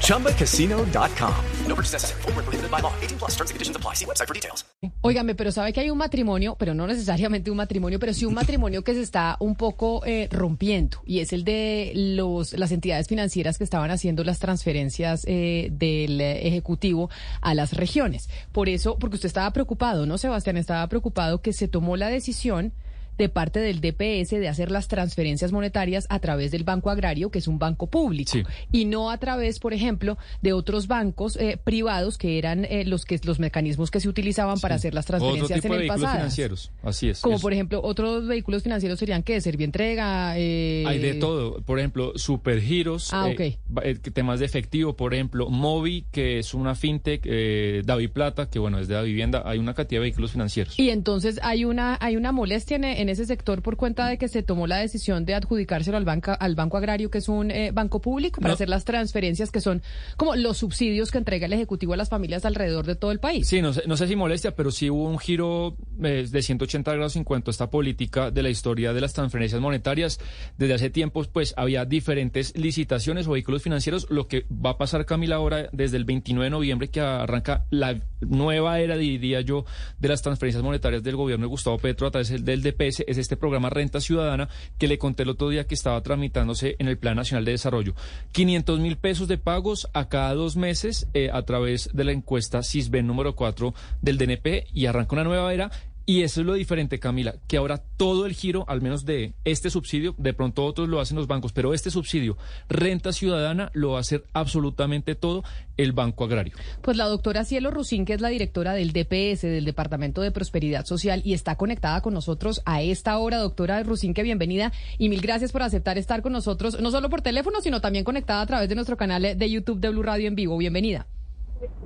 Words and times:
ChumbaCasino.com. 0.00 1.34
No 1.66 1.74
purchase 1.74 1.94
necessary. 1.94 2.22
Full 2.22 2.32
prohibited 2.32 2.70
by 2.70 2.80
law. 2.80 2.92
18 3.02 3.18
plus 3.18 3.32
terms 3.32 3.50
and 3.50 3.56
conditions 3.56 3.76
apply. 3.76 3.94
See 3.94 4.06
website 4.06 4.28
for 4.28 4.34
details. 4.34 4.64
Óigame, 5.02 5.34
pero 5.34 5.50
sabe 5.50 5.72
que 5.72 5.80
hay 5.80 5.90
un 5.90 5.98
matrimonio, 5.98 6.56
pero 6.58 6.74
no 6.74 6.86
necesariamente 6.86 7.50
un 7.50 7.56
matrimonio, 7.56 7.98
pero 7.98 8.12
sí 8.12 8.24
un 8.24 8.34
matrimonio 8.34 8.82
que 8.84 8.94
se 8.94 9.02
está 9.02 9.36
un 9.40 9.54
poco 9.54 10.04
eh, 10.04 10.28
rompiendo 10.30 11.02
y 11.06 11.20
es 11.20 11.32
el 11.32 11.44
de 11.44 11.92
los 11.94 12.52
las 12.54 12.72
entidades 12.72 13.08
financieras 13.08 13.58
que 13.58 13.64
estaban 13.64 13.90
haciendo 13.90 14.24
las 14.24 14.38
transferencias 14.38 15.24
eh, 15.26 15.68
del 15.72 16.20
ejecutivo 16.20 17.10
a 17.40 17.54
las 17.54 17.72
regiones. 17.72 18.28
Por 18.52 18.68
eso, 18.68 18.98
porque 18.98 19.16
usted 19.16 19.26
estaba 19.26 19.50
preocupado, 19.52 20.06
¿no, 20.06 20.18
Sebastián? 20.18 20.56
Estaba 20.56 20.86
preocupado 20.88 21.40
que 21.40 21.52
se 21.52 21.68
tomó 21.68 21.96
la 21.96 22.08
decisión 22.08 22.72
de 23.18 23.28
parte 23.28 23.60
del 23.60 23.80
DPS 23.80 24.30
de 24.40 24.48
hacer 24.48 24.70
las 24.70 24.88
transferencias 24.88 25.52
monetarias 25.52 26.06
a 26.08 26.18
través 26.18 26.50
del 26.50 26.64
Banco 26.64 26.90
Agrario, 26.90 27.30
que 27.30 27.38
es 27.38 27.48
un 27.48 27.58
banco 27.58 27.86
público, 27.86 28.32
Sí. 28.32 28.42
y 28.72 28.84
no 28.84 29.10
a 29.10 29.18
través, 29.18 29.58
por 29.58 29.72
ejemplo, 29.72 30.18
de 30.42 30.52
otros 30.52 30.86
bancos 30.86 31.36
eh, 31.36 31.58
privados 31.62 32.18
que 32.18 32.38
eran 32.38 32.64
eh, 32.64 32.84
los 32.84 33.04
que 33.04 33.20
los 33.24 33.38
mecanismos 33.38 33.90
que 33.90 34.00
se 34.00 34.08
utilizaban 34.08 34.58
para 34.60 34.74
hacer 34.76 34.94
las 34.94 35.04
Otro 35.06 35.18
transferencias 35.18 35.60
tipo 35.62 35.66
en 35.66 35.70
de 35.70 35.76
el 35.76 35.80
vehículos 35.90 36.02
pasado. 36.02 36.18
financieros. 36.18 36.72
Así 36.82 37.08
es. 37.08 37.20
Como 37.20 37.36
Es- 37.36 37.42
por 37.42 37.52
ejemplo, 37.52 37.80
otros 37.82 38.26
vehículos 38.26 38.62
financieros 38.62 38.98
serían 38.98 39.22
que 39.22 39.40
Servientrega. 39.40 40.38
Eh, 40.38 40.84
Hay 40.86 40.98
de 40.98 41.14
todo, 41.14 41.60
por 41.62 41.78
ejemplo, 41.78 42.12
supergiros, 42.16 43.10
Ah, 43.12 43.30
eh, 43.38 43.56
ba- 43.68 43.82
eh, 43.84 43.94
temas 43.96 44.40
de 44.40 44.46
efectivo, 44.46 44.94
por 44.96 45.14
ejemplo, 45.14 45.48
Movi, 45.48 46.04
que 46.12 46.38
es 46.38 46.54
una 46.54 46.74
fintech, 46.74 47.22
eh, 47.24 47.82
Davi 47.84 48.08
Plata, 48.08 48.48
que 48.50 48.58
bueno, 48.58 48.78
es 48.78 48.88
de 48.88 48.94
la 48.94 49.02
vivienda, 49.02 49.42
hay 49.44 49.58
una 49.58 49.74
cantidad 49.74 50.00
de 50.00 50.02
vehículos 50.04 50.32
financieros. 50.32 50.78
Y 50.78 50.90
entonces 50.90 51.38
hay 51.42 51.64
una 51.64 51.96
hay 52.00 52.16
una 52.16 52.32
molestia 52.32 52.76
en, 52.76 52.84
en 52.84 53.03
ese 53.08 53.26
sector 53.26 53.62
por 53.62 53.76
cuenta 53.76 54.08
de 54.08 54.18
que 54.18 54.28
se 54.28 54.42
tomó 54.42 54.66
la 54.66 54.78
decisión 54.78 55.24
de 55.24 55.34
adjudicárselo 55.34 55.96
al 55.96 56.04
banco 56.04 56.32
al 56.38 56.54
banco 56.54 56.76
agrario 56.76 57.10
que 57.10 57.18
es 57.18 57.28
un 57.28 57.50
eh, 57.50 57.70
banco 57.72 58.00
público 58.00 58.40
para 58.40 58.50
No. 58.50 58.54
hacer 58.54 58.68
las 58.68 58.84
transferencias 58.84 59.50
que 59.50 59.60
son 59.60 59.82
como 60.16 60.36
los 60.36 60.58
subsidios 60.58 61.10
que 61.10 61.18
entrega 61.18 61.46
el 61.46 61.52
ejecutivo 61.52 61.92
a 61.94 61.96
las 61.96 62.08
familias 62.08 62.44
alrededor 62.44 62.86
de 62.86 62.94
todo 62.94 63.12
el 63.12 63.20
país. 63.20 63.46
Sí, 63.48 63.60
no 63.62 63.72
sé, 63.72 63.82
no 63.86 63.96
sé 63.96 64.06
si 64.08 64.16
molestia, 64.16 64.54
pero 64.54 64.70
sí 64.70 64.90
hubo 64.90 65.04
un 65.08 65.18
giro 65.18 65.76
eh, 66.02 66.26
de 66.30 66.42
180 66.42 66.92
grados 66.92 67.16
en 67.16 67.24
cuanto 67.24 67.50
a 67.50 67.52
esta 67.52 67.70
política 67.70 68.30
de 68.30 68.42
la 68.42 68.50
historia 68.50 68.92
de 68.92 69.00
las 69.00 69.12
transferencias 69.12 69.60
monetarias. 69.60 70.18
Desde 70.58 70.74
hace 70.74 70.90
tiempos, 70.90 71.28
pues 71.28 71.54
había 71.56 71.84
diferentes 71.84 72.56
licitaciones 72.56 73.26
o 73.26 73.32
vehículos 73.32 73.62
financieros. 73.62 74.06
Lo 74.10 74.26
que 74.28 74.46
va 74.50 74.70
a 74.70 74.78
pasar, 74.78 75.04
Camila, 75.06 75.36
ahora 75.36 75.68
desde 75.72 75.96
el 75.96 76.04
29 76.04 76.44
de 76.44 76.50
noviembre, 76.50 76.88
que 76.88 77.00
arranca 77.00 77.64
la 77.70 77.96
nueva 78.20 78.80
era, 78.80 78.96
diría 78.96 79.40
yo, 79.40 79.64
de 79.98 80.08
las 80.08 80.22
transferencias 80.22 80.62
monetarias 80.62 81.02
del 81.02 81.16
gobierno 81.16 81.44
de 81.46 81.50
Gustavo 81.50 81.78
Petro 81.78 82.06
a 82.06 82.10
través 82.10 82.44
del 82.44 82.62
DPS, 82.62 82.93
es 83.00 83.18
este 83.18 83.36
programa 83.36 83.70
Renta 83.70 84.00
Ciudadana 84.00 84.48
que 84.78 84.88
le 84.88 84.98
conté 84.98 85.24
el 85.24 85.30
otro 85.30 85.48
día 85.48 85.66
que 85.66 85.74
estaba 85.74 86.00
tramitándose 86.02 86.76
en 86.78 86.88
el 86.88 86.98
Plan 86.98 87.16
Nacional 87.16 87.44
de 87.44 87.52
Desarrollo. 87.52 87.94
500 88.32 88.80
mil 88.80 88.96
pesos 88.96 89.28
de 89.28 89.38
pagos 89.38 89.88
a 89.92 90.08
cada 90.08 90.34
dos 90.34 90.56
meses 90.56 91.08
eh, 91.14 91.30
a 91.32 91.42
través 91.42 91.90
de 91.92 92.04
la 92.04 92.12
encuesta 92.12 92.62
CISBEN 92.62 93.06
número 93.06 93.34
4 93.34 93.74
del 94.02 94.18
DNP 94.18 94.66
y 94.72 94.86
arranca 94.86 95.14
una 95.14 95.24
nueva 95.24 95.52
era. 95.52 95.70
Y 96.06 96.20
eso 96.22 96.42
es 96.42 96.46
lo 96.46 96.52
diferente, 96.52 96.98
Camila, 96.98 97.36
que 97.48 97.56
ahora 97.56 97.78
todo 97.96 98.26
el 98.26 98.34
giro, 98.34 98.66
al 98.68 98.82
menos 98.82 99.06
de 99.06 99.32
este 99.44 99.70
subsidio, 99.70 100.14
de 100.18 100.34
pronto 100.34 100.64
otros 100.66 100.86
lo 100.86 101.00
hacen 101.00 101.16
los 101.16 101.26
bancos, 101.26 101.52
pero 101.52 101.72
este 101.72 101.90
subsidio, 101.90 102.36
renta 102.68 103.10
ciudadana, 103.10 103.70
lo 103.72 103.92
va 103.92 103.98
a 103.98 104.00
hacer 104.00 104.24
absolutamente 104.34 105.14
todo 105.14 105.44
el 105.78 105.92
Banco 105.92 106.24
Agrario. 106.24 106.56
Pues 106.82 106.98
la 106.98 107.06
doctora 107.06 107.44
Cielo 107.46 107.70
Rusín, 107.70 108.04
que 108.04 108.12
es 108.12 108.20
la 108.20 108.28
directora 108.28 108.74
del 108.74 108.92
DPS, 108.92 109.42
del 109.42 109.64
Departamento 109.64 110.20
de 110.20 110.30
Prosperidad 110.30 110.84
Social, 110.84 111.22
y 111.24 111.32
está 111.32 111.56
conectada 111.56 112.02
con 112.02 112.12
nosotros 112.12 112.60
a 112.66 112.82
esta 112.82 113.16
hora. 113.16 113.38
Doctora 113.38 113.82
Rusín, 113.82 114.12
que 114.12 114.22
bienvenida 114.22 114.72
y 114.98 115.08
mil 115.08 115.22
gracias 115.22 115.52
por 115.52 115.62
aceptar 115.62 115.96
estar 115.96 116.20
con 116.20 116.32
nosotros, 116.32 116.78
no 116.80 116.90
solo 116.90 117.08
por 117.08 117.22
teléfono, 117.22 117.62
sino 117.62 117.80
también 117.80 118.04
conectada 118.04 118.42
a 118.42 118.46
través 118.46 118.68
de 118.68 118.74
nuestro 118.74 118.98
canal 118.98 119.22
de 119.22 119.50
YouTube 119.50 119.80
de 119.80 119.88
Blue 119.88 120.02
Radio 120.02 120.28
en 120.28 120.34
vivo. 120.34 120.58
Bienvenida. 120.58 121.06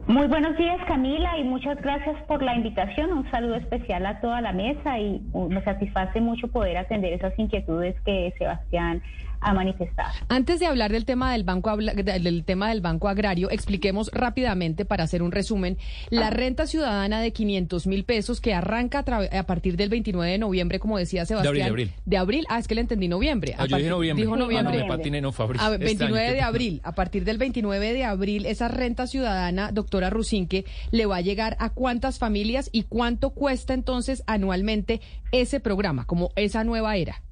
Muy 0.06 0.26
buenos 0.26 0.56
días 0.56 0.78
Camila 0.86 1.36
y 1.38 1.44
muchas 1.44 1.80
gracias 1.82 2.22
por 2.22 2.42
la 2.42 2.54
invitación. 2.54 3.12
Un 3.12 3.30
saludo 3.30 3.56
especial 3.56 4.06
a 4.06 4.20
toda 4.20 4.40
la 4.40 4.52
mesa 4.52 4.98
y 4.98 5.20
uh, 5.32 5.48
me 5.50 5.62
satisface 5.62 6.20
mucho 6.20 6.48
poder 6.48 6.78
atender 6.78 7.12
esas 7.12 7.38
inquietudes 7.38 7.94
que 8.02 8.32
Sebastián 8.38 9.02
ha 9.40 9.54
manifestado. 9.54 10.10
Antes 10.28 10.60
de 10.60 10.66
hablar 10.66 10.92
del 10.92 11.04
tema 11.04 11.32
del 11.32 11.44
banco 11.44 11.76
del 11.76 12.44
tema 12.44 12.68
del 12.70 12.80
banco 12.80 13.08
agrario, 13.08 13.50
expliquemos 13.50 14.10
rápidamente 14.12 14.84
para 14.84 15.04
hacer 15.04 15.22
un 15.22 15.32
resumen 15.32 15.76
la 16.10 16.30
renta 16.30 16.66
ciudadana 16.66 17.20
de 17.20 17.32
500 17.32 17.86
mil 17.86 18.04
pesos 18.04 18.40
que 18.40 18.54
arranca 18.54 19.04
a, 19.06 19.38
a 19.38 19.42
partir 19.44 19.76
del 19.76 19.88
29 19.88 20.32
de 20.32 20.38
noviembre, 20.38 20.78
como 20.78 20.98
decía 20.98 21.24
Sebastián. 21.26 21.54
de 21.54 21.62
abril. 21.62 21.92
De 22.04 22.16
abril. 22.16 22.46
Ah, 22.48 22.58
es 22.58 22.68
que 22.68 22.74
le 22.74 22.80
entendí 22.80 23.08
noviembre. 23.08 23.54
Ah, 23.56 23.62
A 23.62 23.66
yo 23.66 23.76
dije 23.76 23.90
noviembre. 23.90 24.24
Dijo 24.24 24.34
Sí, 24.36 24.40
noviembre. 24.40 24.78
Ah, 24.78 24.80
no, 24.80 24.86
me 24.88 24.96
patiné, 24.96 25.20
no, 25.20 25.32
Fabri. 25.32 25.58
A 25.60 25.68
ver, 25.70 25.82
Este 25.82 26.04
año, 26.04 26.14
29 26.14 26.28
qué 26.28 26.34
de 26.34 26.40
abril. 26.42 26.80
A 26.84 26.92
partir 26.92 27.24
del 27.24 27.38
29 27.38 27.92
de 27.92 28.04
abril, 28.04 28.46
esa 28.46 28.68
renta 28.68 29.06
ciudadana, 29.06 29.72
doctora 29.72 30.10
Rusinque, 30.10 30.64
le 30.90 31.06
va 31.06 31.16
a 31.16 31.20
llegar 31.20 31.56
a 31.60 31.70
cuántas 31.70 32.18
familias 32.18 32.70
y 32.72 32.82
cuánto 32.84 33.30
cuesta 33.30 33.74
entonces 33.74 34.22
anualmente 34.26 35.00
ese 35.32 35.60
programa, 35.60 36.04
como 36.06 36.30
esa 36.36 36.64
nueva 36.64 36.96
era. 36.96 37.22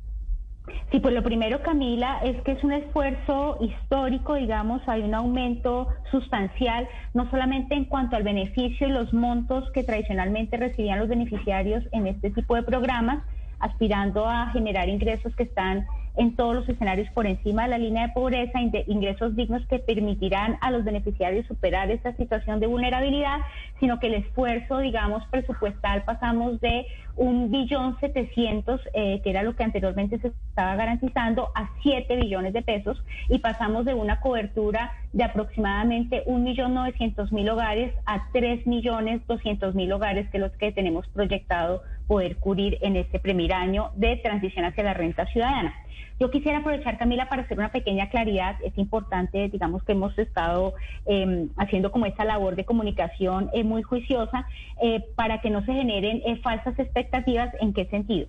Sí, 0.91 1.01
pues 1.01 1.15
lo 1.15 1.23
primero, 1.23 1.63
Camila, 1.63 2.21
es 2.25 2.41
que 2.43 2.53
es 2.53 2.65
un 2.65 2.73
esfuerzo 2.73 3.59
histórico, 3.61 4.35
digamos, 4.35 4.83
hay 4.87 5.03
un 5.03 5.15
aumento 5.15 5.89
sustancial, 6.11 6.89
no 7.15 7.29
solamente 7.31 7.75
en 7.75 7.85
cuanto 7.85 8.17
al 8.17 8.23
beneficio 8.23 8.89
y 8.89 8.91
los 8.91 9.13
montos 9.13 9.71
que 9.73 9.85
tradicionalmente 9.85 10.57
recibían 10.57 10.99
los 10.99 11.09
beneficiarios 11.09 11.85
en 11.93 12.07
este 12.07 12.31
tipo 12.31 12.55
de 12.55 12.63
programas, 12.63 13.25
aspirando 13.59 14.29
a 14.29 14.51
generar 14.51 14.89
ingresos 14.89 15.35
que 15.37 15.45
están 15.45 15.87
en 16.17 16.35
todos 16.35 16.55
los 16.55 16.69
escenarios 16.69 17.09
por 17.11 17.27
encima 17.27 17.65
de 17.65 17.69
la 17.69 17.79
línea 17.79 18.09
de 18.09 18.13
pobreza, 18.13 18.61
ingresos 18.87 19.37
dignos 19.37 19.67
que 19.67 19.79
permitirán 19.79 20.57
a 20.61 20.71
los 20.71 20.85
beneficiarios 20.85 21.47
superar 21.47 21.91
esta 21.91 22.15
situación 22.17 22.61
de 22.61 22.67
vulnerabilidad, 22.67 23.41
sino 23.81 23.99
que 24.01 24.09
el 24.09 24.15
esfuerzo, 24.15 24.79
digamos, 24.79 25.25
presupuestal 25.27 26.05
pasamos 26.05 26.61
de 26.61 26.87
un 27.17 27.51
billón 27.51 27.99
setecientos, 28.01 28.81
eh, 28.93 29.21
que 29.23 29.31
era 29.31 29.43
lo 29.43 29.57
que 29.57 29.65
anteriormente 29.65 30.19
se 30.19 30.29
estaba 30.29 30.77
garantizando, 30.77 31.49
a 31.55 31.71
siete 31.83 32.17
billones 32.17 32.53
de 32.53 32.63
pesos 32.63 33.03
y 33.29 33.39
pasamos 33.39 33.85
de 33.85 33.95
una 33.95 34.21
cobertura 34.21 34.93
de 35.13 35.25
aproximadamente 35.25 36.23
un 36.27 36.45
millón 36.45 36.75
novecientos 36.75 37.33
mil 37.33 37.49
hogares 37.49 37.95
a 38.05 38.29
tres 38.33 38.67
millones 38.67 39.27
doscientos 39.27 39.75
mil 39.75 39.91
hogares, 39.93 40.29
que 40.31 40.37
es 40.37 40.43
lo 40.43 40.53
que 40.53 40.73
tenemos 40.73 41.07
proyectado 41.09 41.83
poder 42.07 42.37
cubrir 42.37 42.79
en 42.83 42.97
este 42.97 43.19
primer 43.19 43.53
año 43.53 43.91
de 43.97 44.17
transición 44.17 44.65
hacia 44.65 44.85
la 44.85 44.95
renta 44.95 45.27
ciudadana. 45.27 45.75
Yo 46.19 46.31
quisiera 46.31 46.59
aprovechar, 46.59 46.97
Camila, 46.97 47.29
para 47.29 47.43
hacer 47.43 47.59
una 47.59 47.71
pequeña 47.71 48.09
claridad. 48.09 48.57
Es 48.65 48.77
importante, 48.79 49.51
digamos 49.51 49.83
que 49.85 49.93
hemos 49.93 50.19
estado 50.19 50.73
eh, 51.05 51.47
haciendo 51.59 51.93
como 51.93 52.07
esa 52.07 52.25
labor 52.25 52.57
de 52.57 52.65
comunicación 52.65 53.51
eh, 53.53 53.65
muy 53.65 53.83
juiciosa 53.83 54.47
eh, 54.83 55.05
para 55.15 55.43
que 55.43 55.51
no 55.51 55.63
se 55.67 55.75
generen 55.75 56.23
eh, 56.25 56.37
falsas 56.43 56.79
expectativas. 56.79 57.53
¿En 57.61 57.75
qué 57.75 57.85
sentido? 57.87 58.29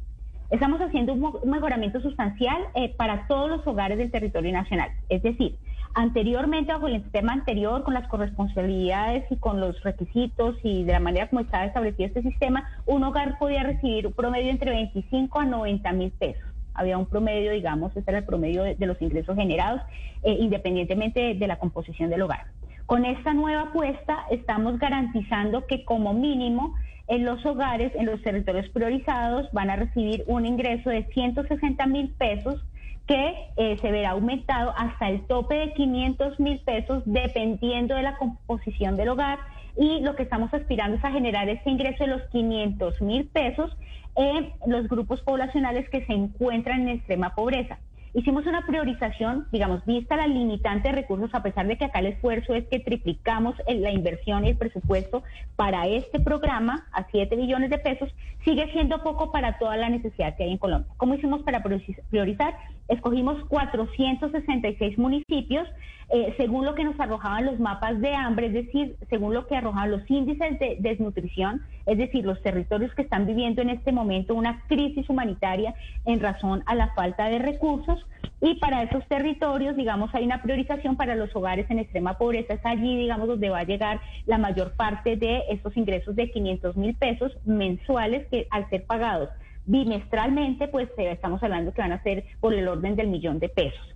Estamos 0.49 0.81
haciendo 0.81 1.13
un 1.13 1.49
mejoramiento 1.49 2.01
sustancial 2.01 2.57
eh, 2.73 2.93
para 2.97 3.27
todos 3.27 3.49
los 3.49 3.67
hogares 3.67 3.97
del 3.97 4.11
territorio 4.11 4.51
nacional. 4.51 4.89
Es 5.07 5.21
decir, 5.21 5.55
anteriormente, 5.97 6.71
bajo 6.71 6.87
el 6.87 7.01
sistema 7.01 7.33
anterior, 7.33 7.83
con 7.83 7.95
las 7.95 8.07
corresponsabilidades 8.07 9.25
y 9.31 9.35
con 9.37 9.59
los 9.59 9.81
requisitos 9.81 10.55
y 10.63 10.83
de 10.83 10.93
la 10.93 10.99
manera 10.99 11.27
como 11.27 11.41
estaba 11.41 11.65
establecido 11.65 12.07
este 12.07 12.21
sistema, 12.21 12.69
un 12.85 13.03
hogar 13.03 13.39
podía 13.39 13.63
recibir 13.63 14.05
un 14.05 14.13
promedio 14.13 14.51
entre 14.51 14.69
25 14.71 15.39
a 15.39 15.45
90 15.45 15.91
mil 15.93 16.11
pesos 16.11 16.43
había 16.77 16.99
un 16.99 17.07
promedio, 17.07 17.53
digamos, 17.53 17.97
este 17.97 18.11
era 18.11 18.19
el 18.19 18.25
promedio 18.25 18.61
de, 18.61 18.85
los 18.85 19.01
ingresos 19.01 19.35
generados, 19.35 19.81
eh, 20.21 20.37
independientemente 20.39 21.19
de, 21.19 21.33
de 21.33 21.47
la 21.47 21.57
composición 21.57 22.11
del 22.11 22.21
hogar. 22.21 22.45
Con 22.85 23.03
esta 23.03 23.33
nueva 23.33 23.63
apuesta 23.63 24.25
estamos 24.29 24.77
garantizando 24.77 25.65
que 25.65 25.83
como 25.83 26.13
mínimo 26.13 26.75
en 27.07 27.25
los 27.25 27.43
hogares, 27.47 27.91
en 27.95 28.05
los 28.05 28.21
territorios 28.21 28.69
priorizados, 28.69 29.51
van 29.53 29.71
a 29.71 29.75
recibir 29.75 30.23
un 30.27 30.45
ingreso 30.45 30.91
de 30.91 31.03
160 31.05 31.87
mil 31.87 32.09
pesos 32.09 32.63
que 33.07 33.33
eh, 33.55 33.77
se 33.81 33.91
verá 33.91 34.11
aumentado 34.11 34.73
hasta 34.77 35.09
el 35.09 35.25
tope 35.27 35.55
de 35.55 35.73
500 35.73 36.39
mil 36.39 36.59
pesos 36.59 37.03
dependiendo 37.05 37.95
de 37.95 38.03
la 38.03 38.17
composición 38.17 38.97
del 38.97 39.09
hogar 39.09 39.39
y 39.77 40.01
lo 40.01 40.15
que 40.15 40.23
estamos 40.23 40.53
aspirando 40.53 40.97
es 40.97 41.05
a 41.05 41.11
generar 41.11 41.47
ese 41.47 41.69
ingreso 41.69 42.03
de 42.03 42.09
los 42.09 42.21
500 42.29 43.01
mil 43.01 43.27
pesos 43.27 43.75
en 44.15 44.51
los 44.65 44.87
grupos 44.89 45.21
poblacionales 45.21 45.87
que 45.89 46.05
se 46.05 46.13
encuentran 46.13 46.81
en 46.81 46.97
extrema 46.97 47.35
pobreza. 47.35 47.77
hicimos 48.13 48.47
una 48.47 48.65
priorización, 48.65 49.47
digamos, 49.51 49.85
vista 49.85 50.17
la 50.17 50.25
limitante 50.25 50.89
de 50.89 50.95
recursos, 50.95 51.29
a 51.33 51.43
pesar 51.43 51.67
de 51.67 51.77
que 51.77 51.85
acá 51.85 51.99
el 51.99 52.07
esfuerzo 52.07 52.55
es 52.55 52.65
que 52.67 52.79
triplicamos 52.79 53.55
la 53.67 53.91
inversión 53.91 54.43
y 54.43 54.49
el 54.49 54.57
presupuesto 54.57 55.23
para 55.55 55.87
este 55.87 56.19
programa 56.19 56.87
a 56.91 57.05
7 57.11 57.35
billones 57.35 57.69
de 57.69 57.77
pesos, 57.77 58.09
sigue 58.43 58.71
siendo 58.71 59.03
poco 59.03 59.31
para 59.31 59.59
toda 59.59 59.77
la 59.77 59.89
necesidad 59.89 60.35
que 60.35 60.45
hay 60.45 60.51
en 60.51 60.57
Colombia. 60.57 60.91
¿Cómo 60.97 61.13
hicimos 61.13 61.43
para 61.43 61.61
priorizar? 61.61 62.55
Escogimos 62.87 63.43
466 63.45 64.97
municipios 64.97 65.67
eh, 66.09 66.33
según 66.37 66.63
lo 66.65 66.73
que 66.73 66.85
nos 66.85 66.97
arrojaban 67.01 67.45
los 67.45 67.59
mapas 67.59 67.99
de 67.99 68.15
hambre, 68.15 68.47
es 68.47 68.53
decir, 68.53 68.95
según 69.09 69.33
lo 69.33 69.45
que 69.45 69.57
arrojaban 69.57 69.91
los 69.91 70.09
índices 70.09 70.57
de 70.57 70.77
desnutrición, 70.79 71.63
es 71.85 71.97
decir, 71.97 72.23
los 72.23 72.41
territorios 72.41 72.93
que 72.95 73.01
están 73.01 73.25
viviendo 73.25 73.61
en 73.61 73.69
este 73.69 73.91
momento 73.91 74.33
una 74.33 74.63
crisis 74.67 75.09
humanitaria 75.09 75.75
en 76.05 76.21
razón 76.21 76.63
a 76.65 76.75
la 76.75 76.93
falta 76.93 77.25
de 77.25 77.39
recursos. 77.39 78.05
Y 78.39 78.55
para 78.55 78.83
esos 78.83 79.05
territorios, 79.07 79.75
digamos, 79.75 80.13
hay 80.15 80.23
una 80.23 80.41
priorización 80.41 80.95
para 80.95 81.15
los 81.15 81.35
hogares 81.35 81.69
en 81.69 81.79
extrema 81.79 82.17
pobreza. 82.17 82.53
Es 82.53 82.65
allí, 82.65 82.95
digamos, 82.95 83.27
donde 83.27 83.49
va 83.49 83.59
a 83.59 83.63
llegar 83.65 83.99
la 84.27 84.37
mayor 84.37 84.77
parte 84.77 85.17
de 85.17 85.43
estos 85.49 85.75
ingresos 85.75 86.15
de 86.15 86.31
500 86.31 86.77
mil 86.77 86.95
pesos 86.95 87.35
mensuales 87.45 88.27
que 88.27 88.47
al 88.49 88.69
ser 88.69 88.85
pagados 88.85 89.29
bimestralmente, 89.67 90.67
pues 90.69 90.89
eh, 90.97 91.11
estamos 91.11 91.43
hablando 91.43 91.73
que 91.73 91.81
van 91.81 91.91
a 91.91 92.01
ser 92.01 92.25
por 92.39 92.53
el 92.53 92.67
orden 92.67 92.95
del 92.95 93.09
millón 93.09 93.39
de 93.39 93.49
pesos. 93.49 93.95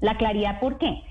La 0.00 0.16
claridad, 0.16 0.60
¿por 0.60 0.78
qué? 0.78 1.02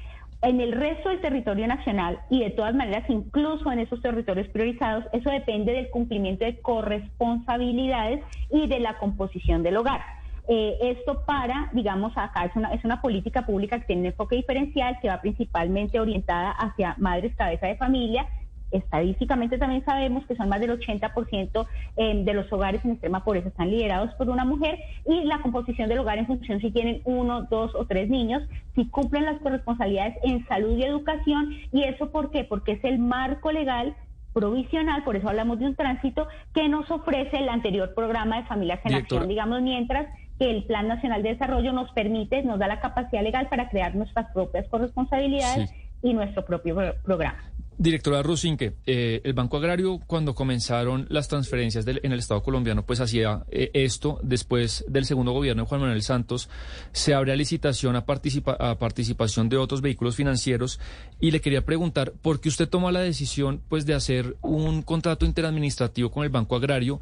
En 0.41 0.59
el 0.59 0.73
resto 0.73 1.09
del 1.09 1.21
territorio 1.21 1.67
nacional 1.67 2.19
y 2.29 2.39
de 2.39 2.49
todas 2.49 2.73
maneras, 2.73 3.09
incluso 3.09 3.71
en 3.71 3.79
esos 3.79 4.01
territorios 4.01 4.47
priorizados, 4.49 5.05
eso 5.13 5.29
depende 5.29 5.71
del 5.71 5.89
cumplimiento 5.89 6.43
de 6.43 6.59
corresponsabilidades 6.59 8.23
y 8.49 8.67
de 8.67 8.79
la 8.79 8.97
composición 8.97 9.63
del 9.63 9.77
hogar. 9.77 10.01
Eh, 10.49 10.77
esto 10.81 11.23
para, 11.25 11.69
digamos, 11.71 12.11
acá 12.17 12.43
es 12.45 12.55
una, 12.55 12.73
es 12.73 12.83
una 12.83 13.01
política 13.01 13.45
pública 13.45 13.79
que 13.79 13.85
tiene 13.85 14.01
un 14.01 14.07
enfoque 14.07 14.35
diferencial, 14.35 14.97
que 15.01 15.07
va 15.07 15.21
principalmente 15.21 15.99
orientada 15.99 16.51
hacia 16.51 16.95
madres 16.97 17.33
cabeza 17.35 17.67
de 17.67 17.77
familia 17.77 18.27
estadísticamente 18.73 19.57
también 19.57 19.85
sabemos 19.85 20.25
que 20.25 20.35
son 20.35 20.49
más 20.49 20.59
del 20.59 20.79
80% 20.79 21.67
em, 21.95 22.25
de 22.25 22.33
los 22.33 22.51
hogares 22.51 22.83
en 22.83 22.91
extrema 22.91 23.23
pobreza 23.23 23.49
están 23.49 23.69
liderados 23.69 24.13
por 24.15 24.29
una 24.29 24.45
mujer 24.45 24.79
y 25.07 25.23
la 25.25 25.39
composición 25.39 25.89
del 25.89 25.99
hogar 25.99 26.17
en 26.17 26.27
función 26.27 26.59
si 26.59 26.71
tienen 26.71 27.01
uno, 27.05 27.43
dos 27.43 27.73
o 27.75 27.85
tres 27.85 28.09
niños, 28.09 28.43
si 28.75 28.85
cumplen 28.87 29.25
las 29.25 29.39
corresponsabilidades 29.41 30.15
en 30.23 30.45
salud 30.47 30.77
y 30.77 30.83
educación. 30.83 31.53
¿Y 31.71 31.83
eso 31.83 32.11
por 32.11 32.31
qué? 32.31 32.43
Porque 32.43 32.73
es 32.73 32.83
el 32.83 32.99
marco 32.99 33.51
legal 33.51 33.95
provisional, 34.33 35.03
por 35.03 35.15
eso 35.15 35.29
hablamos 35.29 35.59
de 35.59 35.67
un 35.67 35.75
tránsito, 35.75 36.27
que 36.53 36.67
nos 36.67 36.89
ofrece 36.89 37.37
el 37.37 37.49
anterior 37.49 37.93
programa 37.93 38.37
de 38.37 38.47
Familias 38.47 38.79
en 38.83 38.95
Acción, 38.95 39.27
digamos, 39.27 39.61
mientras 39.61 40.07
que 40.39 40.49
el 40.49 40.63
Plan 40.63 40.87
Nacional 40.87 41.21
de 41.21 41.29
Desarrollo 41.29 41.71
nos 41.71 41.91
permite, 41.91 42.41
nos 42.41 42.57
da 42.57 42.67
la 42.67 42.79
capacidad 42.79 43.21
legal 43.21 43.47
para 43.49 43.69
crear 43.69 43.95
nuestras 43.95 44.31
propias 44.33 44.67
corresponsabilidades 44.69 45.71
y 46.01 46.13
nuestro 46.13 46.43
propio 46.45 46.75
programa. 47.03 47.52
Directora 47.77 48.21
Rusinque, 48.21 48.73
eh, 48.85 49.21
el 49.23 49.33
Banco 49.33 49.57
Agrario 49.57 49.99
cuando 50.05 50.35
comenzaron 50.35 51.07
las 51.09 51.27
transferencias 51.27 51.85
en 51.87 52.11
el 52.11 52.19
Estado 52.19 52.43
colombiano, 52.43 52.85
pues 52.85 52.99
hacía 52.99 53.45
eh, 53.49 53.71
esto 53.73 54.19
después 54.21 54.85
del 54.87 55.05
segundo 55.05 55.31
gobierno 55.31 55.63
de 55.63 55.69
Juan 55.69 55.81
Manuel 55.81 56.03
Santos, 56.03 56.49
se 56.91 57.13
abre 57.15 57.31
a 57.31 57.35
licitación 57.35 57.95
a, 57.95 58.05
participación 58.05 59.49
de 59.49 59.57
otros 59.57 59.81
vehículos 59.81 60.15
financieros 60.15 60.79
y 61.19 61.31
le 61.31 61.41
quería 61.41 61.65
preguntar 61.65 62.13
por 62.21 62.39
qué 62.39 62.49
usted 62.49 62.69
tomó 62.69 62.91
la 62.91 62.99
decisión 62.99 63.61
pues 63.69 63.85
de 63.85 63.95
hacer 63.95 64.37
un 64.41 64.83
contrato 64.83 65.25
interadministrativo 65.25 66.11
con 66.11 66.23
el 66.23 66.29
Banco 66.29 66.55
Agrario 66.55 66.99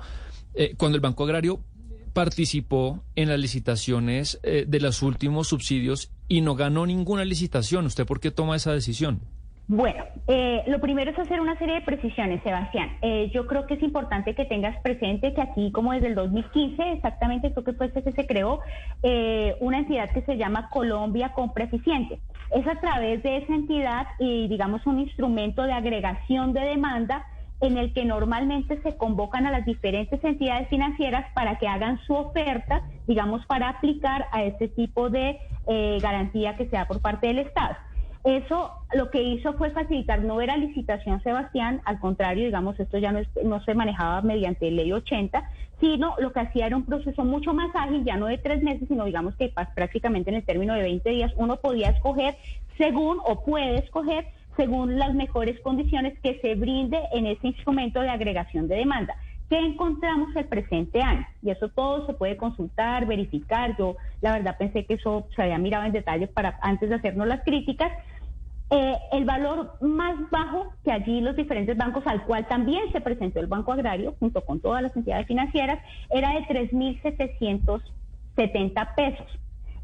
eh, 0.54 0.74
cuando 0.78 0.96
el 0.96 1.02
Banco 1.02 1.26
Agrario 1.26 1.60
participó 2.14 3.04
en 3.16 3.30
las 3.30 3.40
licitaciones 3.40 4.38
de 4.44 4.80
los 4.82 5.02
últimos 5.02 5.48
subsidios 5.48 6.12
y 6.28 6.42
no 6.42 6.56
ganó 6.56 6.86
ninguna 6.86 7.24
licitación. 7.24 7.86
¿Usted 7.86 8.06
por 8.06 8.20
qué 8.20 8.32
toma 8.32 8.58
esa 8.58 8.74
decisión? 8.74 9.22
Bueno, 9.74 10.04
eh, 10.28 10.64
lo 10.68 10.82
primero 10.82 11.12
es 11.12 11.18
hacer 11.18 11.40
una 11.40 11.58
serie 11.58 11.76
de 11.76 11.82
precisiones, 11.82 12.44
Sebastián. 12.44 12.90
Eh, 13.02 13.32
yo 13.34 13.48
creo 13.48 13.68
que 13.68 13.76
es 13.76 13.82
importante 13.82 14.36
que 14.36 14.44
tengas 14.44 14.78
presente 14.82 15.34
que 15.34 15.42
aquí, 15.42 15.72
como 15.72 15.94
desde 15.94 16.08
el 16.08 16.16
2015, 16.16 16.92
exactamente 16.92 17.54
creo 17.54 17.64
que 17.64 17.72
fue 17.72 17.86
este 17.86 18.04
que 18.04 18.12
se 18.12 18.28
creó, 18.28 18.60
eh, 19.02 19.56
una 19.62 19.78
entidad 19.78 20.10
que 20.10 20.24
se 20.24 20.36
llama 20.36 20.70
Colombia 20.72 21.32
Compra 21.32 21.64
Eficiente. 21.64 22.20
Es 22.54 22.68
a 22.68 22.82
través 22.82 23.24
de 23.24 23.38
esa 23.38 23.56
entidad 23.56 24.08
y, 24.20 24.50
digamos, 24.50 24.86
un 24.86 25.00
instrumento 25.00 25.64
de 25.64 25.72
agregación 25.72 26.52
de 26.52 26.60
demanda 26.60 27.26
en 27.62 27.78
el 27.78 27.94
que 27.94 28.04
normalmente 28.04 28.82
se 28.82 28.98
convocan 28.98 29.46
a 29.46 29.52
las 29.52 29.66
diferentes 29.66 30.22
entidades 30.22 30.68
financieras 30.68 31.32
para 31.34 31.60
que 31.60 31.70
hagan 31.70 31.98
su 32.06 32.14
oferta, 32.14 32.82
digamos, 33.08 33.46
para 33.46 33.70
aplicar 33.70 34.26
a 34.34 34.44
este 34.44 34.68
tipo 34.68 35.10
de 35.10 35.40
garantía 36.02 36.58
que 36.58 36.66
se 36.66 36.76
da 36.76 36.86
por 36.86 37.02
parte 37.02 37.28
del 37.28 37.40
Estado. 37.40 37.78
Eso 38.24 38.72
lo 38.94 39.10
que 39.10 39.24
hizo 39.24 39.54
fue 39.54 39.72
facilitar, 39.72 40.22
no 40.22 40.42
era 40.42 40.56
licitación, 40.56 41.24
Sebastián, 41.24 41.82
al 41.86 42.00
contrario, 42.00 42.46
digamos, 42.46 42.80
esto 42.80 43.00
ya 43.00 43.12
no, 43.12 43.64
se 43.64 43.74
manejaba 43.74 44.22
mediante 44.22 44.70
ley 44.70 44.92
80, 44.92 45.44
sino 45.80 46.14
lo 46.20 46.32
que 46.32 46.42
hacía 46.42 46.68
era 46.68 46.78
un 46.78 46.86
proceso 46.86 47.26
mucho 47.26 47.54
más 47.54 47.76
ágil, 47.76 48.06
ya 48.06 48.18
no 48.18 48.28
de 48.28 48.38
tres 48.38 48.62
meses, 48.62 48.88
sino 48.88 49.06
digamos 49.06 49.36
que 49.38 49.52
prácticamente 49.74 50.30
en 50.30 50.36
el 50.36 50.46
término 50.46 50.76
de 50.76 50.84
20 50.84 51.10
días 51.10 51.34
uno 51.36 51.58
podía 51.58 51.90
escoger 51.90 52.38
según 52.78 53.20
o 53.26 53.44
puede 53.44 53.80
escoger 53.80 54.28
según 54.56 55.00
las 55.00 55.16
mejores 55.16 55.60
condiciones 55.62 56.20
que 56.20 56.40
se 56.42 56.54
brinde 56.54 57.00
en 57.14 57.26
ese 57.26 57.48
instrumento 57.48 58.02
de 58.02 58.10
agregación 58.10 58.68
de 58.68 58.76
demanda. 58.76 59.16
¿Qué 59.52 59.60
encontramos 59.60 60.34
el 60.38 60.46
presente 60.46 61.02
año? 61.02 61.28
Y 61.42 61.50
eso 61.50 61.68
todo 61.68 62.06
se 62.06 62.14
puede 62.14 62.38
consultar, 62.38 63.06
verificar. 63.06 63.76
Yo, 63.78 63.98
la 64.22 64.32
verdad, 64.32 64.56
pensé 64.58 64.86
que 64.86 64.94
eso 64.94 65.28
se 65.36 65.42
había 65.42 65.58
mirado 65.58 65.84
en 65.84 65.92
detalle 65.92 66.28
para 66.28 66.58
antes 66.62 66.88
de 66.88 66.96
hacernos 66.96 67.28
las 67.28 67.44
críticas. 67.44 67.92
Eh, 68.74 68.98
el 69.12 69.26
valor 69.26 69.76
más 69.82 70.16
bajo 70.30 70.72
que 70.86 70.94
allí 70.94 71.20
los 71.20 71.36
diferentes 71.36 71.76
bancos, 71.76 72.08
al 72.08 72.24
cual 72.24 72.48
también 72.48 72.90
se 72.94 73.02
presentó 73.02 73.42
el 73.42 73.48
Banco 73.48 73.74
Agrario, 73.74 74.16
junto 74.18 74.46
con 74.46 74.62
todas 74.62 74.82
las 74.82 74.96
entidades 74.96 75.28
financieras, 75.28 75.84
era 76.10 76.32
de 76.32 76.46
3.770 76.46 78.96
pesos. 78.96 79.28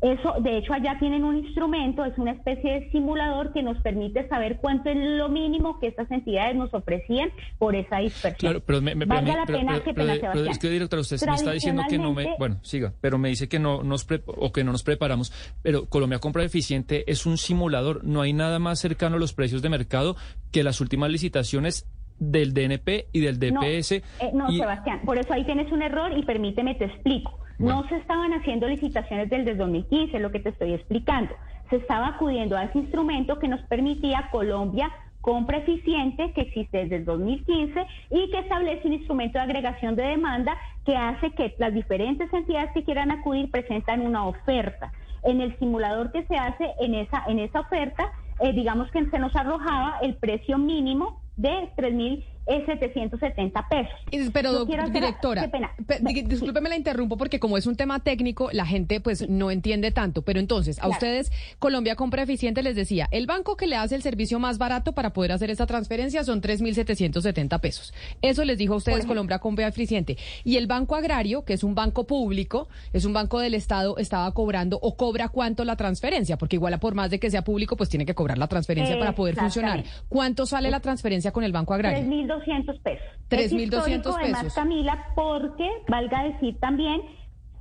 Eso, 0.01 0.35
de 0.41 0.59
hecho, 0.59 0.73
allá 0.73 0.97
tienen 0.99 1.23
un 1.23 1.37
instrumento, 1.37 2.05
es 2.05 2.15
una 2.19 2.31
especie 2.31 2.71
de 2.71 2.91
simulador 2.91 3.51
que 3.51 3.63
nos 3.63 3.81
permite 3.81 4.27
saber 4.27 4.57
cuánto 4.61 4.89
es 4.91 4.97
lo 4.97 5.27
mínimo 5.27 5.79
que 5.79 5.87
estas 5.87 6.09
entidades 6.11 6.55
nos 6.55 6.71
ofrecían 6.71 7.31
por 7.57 7.75
esa 7.75 7.97
dispersión. 7.97 8.51
Claro, 8.51 8.63
pero 8.63 8.79
me, 8.79 8.93
me 8.93 9.05
Valga 9.05 9.37
la 9.37 9.45
pena, 9.47 9.79
que 9.79 9.95
pena, 9.95 10.13
es 10.13 10.59
que 10.59 10.69
directora, 10.69 11.01
usted 11.01 11.17
me 11.25 11.35
está 11.35 11.51
diciendo 11.51 11.83
que 11.89 11.97
no 11.97 12.13
me, 12.13 12.35
bueno, 12.37 12.59
siga, 12.61 12.93
pero 13.01 13.17
me 13.17 13.29
dice 13.29 13.49
que 13.49 13.57
no 13.57 13.81
nos 13.81 14.07
o 14.27 14.51
que 14.51 14.63
no 14.63 14.71
nos 14.71 14.83
preparamos, 14.83 15.33
pero 15.63 15.87
Colombia 15.87 16.19
Compra 16.19 16.43
Eficiente 16.43 17.03
es 17.11 17.25
un 17.25 17.37
simulador, 17.37 18.03
no 18.03 18.21
hay 18.21 18.33
nada 18.33 18.59
más 18.59 18.79
cercano 18.79 19.15
a 19.15 19.19
los 19.19 19.33
precios 19.33 19.63
de 19.63 19.69
mercado 19.69 20.15
que 20.51 20.63
las 20.63 20.79
últimas 20.79 21.09
licitaciones 21.09 21.87
del 22.19 22.53
DNP 22.53 23.07
y 23.11 23.19
del 23.19 23.39
DPS. 23.39 24.03
No, 24.33 24.49
eh, 24.49 24.57
Sebastián, 24.57 25.01
por 25.05 25.17
eso 25.17 25.33
ahí 25.33 25.43
tienes 25.43 25.71
un 25.71 25.81
error 25.81 26.15
y 26.15 26.23
permíteme 26.23 26.75
te 26.75 26.85
explico. 26.85 27.46
No 27.59 27.87
se 27.89 27.97
estaban 27.97 28.33
haciendo 28.33 28.67
licitaciones 28.67 29.29
desde 29.29 29.51
el 29.51 29.57
2015, 29.57 30.19
lo 30.19 30.31
que 30.31 30.39
te 30.39 30.49
estoy 30.49 30.73
explicando. 30.73 31.33
Se 31.69 31.77
estaba 31.77 32.09
acudiendo 32.09 32.55
a 32.55 32.65
ese 32.65 32.77
instrumento 32.79 33.39
que 33.39 33.47
nos 33.47 33.61
permitía 33.63 34.29
Colombia 34.31 34.91
compra 35.27 35.57
eficiente 35.57 36.31
que 36.31 36.41
existe 36.41 36.77
desde 36.77 36.95
el 36.97 37.05
2015 37.05 37.85
y 38.11 38.31
que 38.31 38.39
establece 38.39 38.87
un 38.87 38.93
instrumento 38.93 39.37
de 39.37 39.43
agregación 39.43 39.95
de 39.97 40.03
demanda 40.03 40.55
que 40.85 40.95
hace 40.95 41.31
que 41.31 41.53
las 41.57 41.73
diferentes 41.73 42.31
entidades 42.31 42.71
que 42.73 42.85
quieran 42.85 43.11
acudir 43.11 43.51
presentan 43.51 44.01
una 44.01 44.25
oferta. 44.25 44.93
En 45.23 45.41
el 45.41 45.57
simulador 45.59 46.13
que 46.13 46.25
se 46.27 46.35
hace 46.37 46.71
en 46.79 46.95
esa, 46.95 47.25
en 47.27 47.39
esa 47.39 47.59
oferta, 47.59 48.09
eh, 48.39 48.53
digamos 48.53 48.89
que 48.91 49.05
se 49.09 49.19
nos 49.19 49.35
arrojaba 49.35 49.97
el 50.01 50.15
precio 50.15 50.57
mínimo 50.57 51.19
de 51.35 51.71
3.000 51.75 52.23
es 52.47 52.65
770 52.65 53.67
pesos. 53.69 54.31
Pero, 54.33 54.65
directora, 54.65 55.49
discúlpeme 56.25 56.69
la 56.69 56.77
interrumpo 56.77 57.17
porque 57.17 57.39
como 57.39 57.57
es 57.57 57.67
un 57.67 57.75
tema 57.75 57.99
técnico, 57.99 58.49
la 58.53 58.65
gente 58.65 58.99
pues 59.01 59.27
no 59.29 59.51
entiende 59.51 59.91
tanto. 59.91 60.21
Pero 60.21 60.39
entonces, 60.39 60.79
a 60.79 60.87
ustedes, 60.87 61.31
Colombia 61.59 61.95
Compra 61.95 62.23
Eficiente 62.23 62.63
les 62.63 62.75
decía, 62.75 63.07
el 63.11 63.27
banco 63.27 63.57
que 63.57 63.67
le 63.67 63.75
hace 63.75 63.95
el 63.95 64.01
servicio 64.01 64.39
más 64.39 64.57
barato 64.57 64.93
para 64.93 65.11
poder 65.11 65.33
hacer 65.33 65.49
esa 65.49 65.65
transferencia 65.65 66.23
son 66.23 66.41
3.770 66.41 67.59
pesos. 67.59 67.93
Eso 68.21 68.45
les 68.45 68.57
dijo 68.57 68.73
a 68.73 68.77
ustedes 68.77 69.05
Colombia 69.05 69.39
Compra 69.39 69.67
Eficiente. 69.67 70.17
Y 70.43 70.57
el 70.57 70.67
Banco 70.67 70.95
Agrario, 70.95 71.43
que 71.43 71.53
es 71.53 71.63
un 71.63 71.75
banco 71.75 72.07
público, 72.07 72.69
es 72.93 73.05
un 73.05 73.13
banco 73.13 73.39
del 73.39 73.53
Estado, 73.53 73.97
estaba 73.97 74.31
cobrando 74.33 74.79
o 74.81 74.95
cobra 74.95 75.29
cuánto 75.29 75.65
la 75.65 75.75
transferencia, 75.75 76.37
porque 76.37 76.55
igual 76.55 76.77
por 76.79 76.95
más 76.95 77.09
de 77.09 77.19
que 77.19 77.29
sea 77.29 77.43
público, 77.43 77.75
pues 77.77 77.89
tiene 77.89 78.05
que 78.05 78.13
cobrar 78.13 78.37
la 78.37 78.47
transferencia 78.47 78.97
para 78.99 79.15
poder 79.15 79.35
funcionar. 79.35 79.83
¿Cuánto 80.09 80.45
sale 80.45 80.69
la 80.69 80.79
transferencia 80.79 81.31
con 81.31 81.43
el 81.43 81.51
Banco 81.51 81.73
Agrario? 81.73 81.99
3.200 82.45 82.81
pesos. 82.81 83.05
3.200 83.29 83.97
pesos. 83.97 84.15
Además, 84.15 84.53
Camila, 84.53 85.05
porque, 85.15 85.69
valga 85.87 86.23
decir 86.23 86.57
también, 86.59 87.01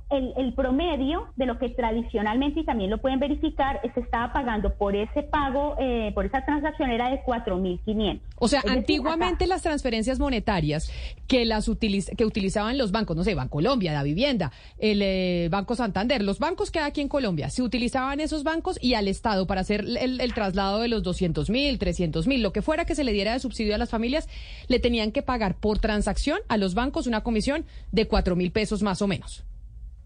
el, 0.09 0.33
el, 0.37 0.53
promedio 0.53 1.27
de 1.35 1.45
lo 1.45 1.59
que 1.59 1.69
tradicionalmente, 1.69 2.61
y 2.61 2.65
también 2.65 2.89
lo 2.89 2.99
pueden 2.99 3.19
verificar, 3.19 3.81
se 3.93 3.99
estaba 3.99 4.31
pagando 4.31 4.73
por 4.75 4.95
ese 4.95 5.23
pago, 5.23 5.75
eh, 5.79 6.11
por 6.13 6.25
esa 6.25 6.45
transacción 6.45 6.89
era 6.91 7.09
de 7.09 7.21
4.500. 7.23 8.21
O 8.37 8.47
sea, 8.47 8.63
antiguamente 8.67 9.47
las 9.47 9.63
transferencias 9.63 10.19
monetarias 10.19 10.91
que 11.27 11.45
las 11.45 11.69
que 12.17 12.25
utilizaban 12.25 12.77
los 12.77 12.91
bancos, 12.91 13.17
no 13.17 13.23
sé, 13.23 13.35
Bancolombia, 13.35 13.91
la 13.91 14.03
vivienda, 14.03 14.51
el 14.77 15.01
eh, 15.01 15.49
Banco 15.51 15.75
Santander, 15.75 16.21
los 16.23 16.39
bancos 16.39 16.71
que 16.71 16.79
hay 16.79 16.85
aquí 16.85 17.01
en 17.01 17.09
Colombia, 17.09 17.49
se 17.49 17.61
utilizaban 17.61 18.21
esos 18.21 18.43
bancos 18.43 18.77
y 18.81 18.93
al 18.93 19.07
Estado 19.07 19.45
para 19.45 19.61
hacer 19.61 19.81
el, 19.81 20.21
el 20.21 20.33
traslado 20.33 20.79
de 20.79 20.87
los 20.87 21.03
200 21.03 21.49
mil, 21.49 21.77
300 21.79 22.27
mil, 22.27 22.41
lo 22.41 22.53
que 22.53 22.61
fuera 22.61 22.85
que 22.85 22.95
se 22.95 23.03
le 23.03 23.11
diera 23.11 23.33
de 23.33 23.39
subsidio 23.39 23.75
a 23.75 23.77
las 23.77 23.89
familias, 23.89 24.29
le 24.67 24.79
tenían 24.79 25.11
que 25.11 25.21
pagar 25.21 25.55
por 25.55 25.79
transacción 25.79 26.39
a 26.47 26.57
los 26.57 26.75
bancos 26.75 27.07
una 27.07 27.23
comisión 27.23 27.65
de 27.91 28.07
4 28.07 28.35
mil 28.35 28.51
pesos 28.51 28.83
más 28.83 29.01
o 29.01 29.07
menos. 29.07 29.43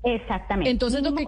Exactamente. 0.04 0.70
Entonces 0.72 1.04
lo 1.04 1.14
que, 1.14 1.26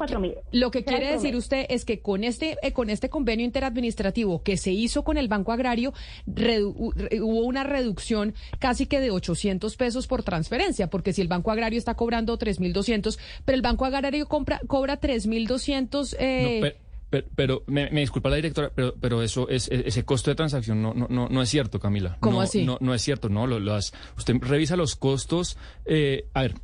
lo 0.51 0.71
que 0.71 0.83
quiere 0.83 1.11
decir 1.11 1.35
usted 1.35 1.67
es 1.69 1.85
que 1.85 1.99
con 1.99 2.23
este 2.23 2.57
eh, 2.63 2.73
con 2.73 2.89
este 2.89 3.09
convenio 3.09 3.45
interadministrativo 3.45 4.41
que 4.41 4.57
se 4.57 4.71
hizo 4.71 5.03
con 5.03 5.17
el 5.17 5.27
Banco 5.27 5.51
Agrario 5.51 5.93
hubo 6.25 7.45
una 7.45 7.63
reducción 7.63 8.33
casi 8.59 8.87
que 8.87 8.99
de 8.99 9.11
800 9.11 9.75
pesos 9.77 10.07
por 10.07 10.23
transferencia, 10.23 10.87
porque 10.89 11.13
si 11.13 11.21
el 11.21 11.27
Banco 11.27 11.51
Agrario 11.51 11.77
está 11.77 11.93
cobrando 11.93 12.37
3.200, 12.39 13.19
pero 13.45 13.55
el 13.55 13.61
Banco 13.61 13.85
Agrario 13.85 14.27
compra, 14.27 14.59
cobra 14.67 14.99
3.200 14.99 16.15
eh, 16.19 16.75
pero, 17.35 17.63
me, 17.67 17.89
disculpa 17.91 18.29
la 18.29 18.37
directora, 18.37 18.71
pero, 18.73 18.95
pero 18.99 19.21
eso 19.21 19.47
es 19.47 19.69
ese 19.69 20.03
costo 20.03 20.31
de 20.31 20.35
transacción 20.35 20.81
no 20.81 20.95
no 20.95 21.07
no, 21.09 21.29
no 21.29 21.41
es 21.43 21.49
cierto, 21.49 21.79
Camila. 21.79 22.17
¿Cómo 22.19 22.37
no, 22.37 22.41
así? 22.41 22.65
No, 22.65 22.77
no 22.81 22.93
es 22.95 23.03
cierto, 23.03 23.29
no. 23.29 23.45
Lo, 23.45 23.59
las, 23.59 23.93
usted 24.17 24.35
revisa 24.41 24.75
los 24.75 24.95
costos. 24.95 25.57
Eh, 25.85 26.25
a 26.33 26.41
ver, 26.41 26.55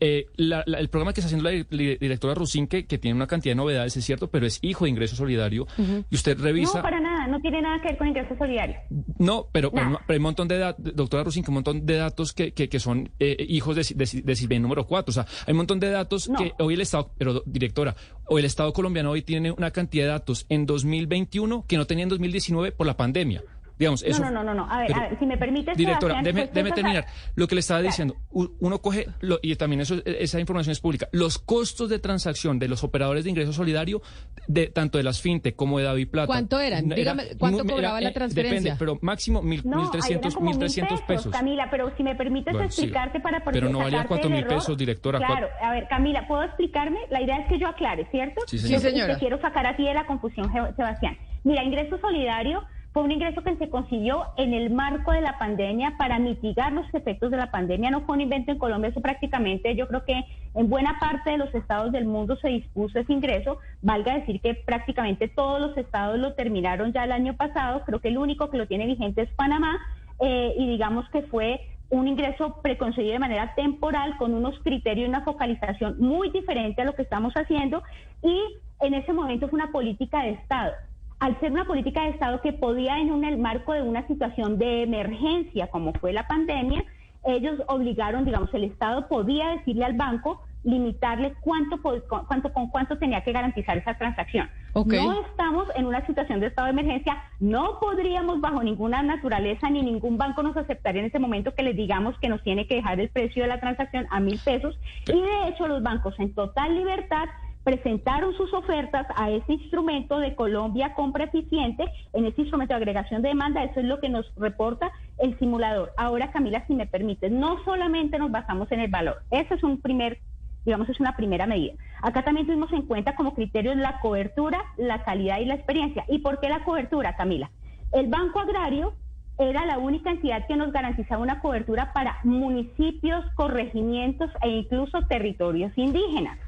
eh, 0.00 0.26
el 0.36 0.88
programa 0.88 1.12
que 1.12 1.20
está 1.20 1.26
haciendo 1.26 1.50
la, 1.50 1.64
directora 1.70 2.34
Rusinque, 2.34 2.86
que 2.86 2.98
tiene 2.98 3.16
una 3.16 3.26
cantidad 3.26 3.52
de 3.52 3.56
novedades, 3.56 3.96
es 3.96 4.04
cierto, 4.04 4.28
pero 4.28 4.46
es 4.46 4.58
hijo 4.62 4.84
de 4.84 4.90
ingreso 4.90 5.16
solidario. 5.16 5.66
Y 6.10 6.14
usted 6.14 6.38
revisa. 6.38 6.78
No, 6.78 6.82
para 6.82 7.00
nada, 7.00 7.26
no 7.26 7.40
tiene 7.40 7.62
nada 7.62 7.80
que 7.80 7.88
ver 7.88 7.98
con 7.98 8.08
ingreso 8.08 8.36
solidario. 8.36 8.76
No, 9.18 9.48
pero, 9.52 9.70
pero, 9.70 10.00
hay 10.08 10.16
un 10.16 10.22
montón 10.22 10.48
de 10.48 10.58
datos, 10.58 10.96
doctora 10.96 11.24
Rusinque, 11.24 11.50
un 11.50 11.54
montón 11.54 11.86
de 11.86 11.96
datos 11.96 12.32
que, 12.32 12.52
que, 12.52 12.80
son 12.80 13.10
eh, 13.18 13.36
hijos 13.48 13.76
de, 13.76 14.06
de, 14.06 14.34
de 14.34 14.60
número 14.60 14.86
4. 14.86 15.10
O 15.10 15.12
sea, 15.12 15.26
hay 15.46 15.52
un 15.52 15.58
montón 15.58 15.80
de 15.80 15.90
datos 15.90 16.30
que 16.36 16.52
hoy 16.58 16.74
el 16.74 16.80
Estado, 16.80 17.12
pero 17.16 17.42
directora, 17.46 17.96
hoy 18.26 18.40
el 18.40 18.46
Estado 18.46 18.72
colombiano 18.72 19.10
hoy 19.10 19.22
tiene 19.22 19.50
una 19.50 19.70
cantidad 19.70 20.04
de 20.04 20.10
datos 20.10 20.46
en 20.48 20.66
2021 20.66 21.64
que 21.66 21.76
no 21.76 21.86
tenía 21.86 22.04
en 22.04 22.10
2019 22.10 22.72
por 22.72 22.86
la 22.86 22.96
pandemia. 22.96 23.42
Digamos, 23.78 24.02
eso, 24.02 24.22
no, 24.22 24.30
no, 24.30 24.42
no, 24.42 24.54
no. 24.54 24.70
A 24.70 24.80
ver, 24.80 24.94
a 24.94 25.00
ver 25.00 25.18
si 25.18 25.26
me 25.26 25.36
permite. 25.36 25.72
Directora, 25.74 26.22
déjeme, 26.22 26.72
terminar. 26.72 27.06
Lo 27.34 27.46
que 27.46 27.54
le 27.54 27.60
estaba 27.60 27.82
diciendo, 27.82 28.16
uno 28.30 28.80
coge, 28.80 29.06
y 29.42 29.54
también 29.56 29.80
eso, 29.80 29.96
esa 30.04 30.40
información 30.40 30.72
es 30.72 30.80
pública, 30.80 31.08
los 31.12 31.38
costos 31.38 31.90
de 31.90 31.98
transacción 31.98 32.58
de 32.58 32.68
los 32.68 32.84
operadores 32.84 33.24
de 33.24 33.30
ingreso 33.30 33.52
solidario, 33.52 34.00
de 34.46 34.68
tanto 34.68 34.98
de 34.98 35.04
las 35.04 35.20
fintech 35.20 35.56
como 35.56 35.78
de 35.78 35.84
David 35.84 36.08
Plata. 36.08 36.26
¿Cuánto 36.26 36.58
eran? 36.58 36.88
Dígame, 36.88 37.36
¿cuánto 37.38 37.64
cobraba 37.64 38.00
la 38.00 38.10
eh, 38.10 38.12
transferencia? 38.12 38.74
Depende, 38.74 38.76
pero 38.78 38.98
máximo 39.02 39.42
mil, 39.42 39.62
no, 39.64 39.90
1.300 39.92 40.40
mil 40.40 40.58
pesos, 40.58 41.02
pesos. 41.02 41.32
Camila, 41.32 41.68
pero 41.70 41.94
si 41.96 42.02
me 42.02 42.14
permites 42.14 42.54
explicarte 42.54 43.20
para 43.20 43.44
por 43.44 43.52
Pero 43.52 43.68
no 43.68 43.78
valía 43.80 44.06
cuatro 44.06 44.30
mil 44.30 44.44
pesos, 44.46 44.76
directora. 44.76 45.18
Claro, 45.18 45.48
a 45.60 45.72
ver, 45.72 45.86
Camila, 45.88 46.26
¿puedo 46.26 46.42
explicarme? 46.44 46.98
La 47.10 47.20
idea 47.20 47.38
es 47.38 47.48
que 47.48 47.58
yo 47.58 47.68
aclare, 47.68 48.06
¿cierto? 48.10 48.40
Sí, 48.46 48.58
señora. 48.58 49.14
Te 49.14 49.20
quiero 49.20 49.40
sacar 49.40 49.66
a 49.66 49.76
ti 49.76 49.84
de 49.84 49.94
la 49.94 50.06
confusión, 50.06 50.50
Sebastián. 50.76 51.18
Mira, 51.44 51.62
ingreso 51.62 51.98
solidario 51.98 52.64
fue 52.96 53.02
un 53.02 53.12
ingreso 53.12 53.42
que 53.42 53.54
se 53.56 53.68
consiguió 53.68 54.24
en 54.38 54.54
el 54.54 54.70
marco 54.70 55.12
de 55.12 55.20
la 55.20 55.36
pandemia 55.36 55.98
para 55.98 56.18
mitigar 56.18 56.72
los 56.72 56.86
efectos 56.94 57.30
de 57.30 57.36
la 57.36 57.50
pandemia. 57.50 57.90
No 57.90 58.00
fue 58.00 58.14
un 58.14 58.22
invento 58.22 58.52
en 58.52 58.58
Colombia, 58.58 58.88
eso 58.88 59.02
prácticamente 59.02 59.76
yo 59.76 59.86
creo 59.86 60.02
que 60.06 60.24
en 60.54 60.70
buena 60.70 60.98
parte 60.98 61.32
de 61.32 61.36
los 61.36 61.54
estados 61.54 61.92
del 61.92 62.06
mundo 62.06 62.36
se 62.36 62.48
dispuso 62.48 62.98
ese 62.98 63.12
ingreso. 63.12 63.58
Valga 63.82 64.14
decir 64.14 64.40
que 64.40 64.54
prácticamente 64.54 65.28
todos 65.28 65.60
los 65.60 65.76
estados 65.76 66.18
lo 66.18 66.32
terminaron 66.32 66.94
ya 66.94 67.04
el 67.04 67.12
año 67.12 67.36
pasado. 67.36 67.82
Creo 67.84 68.00
que 68.00 68.08
el 68.08 68.16
único 68.16 68.48
que 68.48 68.56
lo 68.56 68.66
tiene 68.66 68.86
vigente 68.86 69.20
es 69.20 69.30
Panamá 69.34 69.78
eh, 70.20 70.54
y 70.56 70.66
digamos 70.66 71.06
que 71.10 71.20
fue 71.20 71.60
un 71.90 72.08
ingreso 72.08 72.62
preconcebido 72.62 73.12
de 73.12 73.18
manera 73.18 73.54
temporal 73.56 74.16
con 74.16 74.32
unos 74.32 74.58
criterios 74.60 75.06
y 75.06 75.10
una 75.10 75.20
focalización 75.20 75.96
muy 75.98 76.30
diferente 76.30 76.80
a 76.80 76.86
lo 76.86 76.94
que 76.94 77.02
estamos 77.02 77.34
haciendo 77.34 77.82
y 78.22 78.40
en 78.80 78.94
ese 78.94 79.12
momento 79.12 79.48
fue 79.48 79.60
una 79.60 79.70
política 79.70 80.22
de 80.22 80.30
Estado 80.30 80.72
al 81.18 81.38
ser 81.40 81.52
una 81.52 81.64
política 81.64 82.02
de 82.02 82.10
Estado 82.10 82.40
que 82.40 82.52
podía 82.52 82.98
en 82.98 83.24
el 83.24 83.38
marco 83.38 83.72
de 83.72 83.82
una 83.82 84.06
situación 84.06 84.58
de 84.58 84.82
emergencia 84.82 85.68
como 85.68 85.92
fue 85.94 86.12
la 86.12 86.26
pandemia, 86.26 86.84
ellos 87.24 87.60
obligaron, 87.66 88.24
digamos, 88.24 88.52
el 88.54 88.64
Estado 88.64 89.08
podía 89.08 89.48
decirle 89.48 89.84
al 89.84 89.94
banco 89.94 90.42
limitarle 90.66 91.34
cuánto, 91.40 91.80
cuánto 92.26 92.52
con 92.52 92.68
cuánto 92.68 92.98
tenía 92.98 93.22
que 93.22 93.32
garantizar 93.32 93.78
esa 93.78 93.96
transacción. 93.96 94.50
No 94.74 95.22
estamos 95.22 95.68
en 95.76 95.86
una 95.86 96.04
situación 96.06 96.40
de 96.40 96.48
estado 96.48 96.66
de 96.66 96.72
emergencia, 96.72 97.22
no 97.38 97.78
podríamos 97.80 98.40
bajo 98.40 98.62
ninguna 98.62 99.02
naturaleza 99.02 99.70
ni 99.70 99.82
ningún 99.82 100.18
banco 100.18 100.42
nos 100.42 100.56
aceptaría 100.56 101.00
en 101.00 101.06
ese 101.06 101.20
momento 101.20 101.54
que 101.54 101.62
les 101.62 101.76
digamos 101.76 102.18
que 102.18 102.28
nos 102.28 102.42
tiene 102.42 102.66
que 102.66 102.74
dejar 102.74 102.98
el 103.00 103.08
precio 103.08 103.44
de 103.44 103.48
la 103.48 103.60
transacción 103.60 104.06
a 104.10 104.18
mil 104.18 104.38
pesos 104.44 104.76
y 105.06 105.20
de 105.20 105.48
hecho 105.48 105.68
los 105.68 105.82
bancos 105.82 106.14
en 106.18 106.34
total 106.34 106.74
libertad 106.74 107.26
presentaron 107.66 108.32
sus 108.36 108.54
ofertas 108.54 109.08
a 109.16 109.28
ese 109.28 109.54
instrumento 109.54 110.20
de 110.20 110.36
Colombia 110.36 110.94
Compra 110.94 111.24
Eficiente, 111.24 111.84
en 112.12 112.24
ese 112.24 112.42
instrumento 112.42 112.72
de 112.72 112.76
agregación 112.76 113.22
de 113.22 113.30
demanda, 113.30 113.64
eso 113.64 113.80
es 113.80 113.86
lo 113.86 113.98
que 113.98 114.08
nos 114.08 114.24
reporta 114.36 114.92
el 115.18 115.36
simulador. 115.40 115.92
Ahora, 115.96 116.30
Camila, 116.30 116.64
si 116.68 116.76
me 116.76 116.86
permite, 116.86 117.28
no 117.28 117.64
solamente 117.64 118.20
nos 118.20 118.30
basamos 118.30 118.70
en 118.70 118.78
el 118.78 118.88
valor, 118.88 119.16
ese 119.32 119.54
es 119.54 119.64
un 119.64 119.80
primer, 119.80 120.20
digamos, 120.64 120.88
es 120.88 121.00
una 121.00 121.16
primera 121.16 121.48
medida. 121.48 121.74
Acá 122.02 122.22
también 122.22 122.46
tuvimos 122.46 122.72
en 122.72 122.82
cuenta 122.82 123.16
como 123.16 123.34
criterios 123.34 123.74
la 123.74 123.98
cobertura, 123.98 124.62
la 124.76 125.02
calidad 125.02 125.40
y 125.40 125.46
la 125.46 125.54
experiencia. 125.54 126.04
¿Y 126.06 126.20
por 126.20 126.38
qué 126.38 126.48
la 126.48 126.62
cobertura, 126.62 127.16
Camila? 127.16 127.50
El 127.90 128.06
Banco 128.06 128.38
Agrario 128.38 128.94
era 129.38 129.66
la 129.66 129.78
única 129.78 130.12
entidad 130.12 130.46
que 130.46 130.54
nos 130.54 130.70
garantizaba 130.70 131.20
una 131.20 131.40
cobertura 131.40 131.92
para 131.92 132.20
municipios, 132.22 133.24
corregimientos 133.34 134.30
e 134.42 134.50
incluso 134.50 135.02
territorios 135.08 135.72
indígenas. 135.76 136.38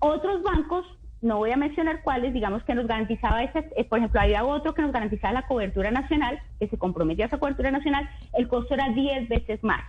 Otros 0.00 0.42
bancos, 0.42 0.86
no 1.20 1.38
voy 1.38 1.50
a 1.50 1.56
mencionar 1.56 2.02
cuáles, 2.02 2.32
digamos 2.32 2.62
que 2.64 2.74
nos 2.74 2.86
garantizaba 2.86 3.42
ese, 3.42 3.68
eh, 3.76 3.84
por 3.84 3.98
ejemplo, 3.98 4.20
había 4.20 4.44
otro 4.44 4.74
que 4.74 4.82
nos 4.82 4.92
garantizaba 4.92 5.32
la 5.32 5.46
cobertura 5.46 5.90
nacional, 5.90 6.38
que 6.60 6.68
se 6.68 6.78
comprometía 6.78 7.24
a 7.24 7.28
esa 7.28 7.38
cobertura 7.38 7.70
nacional, 7.70 8.08
el 8.34 8.46
costo 8.48 8.74
era 8.74 8.90
10 8.90 9.28
veces 9.28 9.62
más. 9.64 9.82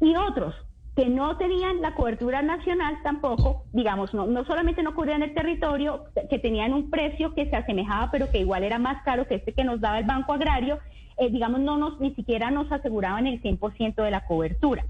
Y 0.00 0.14
otros 0.16 0.54
que 0.96 1.10
no 1.10 1.36
tenían 1.36 1.82
la 1.82 1.94
cobertura 1.94 2.40
nacional 2.40 2.96
tampoco, 3.02 3.64
digamos, 3.74 4.14
no, 4.14 4.26
no 4.26 4.46
solamente 4.46 4.82
no 4.82 4.94
cubrían 4.94 5.22
el 5.22 5.34
territorio, 5.34 6.06
que 6.30 6.38
tenían 6.38 6.72
un 6.72 6.88
precio 6.88 7.34
que 7.34 7.50
se 7.50 7.56
asemejaba, 7.56 8.10
pero 8.10 8.30
que 8.30 8.38
igual 8.38 8.64
era 8.64 8.78
más 8.78 9.02
caro 9.04 9.26
que 9.26 9.34
este 9.34 9.52
que 9.52 9.62
nos 9.62 9.82
daba 9.82 9.98
el 9.98 10.06
Banco 10.06 10.32
Agrario, 10.32 10.78
eh, 11.18 11.30
digamos, 11.30 11.60
no 11.60 11.76
nos, 11.76 12.00
ni 12.00 12.14
siquiera 12.14 12.50
nos 12.50 12.72
aseguraban 12.72 13.26
el 13.26 13.42
100% 13.42 14.02
de 14.02 14.10
la 14.10 14.24
cobertura. 14.24 14.86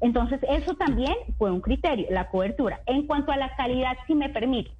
Entonces, 0.00 0.40
eso 0.48 0.74
también 0.74 1.14
fue 1.38 1.50
un 1.50 1.60
criterio, 1.60 2.06
la 2.10 2.28
cobertura. 2.28 2.80
En 2.86 3.06
cuanto 3.06 3.32
a 3.32 3.36
la 3.36 3.54
calidad, 3.56 3.96
si 4.06 4.14
me 4.14 4.30
permite, 4.30 4.70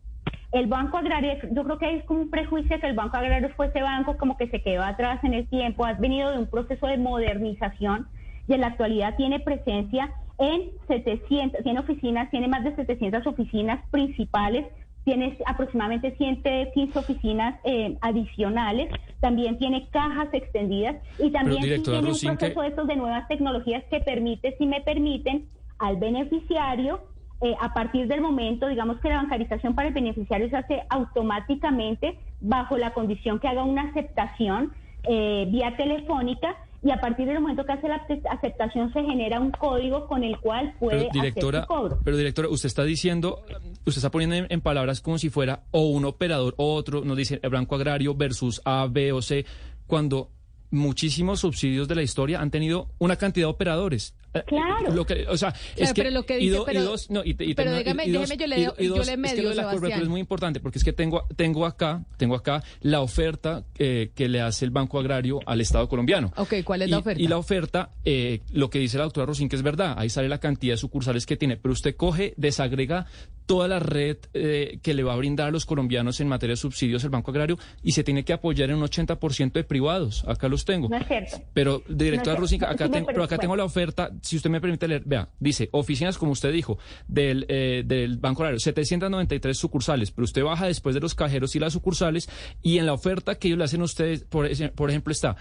el 0.53 0.67
Banco 0.67 0.97
Agrario, 0.97 1.35
yo 1.53 1.63
creo 1.63 1.79
que 1.79 1.87
hay 1.87 2.01
como 2.03 2.23
un 2.23 2.31
prejuicio 2.31 2.81
que 2.81 2.87
el 2.87 2.97
Banco 2.97 3.17
Agrario 3.17 3.51
fue 3.51 3.67
ese 3.67 3.83
banco 3.83 4.17
como 4.17 4.37
que 4.37 4.49
se 4.49 4.63
quedó 4.63 4.83
atrás 4.83 5.23
en 5.23 5.35
el 5.35 5.47
tiempo, 5.47 5.85
ha 5.85 5.93
venido 5.93 6.31
de 6.31 6.39
un 6.39 6.47
proceso 6.47 6.87
de 6.87 6.97
modernización 6.97 8.09
y 8.49 8.55
en 8.55 8.63
la 8.63 8.69
actualidad 8.69 9.17
tiene 9.17 9.39
presencia 9.39 10.13
en 10.39 10.71
700, 10.89 11.63
tiene 11.63 11.79
oficinas, 11.79 12.31
tiene 12.31 12.49
más 12.49 12.65
de 12.65 12.75
700 12.75 13.27
oficinas 13.27 13.81
principales 13.91 14.67
tiene 15.11 15.37
aproximadamente 15.45 16.15
115 16.17 16.97
oficinas 16.97 17.59
eh, 17.65 17.97
adicionales, 18.01 18.89
también 19.19 19.59
tiene 19.59 19.89
cajas 19.89 20.29
extendidas 20.33 20.99
y 21.19 21.31
también 21.31 21.63
tiene 21.63 21.79
un 21.79 22.37
proceso 22.37 22.61
de, 22.61 22.69
estos 22.69 22.87
de 22.87 22.95
nuevas 22.95 23.27
tecnologías 23.27 23.83
que 23.91 23.99
permite, 23.99 24.55
si 24.57 24.67
me 24.67 24.81
permiten, 24.83 25.49
al 25.81 25.97
beneficiario, 25.97 27.01
eh, 27.41 27.57
a 27.61 27.75
partir 27.75 28.07
del 28.07 28.21
momento, 28.21 28.69
digamos 28.69 29.01
que 29.01 29.09
la 29.09 29.17
bancarización 29.17 29.75
para 29.75 29.89
el 29.89 29.95
beneficiario 29.95 30.49
se 30.49 30.57
hace 30.57 30.83
automáticamente 30.91 32.17
bajo 32.41 32.79
la 32.79 32.93
condición 32.93 33.41
que 33.41 33.49
haga 33.49 33.65
una 33.65 33.89
aceptación 33.89 34.73
eh, 35.09 35.49
vía 35.51 35.77
telefónica 35.77 36.55
y 36.83 36.91
a 36.91 37.01
partir 37.01 37.27
del 37.27 37.41
momento 37.41 37.65
que 37.65 37.73
hace 37.73 37.89
la 37.89 38.07
aceptación 38.31 38.93
se 38.93 39.03
genera 39.03 39.39
un 39.39 39.51
código 39.51 40.07
con 40.07 40.25
el 40.25 40.39
cual 40.39 40.75
puede 40.79 41.09
pero, 41.09 41.11
directora, 41.13 41.59
hacer 41.59 41.69
su 41.69 41.75
cobro. 41.75 41.99
Pero 42.05 42.17
directora, 42.17 42.49
usted 42.49 42.67
está 42.69 42.85
diciendo, 42.85 43.43
usted 43.85 43.99
está 43.99 44.11
poniendo 44.11 44.47
en, 44.49 44.61
palabras 44.61 45.01
como 45.01 45.19
si 45.19 45.29
fuera 45.29 45.65
o 45.73 45.89
un 45.89 46.05
operador 46.07 46.55
o 46.57 46.75
otro, 46.75 47.05
nos 47.05 47.17
dice 47.17 47.39
el 47.43 47.51
Banco 47.51 47.75
Agrario 47.75 48.15
versus 48.15 48.63
A, 48.65 48.87
B 48.91 49.13
o 49.13 49.21
C, 49.21 49.45
cuando 49.87 50.31
muchísimos 50.71 51.41
subsidios 51.41 51.87
de 51.89 51.97
la 51.97 52.03
historia 52.03 52.41
han 52.41 52.51
tenido 52.51 52.89
una 52.99 53.17
cantidad 53.17 53.47
de 53.47 53.53
operadores. 53.53 54.15
Claro. 54.47 54.93
Lo 54.93 55.05
que, 55.05 55.27
o 55.29 55.37
sea, 55.37 55.55
es 55.77 55.93
que, 55.93 56.03
pero 56.03 56.11
lo 56.11 56.25
que 56.25 56.37
dice, 56.37 56.59
pero, 56.65 56.95
no, 57.09 57.25
y, 57.25 57.31
y, 57.31 57.55
pero 57.55 57.73
déjame, 57.73 58.07
déjeme, 58.07 58.37
yo 58.37 58.47
le, 58.47 58.63
yo 58.63 59.03
le 59.03 59.17
medio, 59.17 59.27
es 59.27 59.35
que 59.35 59.43
lo 59.43 59.49
de 59.51 59.55
la 59.57 59.65
cobertura 59.65 60.03
es 60.03 60.09
muy 60.09 60.21
importante 60.21 60.61
porque 60.61 60.79
es 60.79 60.85
que 60.85 60.93
tengo, 60.93 61.27
tengo 61.37 61.67
acá, 61.67 62.05
tengo 62.17 62.35
acá 62.35 62.63
la 62.81 63.01
oferta 63.01 63.65
eh, 63.79 64.13
que 64.15 64.29
le 64.29 64.41
hace 64.41 64.65
el 64.65 64.71
Banco 64.71 64.99
Agrario 64.99 65.41
al 65.47 65.61
Estado 65.61 65.89
colombiano. 65.89 66.33
Ok, 66.37 66.55
¿cuál 66.65 66.83
es 66.83 66.91
la 66.91 66.99
oferta? 66.99 67.23
Y 67.23 67.27
la 67.27 67.39
oferta, 67.39 67.91
eh, 68.05 68.41
lo 68.53 68.71
que 68.71 68.79
dice 68.79 68.99
la 68.99 69.05
doctora 69.05 69.27
Rosín, 69.27 69.49
que 69.49 69.57
es 69.57 69.63
verdad, 69.63 69.95
ahí 69.99 70.09
sale 70.09 70.29
la 70.29 70.39
cantidad 70.39 70.75
de 70.75 70.79
sucursales 70.79 71.27
que 71.27 71.37
tiene, 71.37 71.57
pero 71.57 71.73
usted 71.73 71.97
coge, 71.97 72.35
desagrega 72.37 73.07
toda 73.47 73.67
la 73.67 73.81
red 73.81 74.19
eh, 74.33 74.79
que 74.81 74.95
le 74.95 75.03
va 75.03 75.15
a 75.15 75.17
brindar 75.17 75.49
a 75.49 75.51
los 75.51 75.67
colombianos 75.67 76.21
en 76.21 76.29
materia 76.29 76.53
de 76.53 76.57
subsidios 76.57 77.03
el 77.03 77.11
Banco 77.11 77.33
Agrario 77.33 77.59
y 77.83 77.93
se 77.93 78.05
tiene 78.05 78.25
que 78.25 78.33
apoyar 78.33 78.71
en 78.71 78.77
un 78.77 78.85
80% 78.85 79.53
de 79.53 79.65
privados. 79.65 80.25
Acá 80.29 80.49
los 80.49 80.65
tengo. 80.65 80.89
No 80.89 80.97
es 80.97 81.09
cierto. 81.09 81.43
Pero, 81.53 81.83
directora 81.89 82.39
No 82.39 82.47
cierto. 82.47 82.67
acá, 82.67 82.87
Sí 82.87 82.93
tengo, 82.93 83.07
pero 83.09 83.25
acá 83.25 83.39
tengo 83.39 83.57
la 83.57 83.65
oferta, 83.65 84.13
si 84.23 84.37
usted 84.37 84.51
me 84.51 84.61
permite 84.61 84.89
leer, 84.89 85.03
vea, 85.07 85.29
dice, 85.39 85.69
oficinas, 85.73 86.19
como 86.19 86.33
usted 86.33 86.53
dijo, 86.53 86.79
del, 87.09 87.47
eh, 87.49 87.83
del 87.87 88.19
Banco 88.19 88.43
Agrario, 88.43 88.61
793 88.61 89.57
sucursales, 89.57 90.11
pero 90.11 90.25
usted 90.25 90.43
baja 90.43 90.67
después 90.67 90.95
de 90.95 91.01
los 91.01 91.15
cajeros 91.15 91.57
y 91.57 91.59
las 91.59 91.73
sucursales 91.73 92.29
y 92.63 92.79
en 92.79 92.87
la 92.87 92.93
oferta 92.93 93.37
que 93.37 93.49
ellos 93.49 93.59
le 93.59 93.65
hacen 93.65 93.81
a 93.81 93.85
ustedes, 93.85 94.25
por, 94.25 94.49
por 94.75 94.91
ejemplo, 94.91 95.13
está 95.13 95.37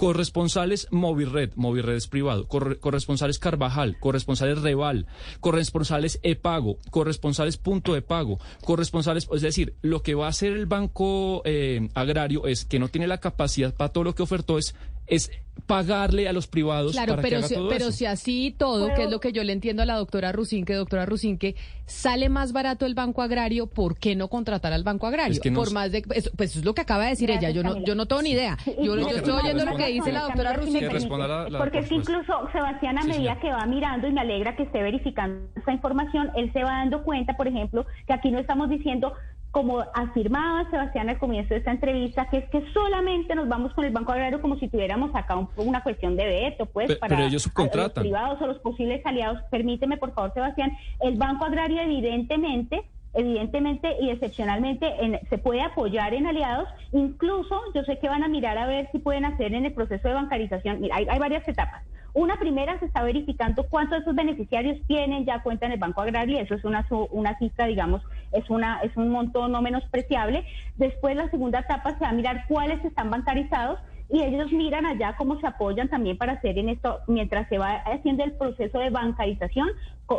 corresponsales 0.00 0.88
Movirred, 0.90 1.50
Movirred 1.56 1.94
es 1.94 2.08
privado, 2.08 2.48
corre- 2.48 2.78
corresponsales 2.78 3.38
Carvajal, 3.38 3.98
corresponsales 4.00 4.62
Reval, 4.62 5.06
corresponsales 5.40 6.18
E-Pago, 6.22 6.78
corresponsales 6.90 7.58
Punto 7.58 7.92
de 7.92 8.00
Pago, 8.00 8.40
corresponsales, 8.64 9.28
es 9.30 9.42
decir, 9.42 9.74
lo 9.82 10.02
que 10.02 10.14
va 10.14 10.24
a 10.24 10.30
hacer 10.30 10.52
el 10.52 10.64
Banco 10.64 11.42
eh, 11.44 11.90
Agrario 11.92 12.46
es 12.46 12.64
que 12.64 12.78
no 12.78 12.88
tiene 12.88 13.08
la 13.08 13.18
capacidad 13.20 13.74
para 13.74 13.92
todo 13.92 14.04
lo 14.04 14.14
que 14.14 14.22
ofertó 14.22 14.56
es 14.56 14.74
es 15.10 15.30
pagarle 15.66 16.28
a 16.28 16.32
los 16.32 16.46
privados 16.48 16.92
Claro, 16.92 17.12
para 17.12 17.22
que 17.22 17.28
pero 17.28 17.38
haga 17.38 17.48
si, 17.48 17.54
todo 17.54 17.68
pero 17.68 17.84
eso. 17.88 17.92
si 17.92 18.06
así 18.06 18.54
todo, 18.58 18.92
que 18.94 19.04
es 19.04 19.10
lo 19.10 19.20
que 19.20 19.30
yo 19.32 19.44
le 19.44 19.52
entiendo 19.52 19.82
a 19.82 19.86
la 19.86 19.94
doctora 19.96 20.32
Rusinque, 20.32 20.74
doctora 20.74 21.06
Rusinque, 21.06 21.54
sale 21.86 22.28
más 22.28 22.52
barato 22.52 22.86
el 22.86 22.94
Banco 22.94 23.22
Agrario, 23.22 23.66
¿por 23.68 23.96
qué 23.96 24.16
no 24.16 24.26
contratar 24.28 24.72
al 24.72 24.82
Banco 24.82 25.06
Agrario? 25.06 25.32
Es 25.34 25.40
que 25.40 25.50
no 25.50 25.60
Por 25.60 25.72
más 25.72 25.92
de, 25.92 26.02
eso- 26.14 26.30
pues 26.36 26.50
eso 26.50 26.58
es 26.60 26.64
lo 26.64 26.74
que 26.74 26.80
acaba 26.80 27.04
de 27.04 27.10
decir 27.10 27.28
Gracias, 27.28 27.52
ella, 27.52 27.62
yo 27.62 27.62
no, 27.62 27.84
yo 27.84 27.94
no 27.94 28.06
tengo 28.06 28.22
ni 28.22 28.30
idea. 28.30 28.56
Yo, 28.82 28.96
estoy 28.96 29.32
oyendo 29.32 29.64
lo 29.64 29.76
que 29.76 29.86
dice 29.88 30.10
la 30.12 30.22
doctora 30.22 30.50
si 30.54 30.56
Rusinque. 30.56 30.88
Porque 30.88 31.50
por 31.50 31.76
es 31.76 31.88
que 31.88 31.94
incluso 31.94 32.32
Sebastián, 32.52 32.98
a 32.98 33.02
Sí, 33.02 33.08
medida 33.08 33.38
que 33.40 33.50
va 33.52 33.64
mirando 33.66 34.08
y 34.08 34.12
me 34.12 34.20
alegra 34.22 34.56
que 34.56 34.64
esté 34.64 34.82
verificando 34.82 35.46
esta 35.56 35.72
información, 35.72 36.30
él 36.36 36.52
se 36.52 36.62
va 36.64 36.70
dando 36.78 37.02
cuenta, 37.04 37.36
por 37.36 37.46
ejemplo, 37.48 37.86
que 38.06 38.12
aquí 38.12 38.30
no 38.30 38.38
estamos 38.38 38.68
diciendo, 38.70 39.12
como 39.50 39.80
afirmaba 39.94 40.68
Sebastián 40.70 41.08
al 41.08 41.18
comienzo 41.18 41.54
de 41.54 41.58
esta 41.58 41.72
entrevista, 41.72 42.28
que 42.30 42.38
es 42.38 42.48
que 42.50 42.62
solamente 42.72 43.34
nos 43.34 43.48
vamos 43.48 43.72
con 43.74 43.84
el 43.84 43.92
Banco 43.92 44.12
Agrario 44.12 44.40
como 44.40 44.56
si 44.56 44.68
tuviéramos 44.68 45.14
acá 45.14 45.36
un- 45.36 45.48
una 45.56 45.82
cuestión 45.82 46.16
de 46.16 46.24
veto, 46.26 46.66
pues, 46.66 46.86
Pe- 46.86 46.96
para 46.96 47.16
pero 47.16 47.22
ellos 47.26 47.32
a 47.32 47.34
los 47.34 47.42
subcontratan. 47.42 48.02
privados 48.02 48.40
o 48.40 48.46
los 48.46 48.58
posibles 48.60 49.04
aliados. 49.04 49.40
Permíteme, 49.50 49.96
por 49.96 50.12
favor, 50.14 50.32
Sebastián, 50.34 50.72
el 51.00 51.16
Banco 51.16 51.44
Agrario 51.44 51.80
evidentemente 51.82 52.82
evidentemente 53.12 53.96
y 54.00 54.10
excepcionalmente 54.10 54.86
en- 55.04 55.18
se 55.28 55.36
puede 55.36 55.62
apoyar 55.62 56.14
en 56.14 56.28
aliados, 56.28 56.68
incluso 56.92 57.60
yo 57.74 57.82
sé 57.82 57.98
que 57.98 58.08
van 58.08 58.22
a 58.22 58.28
mirar 58.28 58.56
a 58.56 58.66
ver 58.68 58.88
si 58.92 59.00
pueden 59.00 59.24
hacer 59.24 59.52
en 59.52 59.66
el 59.66 59.72
proceso 59.72 60.06
de 60.06 60.14
bancarización, 60.14 60.80
mira, 60.80 60.94
hay, 60.94 61.08
hay 61.10 61.18
varias 61.18 61.46
etapas. 61.48 61.82
Una 62.12 62.36
primera 62.38 62.78
se 62.78 62.86
está 62.86 63.02
verificando 63.02 63.64
cuántos 63.68 63.98
de 63.98 64.02
esos 64.02 64.14
beneficiarios 64.14 64.78
tienen 64.86 65.24
ya 65.24 65.42
cuenta 65.42 65.66
en 65.66 65.72
el 65.72 65.78
Banco 65.80 66.02
Agrario, 66.02 66.36
y 66.38 66.40
eso 66.40 66.54
es 66.54 66.64
una, 66.64 66.86
una 67.10 67.36
cifra, 67.38 67.66
digamos, 67.66 68.00
es, 68.32 68.48
una, 68.50 68.80
es 68.82 68.96
un 68.96 69.10
monto 69.10 69.48
no 69.48 69.62
menospreciable. 69.62 70.44
Después 70.76 71.16
la 71.16 71.30
segunda 71.30 71.60
etapa 71.60 71.94
se 71.94 72.04
va 72.04 72.10
a 72.10 72.14
mirar 72.14 72.44
cuáles 72.48 72.84
están 72.84 73.10
bancarizados 73.10 73.78
y 74.12 74.22
ellos 74.22 74.50
miran 74.52 74.86
allá 74.86 75.14
cómo 75.16 75.38
se 75.40 75.46
apoyan 75.46 75.88
también 75.88 76.18
para 76.18 76.32
hacer 76.32 76.58
en 76.58 76.68
esto, 76.68 76.98
mientras 77.06 77.48
se 77.48 77.58
va 77.58 77.76
haciendo 77.76 78.24
el 78.24 78.32
proceso 78.32 78.78
de 78.78 78.90
bancarización, 78.90 79.68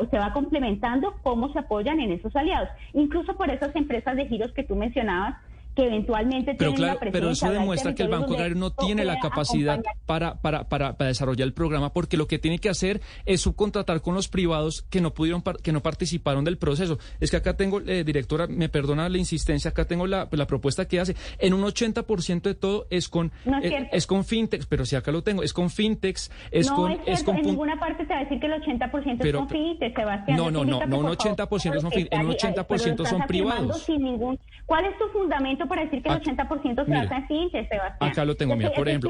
se 0.09 0.17
va 0.17 0.31
complementando 0.31 1.15
cómo 1.23 1.51
se 1.51 1.59
apoyan 1.59 1.99
en 1.99 2.13
esos 2.13 2.33
aliados. 2.35 2.69
Incluso 2.93 3.35
por 3.35 3.49
esas 3.49 3.75
empresas 3.75 4.15
de 4.15 4.27
giros 4.27 4.53
que 4.53 4.63
tú 4.63 4.75
mencionabas, 4.75 5.35
que 5.75 5.85
eventualmente 5.85 6.55
Pero 6.57 6.71
tienen 6.71 6.75
claro, 6.75 6.99
una 7.01 7.11
pero 7.11 7.29
eso 7.29 7.49
demuestra 7.51 7.95
que 7.95 8.03
el 8.03 8.09
Banco 8.09 8.33
Agrario 8.33 8.55
no 8.55 8.71
tiene 8.71 9.05
la 9.05 9.19
capacidad 9.19 9.81
para, 10.05 10.35
para, 10.41 10.67
para, 10.67 10.97
para 10.97 11.07
desarrollar 11.07 11.47
el 11.47 11.53
programa, 11.53 11.93
porque 11.93 12.17
lo 12.17 12.27
que 12.27 12.39
tiene 12.39 12.59
que 12.59 12.69
hacer 12.69 13.01
es 13.25 13.41
subcontratar 13.41 14.01
con 14.01 14.13
los 14.13 14.27
privados 14.27 14.81
que 14.89 14.99
no 15.01 15.13
pudieron, 15.13 15.41
que 15.63 15.71
no 15.71 15.81
participaron 15.81 16.43
del 16.43 16.57
proceso. 16.57 16.99
Es 17.19 17.31
que 17.31 17.37
acá 17.37 17.55
tengo, 17.55 17.79
eh, 17.81 18.03
directora, 18.03 18.47
me 18.47 18.69
perdona 18.69 19.07
la 19.09 19.17
insistencia, 19.17 19.69
acá 19.69 19.85
tengo 19.85 20.07
la, 20.07 20.27
la 20.31 20.47
propuesta 20.47 20.87
que 20.87 20.99
hace. 20.99 21.15
En 21.39 21.53
un 21.53 21.61
80% 21.63 22.41
de 22.41 22.55
todo 22.55 22.87
es 22.89 23.07
con, 23.07 23.31
No 23.45 23.57
es 23.59 23.71
eh, 23.71 23.89
es 23.91 24.07
con 24.07 24.25
fintechs, 24.25 24.65
pero 24.65 24.85
si 24.85 24.95
acá 24.95 25.11
lo 25.11 25.21
tengo, 25.23 25.43
es 25.43 25.53
con 25.53 25.69
fintechs, 25.69 26.31
es 26.51 26.69
no 26.69 26.75
con, 26.75 26.91
es 26.91 26.99
es 27.07 27.23
con 27.23 27.37
en 27.37 27.45
ninguna 27.45 27.79
parte 27.79 28.05
se 28.05 28.13
va 28.13 28.19
a 28.19 28.23
decir 28.23 28.39
que 28.39 28.47
el 28.47 28.53
80% 28.61 29.17
Pero- 29.19 29.39
es 29.39 29.45
con 29.45 29.49
fintech, 29.49 29.95
Sebastián. 29.95 30.37
No, 30.37 30.51
no, 30.51 30.65
no, 30.65 30.85
no, 30.85 30.97
un 30.97 31.05
por 31.05 31.17
favor, 31.17 31.47
80% 31.49 31.73
son 31.75 31.83
lo 31.83 31.89
que 31.89 31.95
fin- 31.97 32.07
en 32.11 32.25
un 32.25 32.31
está 32.31 32.47
ahí, 32.47 32.53
80% 32.53 32.65
pero 32.67 32.85
lo 32.85 32.91
estás 32.91 33.09
son 33.09 33.21
privados. 33.27 33.81
sin 33.83 34.03
ningún- 34.03 34.39
¿Cuál 34.65 34.85
es 34.85 34.97
tu 34.97 35.07
fundamento 35.09 35.60
para 35.67 35.83
decir 35.83 36.01
que 36.03 36.09
el 36.09 36.15
Ac- 36.15 36.23
80% 36.23 36.85
se 36.85 36.91
mire, 36.91 37.03
basa 37.03 37.17
en 37.17 37.27
fintech, 37.27 37.69
Sebastián? 37.69 38.09
acá 38.11 38.25
lo 38.25 38.35
tengo, 38.35 38.55
mira, 38.55 38.71
por 38.71 38.87
ejemplo, 38.87 39.09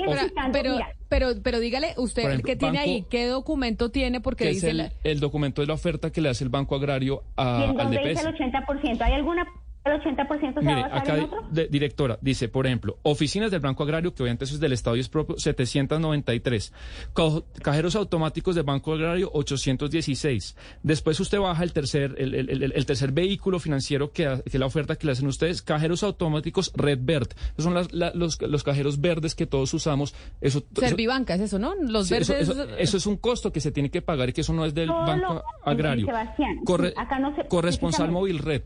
Pero, 0.52 0.78
pero, 1.10 1.28
pero 1.44 1.60
dígale 1.60 1.94
usted 1.98 2.24
ejemplo, 2.24 2.46
qué 2.48 2.56
tiene 2.56 2.78
banco- 2.78 2.90
ahí, 2.92 3.06
qué 3.10 3.26
documento 3.28 3.90
tiene, 3.92 4.22
porque 4.22 4.48
dice 4.48 4.70
el, 4.72 4.78
la- 4.78 4.92
el 5.04 5.20
documento 5.20 5.62
de 5.62 5.68
la 5.68 5.74
oferta 5.74 6.12
que 6.12 6.22
le 6.22 6.30
hace 6.30 6.44
el 6.44 6.50
Banco 6.50 6.76
Agrario 6.76 7.24
a- 7.38 7.60
¿y 7.62 7.64
en 7.64 7.70
al 7.72 7.78
dónde 7.78 7.98
DPS. 7.98 8.10
dice 8.10 8.22
el 8.30 8.36
80%? 8.36 9.02
¿Hay 9.02 9.14
alguna 9.14 9.46
el 9.84 9.94
80% 10.00 10.28
se 10.40 10.66
va 10.66 10.72
a 10.72 10.76
Mire, 10.76 10.82
acá, 10.92 11.14
en 11.14 11.20
di- 11.20 11.26
otro? 11.26 11.48
de- 11.50 11.68
directora, 11.68 12.18
dice, 12.22 12.50
por 12.50 12.68
ejemplo, 12.68 12.98
oficinas 13.04 13.50
del 13.52 13.62
Banco 13.62 13.84
Agrario, 13.84 14.14
que 14.14 14.22
obviamente 14.24 14.46
eso 14.46 14.54
es 14.56 14.60
del 14.60 14.74
Estado 14.74 14.96
y 14.96 15.00
es 15.00 15.10
propio, 15.10 15.38
793. 15.38 16.72
Ca- 17.14 17.24
Cajeros 17.62 17.96
automáticos 17.96 18.56
del 18.56 18.64
Banco 18.64 18.94
Agrario, 18.94 19.30
816. 19.34 20.56
Después 20.84 21.20
usted 21.20 21.40
baja 21.40 21.64
el 21.64 21.74
tercer, 21.74 22.16
el, 22.18 22.34
el- 22.36 22.50
el- 22.50 22.72
el 22.74 22.86
tercer 22.86 23.12
vehículo 23.12 23.60
financiero 23.60 24.12
que, 24.12 24.42
es 24.46 24.54
la 24.54 24.66
oferta 24.66 24.96
que 24.96 25.06
le 25.08 25.14
hacen 25.14 25.28
ustedes, 25.28 25.62
cajeros 25.62 26.04
automáticos 26.04 26.72
Red 26.76 27.00
Verd. 27.02 27.30
Esos 27.54 27.64
son 27.66 27.74
las- 27.74 27.92
la- 27.92 28.12
los, 28.14 28.42
los 28.42 28.64
cajeros 28.64 29.02
verdes 29.02 29.36
que 29.36 29.46
todos 29.46 29.74
usamos. 29.74 30.14
Eso, 30.42 30.60
eso- 30.60 30.82
Servibanca, 30.88 31.36
es 31.36 31.42
eso, 31.42 31.60
¿no? 31.60 31.74
Los 31.76 32.08
Sí, 32.08 32.14
verdes. 32.14 32.30
eso, 32.30 32.52
eso- 32.54 32.76
eso 32.78 32.98
es 32.98 33.06
un 33.06 33.18
costo 33.18 33.52
que 33.52 33.60
se 33.62 33.72
tiene 33.72 33.90
que 33.90 34.02
pagar 34.02 34.30
y 34.30 34.34
que 34.34 34.42
eso 34.42 34.54
no 34.54 34.66
es 34.66 34.74
del 34.74 34.88
Solo- 34.88 35.06
Banco 35.06 35.44
Agrario. 35.66 36.06
Sebastián, 36.06 36.58
Corre- 36.66 36.94
acá 36.96 37.20
no 37.20 37.36
se- 37.36 37.48
corresponsal 37.48 38.12
móvil 38.12 38.40
red. 38.40 38.62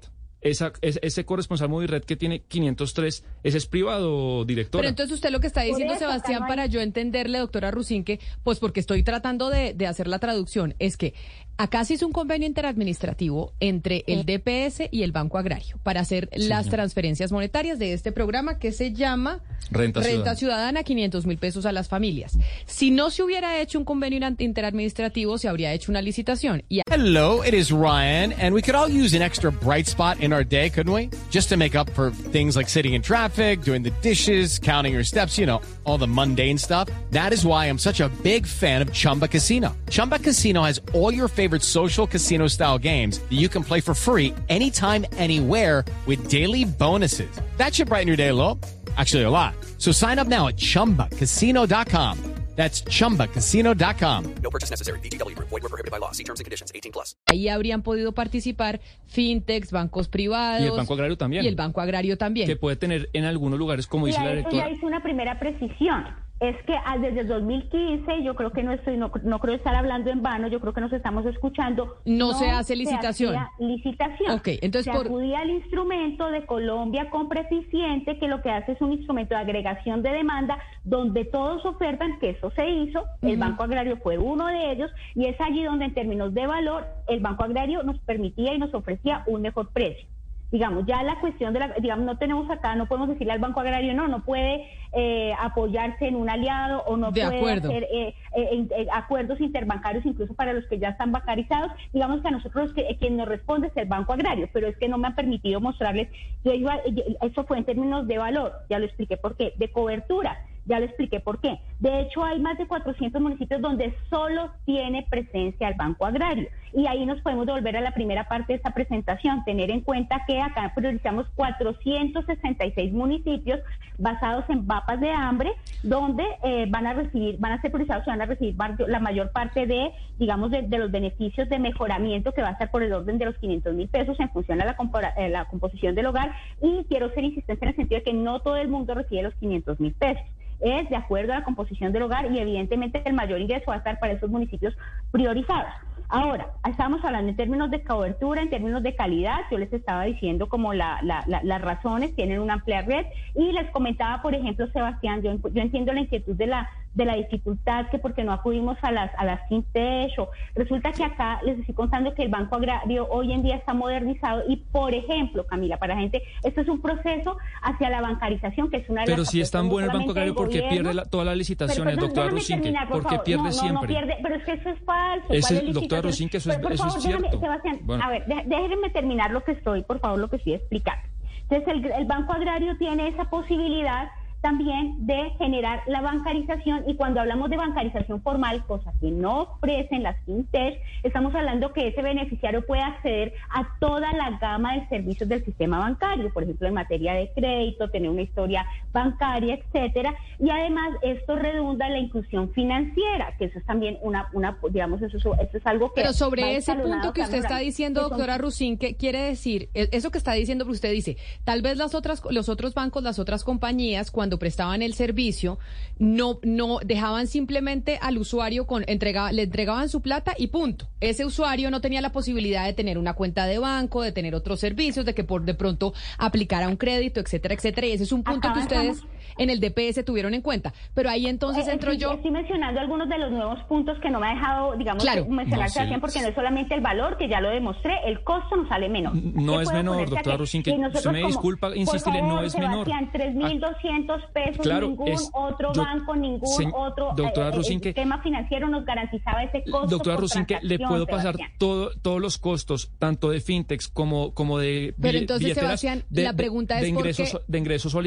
Esa, 0.46 0.74
es- 0.82 1.00
ese 1.02 1.26
corresponsal 1.26 1.70
móvil 1.70 1.88
red 1.88 2.04
que 2.04 2.16
tiene 2.16 2.42
503, 2.44 3.24
ese 3.44 3.58
es 3.58 3.66
privado, 3.66 4.46
directora. 4.46 4.82
Pero 4.84 4.90
entonces 4.90 5.16
usted 5.16 5.32
lo 5.32 5.40
que 5.40 5.48
está 5.48 5.62
diciendo, 5.64 5.96
eso, 5.96 6.02
Sebastián, 6.06 6.44
para 6.48 6.68
yo 6.68 6.82
entenderle, 6.82 7.40
doctora 7.40 7.72
Rusinque, 7.72 8.20
pues 8.44 8.60
porque 8.60 8.80
estoy 8.80 9.02
tratando 9.02 9.50
de, 9.50 9.74
de 9.74 9.88
hacer 9.88 10.08
la 10.08 10.20
traducción, 10.20 10.76
es 10.78 10.98
que 10.98 11.16
acá 11.58 11.86
se 11.86 11.96
hizo 11.96 12.06
un 12.06 12.12
convenio 12.12 12.48
interadministrativo 12.48 13.54
entre 13.60 14.04
el 14.08 14.26
DPS 14.26 14.90
y 14.92 15.04
el 15.04 15.12
Banco 15.12 15.38
Agrario 15.38 15.78
para 15.84 16.02
hacer 16.02 16.30
las 16.36 16.68
transferencias 16.68 17.32
monetarias 17.32 17.80
de 17.80 17.94
este 17.94 18.12
programa 18.12 18.60
que 18.60 18.72
se 18.72 18.94
llama 18.94 19.42
Renta 19.72 20.04
Ciudadana. 20.04 20.36
Ciudadana, 20.36 20.84
500 20.84 21.26
mil 21.26 21.38
pesos 21.38 21.66
a 21.66 21.72
las 21.72 21.88
familias. 21.88 22.38
Si 22.66 22.92
no 22.92 23.10
se 23.10 23.24
hubiera 23.24 23.60
hecho 23.60 23.80
un 23.80 23.86
convenio 23.86 24.20
interadministrativo, 24.38 25.38
se 25.38 25.48
habría 25.48 25.74
hecho 25.74 25.92
una 25.92 26.02
licitación. 26.02 26.64
Y 26.70 26.82
Hello, 26.92 27.44
it 27.44 27.54
is 27.54 27.72
Ryan, 27.72 28.34
and 28.34 28.54
we 28.54 28.62
could 28.62 28.76
all 28.76 28.90
use 28.90 29.16
an 29.16 29.22
extra 29.22 29.52
bright 29.52 29.88
spot 29.88 30.20
in 30.20 30.34
our 30.34 30.46
day, 30.46 30.70
couldn't 30.70 30.94
we? 30.94 31.10
Just 31.32 31.50
to 31.50 31.58
make 31.58 31.76
up 31.76 31.90
for 31.92 32.12
things 32.12 32.56
like 32.56 32.70
sitting 32.70 32.94
in 32.94 33.02
traffic, 33.02 33.62
doing 33.62 33.82
the 33.82 33.92
dishes, 34.02 34.60
counting 34.60 34.94
your 34.94 35.04
steps, 35.04 35.38
you 35.38 35.46
know, 35.46 35.62
all 35.86 35.98
the 35.98 36.08
mundane 36.08 36.58
stuff. 36.58 36.90
That 37.12 37.34
is 37.34 37.46
why 37.46 37.66
I'm 37.66 37.80
such 37.80 38.02
a 38.02 38.10
big 38.24 38.46
fan 38.46 38.82
of 38.82 38.92
Chumba 38.92 39.28
Casino. 39.28 39.76
Chumba 39.90 40.20
Casino 40.20 40.64
has 40.64 40.80
all 40.94 41.14
your 41.14 41.28
favorite 41.28 41.45
social 41.64 42.06
casino 42.06 42.48
style 42.48 42.78
games 42.78 43.20
that 43.20 43.36
you 43.36 43.50
can 43.50 43.64
play 43.64 43.82
for 43.82 43.96
free 43.96 44.34
anytime, 44.50 45.06
anywhere 45.18 45.84
with 46.06 46.30
daily 46.30 46.66
bonuses. 46.66 47.30
That 47.58 47.74
should 47.74 47.88
brighten 47.90 48.08
your 48.08 48.18
day 48.18 48.30
a 48.30 48.34
little. 48.36 48.60
Actually, 48.98 49.24
a 49.24 49.30
lot. 49.32 49.56
So 49.80 49.92
sign 49.92 50.20
up 50.20 50.28
now 50.28 50.48
at 50.48 50.58
chumbacasino.com. 50.58 52.36
That's 52.56 52.84
chumbacasino.com. 52.84 54.36
No 54.42 54.50
purchase 54.50 54.72
necessary. 54.72 55.00
VGW 55.00 55.36
Group. 55.36 55.50
Void 55.50 55.64
were 55.64 55.70
prohibited 55.70 55.92
by 55.92 55.98
law. 56.00 56.12
See 56.14 56.24
terms 56.24 56.40
and 56.40 56.46
conditions. 56.46 56.72
18 56.74 56.92
plus. 56.94 57.16
ahí 57.26 57.50
habrían 57.50 57.82
podido 57.82 58.14
participar 58.14 58.80
fintechs, 59.08 59.72
bancos 59.72 60.08
privados. 60.08 60.62
Y 60.62 60.68
el 60.68 60.72
Banco 60.72 60.94
Agrario 60.94 61.18
también. 61.18 61.44
Y 61.44 61.48
el 61.50 61.56
Banco 61.56 61.82
Agrario 61.82 62.18
también. 62.18 62.48
que 62.48 62.56
puede 62.56 62.78
tener 62.78 63.10
en 63.12 63.26
algunos 63.26 63.60
lugares, 63.60 63.88
como 63.88 64.08
dice 64.08 64.22
la 64.22 64.30
directora. 64.30 64.70
ya 64.70 64.86
una 64.86 65.04
primera 65.04 65.38
precisión. 65.38 66.06
Es 66.42 66.62
que 66.64 66.74
ah, 66.86 66.98
desde 66.98 67.22
el 67.22 67.28
2015, 67.30 68.22
yo 68.24 68.36
creo 68.36 68.52
que 68.52 68.62
no 68.62 68.74
estoy, 68.74 68.98
no, 68.98 69.10
no 69.24 69.40
creo 69.40 69.56
estar 69.56 69.74
hablando 69.74 70.10
en 70.12 70.22
vano, 70.22 70.48
yo 70.50 70.60
creo 70.60 70.74
que 70.74 70.82
nos 70.82 70.92
estamos 70.92 71.26
escuchando. 71.26 71.96
No 72.04 72.34
se 72.34 72.50
hace 72.52 72.76
licitación. 72.76 73.36
hacía 73.36 73.52
licitación. 73.58 74.32
Ok, 74.34 74.50
entonces 74.62 74.84
se 74.86 74.92
por- 74.92 75.08
acudía 75.08 75.40
al 75.40 75.50
instrumento 75.50 76.30
de 76.32 76.46
Colombia 76.46 77.10
Compra 77.10 77.42
Eficiente, 77.42 78.20
que 78.20 78.28
lo 78.28 78.42
que 78.42 78.50
hace 78.52 78.74
es 78.74 78.82
un 78.82 78.92
instrumento 78.92 79.34
de 79.34 79.42
agregación 79.42 80.04
de 80.04 80.12
demanda, 80.12 80.60
donde 80.84 81.24
todos 81.24 81.66
ofertan, 81.66 82.20
que 82.20 82.32
eso 82.32 82.52
se 82.52 82.70
hizo, 82.70 83.06
el 83.22 83.38
Banco 83.38 83.64
Agrario 83.64 83.96
fue 84.04 84.18
uno 84.18 84.48
de 84.48 84.72
ellos, 84.74 84.92
y 85.16 85.28
es 85.28 85.40
allí 85.40 85.64
donde 85.64 85.86
en 85.86 85.94
términos 85.94 86.34
de 86.34 86.48
valor, 86.48 86.86
el 87.08 87.22
Banco 87.22 87.46
Agrario 87.46 87.82
nos 87.84 87.98
permitía 88.00 88.54
y 88.54 88.60
nos 88.60 88.74
ofrecía 88.74 89.24
un 89.28 89.42
mejor 89.42 89.70
precio 89.72 90.06
digamos, 90.52 90.86
ya 90.86 91.04
la 91.04 91.20
cuestión 91.20 91.54
de 91.54 91.60
la, 91.60 91.68
digamos, 91.80 92.06
no 92.06 92.18
tenemos 92.18 92.50
acá, 92.50 92.76
no 92.76 92.88
podemos 92.88 93.10
decirle 93.10 93.34
al 93.34 93.40
Banco 93.40 93.60
Agrario, 93.60 93.94
no, 93.94 94.08
no 94.08 94.24
puede 94.24 94.66
eh, 94.94 95.34
apoyarse 95.40 96.08
en 96.08 96.16
un 96.16 96.30
aliado 96.30 96.84
o 96.86 96.96
no 96.98 97.12
De 97.12 97.22
puede 97.22 97.38
acuerdo. 97.38 97.68
hacer 97.70 97.84
eh, 97.92 98.14
eh, 98.36 98.68
eh, 98.78 98.88
acuerdos 98.94 99.42
interbancarios 99.42 100.06
incluso 100.06 100.34
para 100.34 100.54
los 100.54 100.66
que 100.68 100.80
ya 100.80 100.90
están 100.90 101.12
bancarizados. 101.12 101.72
Digamos 101.94 102.22
que 102.22 102.28
a 102.28 102.32
nosotros 102.32 102.74
que, 102.74 102.82
eh, 102.82 102.98
quien 103.00 103.18
nos 103.18 103.28
responde 103.28 103.68
es 103.68 103.78
el 103.78 103.88
Banco 103.88 104.14
Agrario, 104.14 104.48
pero 104.54 104.68
es 104.68 104.78
que 104.78 104.88
no 104.88 104.98
me 104.98 105.08
han 105.08 105.16
permitido 105.16 105.60
mostrarles, 105.60 106.08
yo 106.44 106.54
iba, 106.54 106.78
eso 107.22 107.44
fue 107.46 107.58
en 107.58 107.66
términos 107.66 108.08
de 108.08 108.18
valor, 108.18 108.54
ya 108.70 108.80
lo 108.80 108.86
expliqué 108.86 109.18
por 109.18 109.36
qué, 109.36 109.54
de 109.58 109.72
cobertura. 109.72 110.38
Ya 110.66 110.80
le 110.80 110.88
expliqué 110.88 111.20
por 111.20 111.40
qué. 111.40 111.60
De 111.80 112.02
hecho, 112.02 112.24
hay 112.24 112.40
más 112.40 112.58
de 112.58 112.66
400 112.66 113.22
municipios 113.22 113.62
donde 113.62 113.94
solo 114.10 114.52
tiene 114.66 115.06
presencia 115.10 115.68
el 115.68 115.76
Banco 115.76 116.06
Agrario. 116.06 116.50
Y 116.74 116.88
ahí 116.88 117.06
nos 117.06 117.22
podemos 117.22 117.46
devolver 117.46 117.78
a 117.78 117.82
la 117.82 117.94
primera 117.94 118.28
parte 118.28 118.54
de 118.54 118.58
esta 118.58 118.72
presentación, 118.72 119.46
tener 119.46 119.72
en 119.72 119.82
cuenta 119.82 120.24
que 120.28 120.42
acá 120.42 120.74
priorizamos 120.76 121.28
466 121.36 122.92
municipios 122.92 123.60
basados 123.98 124.44
en 124.50 124.66
mapas 124.66 125.00
de 125.00 125.12
hambre, 125.12 125.54
donde 125.84 126.24
eh, 126.44 126.66
van 126.70 126.88
a 126.88 126.94
recibir, 126.94 127.38
van 127.40 127.54
a 127.54 127.62
ser 127.62 127.72
priorizados 127.72 128.06
y 128.06 128.10
van 128.10 128.22
a 128.22 128.26
recibir 128.26 128.56
la 128.88 129.00
mayor 129.00 129.32
parte 129.32 129.68
de, 129.68 129.92
digamos, 130.18 130.52
de, 130.52 130.64
los 130.64 130.92
beneficios 130.92 131.48
de 131.48 131.60
mejoramiento 131.60 132.34
que 132.34 132.42
va 132.42 132.50
a 132.50 132.52
estar 132.54 132.72
por 132.72 132.84
el 132.84 132.92
orden 132.92 133.18
de 133.18 133.26
los 133.26 133.38
500 133.38 133.74
mil 133.74 133.88
pesos 133.88 134.20
en 134.20 134.30
función 134.30 134.62
a 134.62 134.66
la, 134.66 134.76
eh, 135.18 135.30
la 135.30 135.46
composición 135.46 135.96
del 135.96 136.08
hogar. 136.08 136.34
Y 136.62 136.84
quiero 136.90 137.10
ser 137.14 137.24
insistente 137.24 137.64
en 137.64 137.70
el 137.70 137.76
sentido 137.76 138.00
de 138.00 138.04
que 138.04 138.14
no 138.14 138.40
todo 138.42 138.58
el 138.58 138.68
mundo 138.68 138.96
recibe 138.96 139.24
los 139.24 139.36
500 139.36 139.80
mil 139.80 139.94
pesos 139.94 140.26
es 140.60 140.90
de 140.90 140.96
acuerdo 140.96 141.34
a 141.34 141.40
la 141.40 141.44
composición 141.44 141.92
del 141.92 142.04
hogar 142.04 142.32
y 142.32 142.40
evidentemente 142.40 143.02
el 143.06 143.14
mayor 143.14 143.40
ingreso 143.40 143.66
va 143.68 143.76
a 143.76 143.78
estar 143.78 144.00
para 144.00 144.14
esos 144.14 144.30
municipios 144.30 144.76
priorizados. 145.12 145.72
Ahora, 146.08 146.48
estamos 146.70 147.04
hablando 147.04 147.30
en 147.30 147.36
términos 147.36 147.72
de 147.72 147.84
cobertura, 147.84 148.42
en 148.42 148.50
términos 148.50 148.84
de 148.84 148.96
calidad, 148.96 149.40
yo 149.50 149.58
les 149.58 149.74
estaba 149.74 150.04
diciendo 150.04 150.48
como 150.48 150.74
la, 150.74 151.00
las 151.02 151.62
razones, 151.62 152.16
tienen 152.16 152.40
una 152.40 152.54
amplia 152.54 152.84
red 152.84 153.06
y 153.34 153.52
les 153.52 153.70
comentaba, 153.72 154.22
por 154.22 154.36
ejemplo, 154.36 154.68
Sebastián, 154.68 155.24
yo, 155.24 155.34
yo 155.52 155.62
entiendo 155.62 155.94
la 155.94 156.02
inquietud 156.02 156.36
de 156.36 156.48
la 156.48 156.70
de 156.96 157.06
la 157.06 157.16
dificultad 157.16 157.90
que 157.90 158.00
porque 158.00 158.24
no 158.24 158.32
acudimos 158.32 158.78
a 158.82 158.92
las 158.92 159.12
a 159.18 159.26
las 159.26 159.48
fintech 159.48 160.18
o 160.18 160.30
resulta 160.56 160.92
que 160.94 161.04
acá 161.04 161.42
les 161.44 161.60
estoy 161.60 161.76
contando 161.76 162.14
que 162.16 162.24
el 162.24 162.30
Banco 162.30 162.56
Agrario 162.56 163.08
hoy 163.10 163.34
en 163.34 163.44
día 163.44 163.58
está 163.58 163.74
modernizado 163.74 164.44
y 164.48 164.58
por 164.58 164.94
ejemplo, 164.94 165.46
Camila, 165.46 165.78
para 165.78 165.96
la 165.96 166.02
gente, 166.02 166.24
esto 166.44 166.62
es 166.62 166.68
un 166.70 166.82
proceso 166.82 167.38
hacia 167.62 167.90
la 167.90 168.02
bancarización 168.02 168.70
que 168.70 168.78
es 168.78 168.90
una 168.90 169.02
de 169.02 169.08
Pero 169.08 169.26
si 169.26 169.42
es 169.42 169.52
tan 169.52 169.70
bueno 169.70 169.92
el 169.92 169.98
Banco 169.98 170.12
Agrario, 170.12 170.34
¿por 170.34 170.50
qué 170.50 170.64
pierde 170.70 170.94
la, 170.94 171.06
todas 171.06 171.28
las 171.28 171.38
licitaciones, 171.38 171.98
doctora 171.98 172.30
Rusinque? 172.30 172.74
¿Por 172.90 173.06
qué 173.06 173.20
pierde 173.20 173.52
siempre? 173.52 173.88
pierde, 173.88 174.18
pero 174.24 174.36
es 174.36 174.44
que 174.44 174.54
eso 174.54 174.70
es 174.70 174.80
falso. 174.86 175.28
Es 175.30 175.74
doctora 175.74 176.02
Rusinque, 176.02 176.38
eso, 176.38 176.52
es, 176.52 176.58
eso 176.58 176.88
es 176.88 177.04
cierto. 177.04 177.40
Sebastián, 177.40 177.80
a 178.02 178.10
ver, 178.10 178.26
déjenme 178.26 178.90
terminar 178.92 179.32
lo 179.32 179.44
que 179.44 179.52
estoy, 179.52 179.84
por 179.84 180.00
favor, 180.00 180.20
lo 180.20 180.30
que 180.30 180.38
estoy 180.38 180.54
explicando. 180.54 181.04
Entonces, 181.50 181.68
el, 181.68 181.92
el 181.92 182.06
Banco 182.06 182.34
Agrario 182.34 182.78
tiene 182.78 183.08
esa 183.10 183.26
posibilidad 183.26 184.10
también 184.46 185.08
de 185.08 185.32
generar 185.40 185.82
la 185.88 186.02
bancarización. 186.02 186.84
Y 186.88 186.94
cuando 186.98 187.20
hablamos 187.20 187.50
de 187.50 187.58
bancarización 187.58 188.22
formal, 188.22 188.64
cosa 188.68 188.94
que 189.02 189.10
no 189.10 189.42
ofrecen 189.42 190.04
las 190.04 190.24
fintech, 190.24 190.80
estamos 191.02 191.34
hablando 191.34 191.74
que 191.74 191.88
ese 191.88 192.04
beneficiario 192.04 192.64
puede 192.64 192.84
acceder 192.84 193.34
a 193.50 193.68
toda 193.80 194.14
la 194.14 194.38
gama 194.38 194.76
de 194.76 194.88
servicios 194.88 195.28
del 195.28 195.44
sistema 195.44 195.80
bancario, 195.80 196.32
por 196.32 196.44
ejemplo, 196.44 196.68
en 196.68 196.76
materia 196.76 197.16
de 197.16 197.32
crédito, 197.34 197.90
tener 197.90 198.08
una 198.08 198.22
historia 198.22 198.68
bancaria, 198.94 199.56
etcétera, 199.56 200.14
y 200.40 200.48
además 200.52 200.90
esto 201.02 201.36
redunda 201.36 201.88
en 201.88 201.94
la 201.94 202.00
inclusión 202.00 202.54
financiera, 202.54 203.36
que 203.40 203.46
eso 203.46 203.58
es 203.58 203.66
también 203.66 203.98
una, 204.04 204.30
una 204.34 204.60
digamos, 204.70 205.02
eso, 205.02 205.18
eso 205.18 205.58
es 205.58 205.66
algo 205.66 205.92
que... 205.92 206.02
Pero 206.02 206.14
sobre 206.14 206.56
ese 206.56 206.76
punto 206.76 207.14
que 207.14 207.22
usted 207.22 207.40
está 207.40 207.58
diciendo, 207.58 208.02
doctora 208.02 208.38
Rusín, 208.38 208.78
¿qué 208.78 208.96
quiere 208.96 209.22
decir? 209.22 209.70
E, 209.74 209.90
eso 209.92 210.12
que 210.12 210.20
está 210.20 210.34
diciendo, 210.34 210.66
usted 210.68 210.92
dice, 210.92 211.18
tal 211.44 211.64
vez 211.64 211.78
las 211.78 211.96
otras, 211.96 212.22
los 212.30 212.48
otros 212.48 212.76
bancos, 212.76 213.02
las 213.02 213.18
otras 213.18 213.44
compañías, 213.44 214.12
cuando 214.12 214.35
prestaban 214.40 214.82
el 214.82 214.94
servicio, 214.94 215.60
no, 215.98 216.40
no 216.44 216.80
dejaban 216.84 217.28
simplemente 217.28 217.98
al 218.02 218.18
usuario 218.18 218.68
con 218.68 218.84
entregaba, 218.88 219.32
le 219.32 219.44
entregaban 219.44 219.90
su 219.90 220.02
plata 220.02 220.34
y 220.38 220.48
punto. 220.48 220.88
Ese 221.00 221.26
usuario 221.26 221.72
no 221.72 221.82
tenía 221.82 222.02
la 222.02 222.12
posibilidad 222.12 222.66
de 222.66 222.74
tener 222.74 222.98
una 222.98 223.14
cuenta 223.14 223.46
de 223.46 223.60
banco, 223.60 224.02
de 224.02 224.12
tener 224.12 224.36
otros 224.36 224.60
servicios, 224.60 225.06
de 225.06 225.14
que 225.14 225.24
por 225.24 225.44
de 225.44 225.54
pronto 225.54 225.94
aplicara 226.18 226.68
un 226.68 226.78
crédito, 226.78 227.20
etcétera, 227.20 227.56
etcétera. 227.56 227.88
Y 227.88 227.92
ese 227.92 228.04
es 228.04 228.12
un 228.12 228.24
punto 228.24 228.52
que 228.54 228.60
ustedes 228.60 229.04
en 229.38 229.50
el 229.50 229.60
DPS 229.60 230.04
tuvieron 230.06 230.34
en 230.34 230.42
cuenta. 230.42 230.74
Pero 230.94 231.10
ahí 231.10 231.28
entonces 231.28 231.68
eh, 231.68 231.74
entro 231.74 231.94
yo. 231.94 232.14
Estoy 232.14 232.32
mencionando 232.32 232.80
algunos 232.80 233.10
de 233.10 233.18
los 233.18 233.32
nuevos 233.32 233.60
puntos 233.64 233.98
que 234.00 234.10
no 234.10 234.20
me 234.20 234.28
ha 234.28 234.34
dejado, 234.36 234.76
digamos, 234.76 235.04
mencionarse 235.28 235.86
no, 235.86 236.00
porque 236.00 236.22
no 236.22 236.28
es 236.28 236.36
solamente 236.36 236.76
el 236.76 236.82
valor, 236.82 237.18
que 237.18 237.28
ya 237.28 237.40
lo 237.42 237.50
demostré, 237.50 237.94
el 238.06 238.24
costo 238.24 238.56
no 238.56 238.68
sale 238.68 238.90
menor. 238.90 239.16
No 239.16 239.62
es 239.62 239.72
menor, 239.72 240.10
doctora 240.10 240.38
Rosin, 240.38 240.64
que 240.64 240.72
usted 240.72 241.12
me 241.12 241.26
disculpa 241.26 241.76
insistirle, 241.76 242.22
no 242.22 242.42
es 242.42 242.58
menor. 242.58 242.88
3.200 242.88 244.32
pesos, 244.32 244.66
ningún 244.66 245.16
otro 245.34 245.72
banco, 245.74 246.16
ningún 246.16 246.74
otro 246.74 247.14
doctora 247.16 247.50
eh, 247.50 247.64
sistema 247.64 248.22
financiero 248.22 248.68
nos 248.68 248.86
garantizaba 248.86 249.44
ese 249.44 249.64
costo. 249.70 249.88
Doctora 249.88 250.18
Rusinque, 250.18 250.60
le 250.62 250.80
puedo 250.80 251.06
pasar 251.06 251.36
todo, 251.58 251.92
todos 252.02 252.22
los 252.22 252.38
costos, 252.38 252.92
tanto 253.00 253.30
de 253.30 253.40
fintechs 253.42 253.88
como, 253.88 254.34
como 254.34 254.60
de 254.60 254.94
Pero 255.02 255.18
entonces, 255.18 255.54
Sebastián, 255.54 256.04
de, 256.10 256.24
la 256.24 256.34
pregunta 256.34 256.76
de, 256.76 256.84
es 256.84 256.90
ingresos, 256.90 257.32
por 257.32 257.42
qué... 257.42 257.46
de 257.52 257.58
ingresos, 257.58 257.98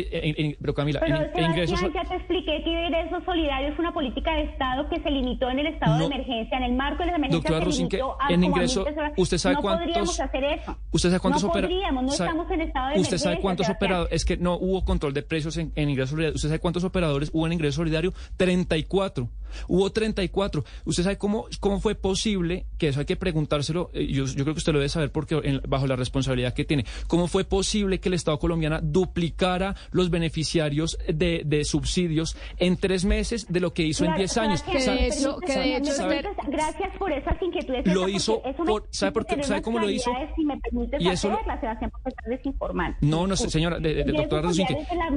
pero 0.61 0.75
Camila, 0.75 1.01
pero, 1.01 1.18
Sebastián, 1.19 1.51
ingresos... 1.51 1.81
ya 1.93 2.05
te 2.05 2.15
expliqué 2.17 2.63
que 2.63 2.71
ingresos 2.71 3.25
solidarios 3.25 3.73
es 3.73 3.79
una 3.79 3.93
política 3.93 4.35
de 4.35 4.43
Estado 4.45 4.89
que 4.89 5.01
se 5.01 5.11
limitó 5.11 5.51
en 5.51 5.59
el 5.59 5.67
estado 5.67 5.99
de 5.99 6.05
emergencia, 6.07 6.59
en 6.59 6.65
el 6.65 6.75
marco 6.75 7.05
de 7.05 7.11
la 7.11 7.17
emergencia 7.17 7.51
doctora 7.51 7.73
se 7.73 7.79
limitó 7.79 8.17
a 8.21 8.33
en 8.33 8.45
ingreso, 8.45 8.85
usted 9.17 9.39
sabe 9.39 9.55
no 9.57 9.63
cuántos... 9.63 9.87
podríamos 9.87 10.21
hacer 10.21 10.45
eso. 10.45 10.77
¿Usted 10.91 11.09
sabe 11.11 11.21
cuántos 11.21 11.45
no 11.45 11.53
podríamos, 11.53 12.05
no 12.05 12.13
estamos 12.13 12.51
en 12.51 12.61
estado 12.63 12.89
de 12.91 13.01
¿Usted 13.01 13.19
sabe 13.19 13.41
cuántos 13.41 13.69
operadores... 13.69 14.13
Es 14.13 14.25
que 14.25 14.37
no 14.37 14.55
hubo 14.55 14.85
control 14.85 15.13
de 15.13 15.23
precios 15.23 15.57
en, 15.57 15.73
en 15.75 15.91
ingresos 15.91 16.11
solidarios. 16.11 16.37
¿Usted 16.37 16.49
sabe 16.49 16.61
cuántos 16.61 16.85
operadores 16.85 17.31
hubo 17.33 17.47
en 17.47 17.53
ingreso 17.53 17.77
solidario? 17.77 18.13
34. 18.37 19.29
Hubo 19.69 19.91
34. 19.91 20.65
¿Usted 20.85 21.03
sabe 21.03 21.19
cómo, 21.19 21.47
cómo 21.61 21.81
fue 21.81 21.95
posible, 21.95 22.67
que 22.79 22.89
eso 22.89 23.01
hay 23.01 23.07
que 23.07 23.17
preguntárselo, 23.17 23.91
eh, 23.93 24.07
yo, 24.07 24.25
yo 24.27 24.45
creo 24.45 24.55
que 24.55 24.59
usted 24.59 24.73
lo 24.73 24.79
debe 24.79 24.89
saber 24.89 25.11
porque 25.13 25.41
en- 25.45 25.61
bajo 25.69 25.87
la 25.87 25.97
responsabilidad 25.97 26.53
que 26.55 26.65
tiene, 26.65 26.85
cómo 27.07 27.27
fue 27.29 27.45
posible 27.45 28.01
que 28.01 28.09
el 28.09 28.15
Estado 28.15 28.39
colombiano 28.39 28.79
duplicara 28.83 29.75
los 29.91 30.11
beneficiarios 30.11 30.99
de, 31.09 31.43
de 31.45 31.65
subsidios 31.65 32.37
en 32.59 32.77
tres 32.77 33.05
meses 33.05 33.47
de 33.49 33.61
lo 33.61 33.73
que 33.73 33.83
hizo 33.85 34.05
en 34.05 34.15
10 34.17 34.37
años? 34.39 34.63
Que 34.63 34.79
de 34.79 34.91
me 34.91 35.07
hecho- 35.09 35.39
que 35.39 35.53
de 35.59 36.25
gracias 36.49 36.97
por 36.99 37.13
esas 37.13 37.41
inquietudes. 37.43 37.87
Lo 37.87 38.09
hizo 38.09 38.43
eso 38.45 38.65
por- 38.65 38.87
¿sabe 38.91 39.13
por 39.13 39.27
qué- 39.27 39.43
sabe 39.43 39.63
cómo 39.63 39.79
lo 39.79 39.91
hizo? 39.91 40.11
claridades, 40.11 40.35
Si 40.37 40.45
me 40.45 40.59
permites 40.61 41.01
Y 41.03 41.09
eso 41.09 41.29
lo- 41.29 41.35
hacerlas, 41.35 41.61
Sebastián, 41.61 41.91
porque 41.91 42.09
estás 42.11 42.25
desinformando. 42.27 42.97
No, 43.01 43.27
no, 43.27 43.37
señora, 43.37 43.79
de, 43.79 44.05
doctora 44.05 44.43
Rosinque, 44.43 44.77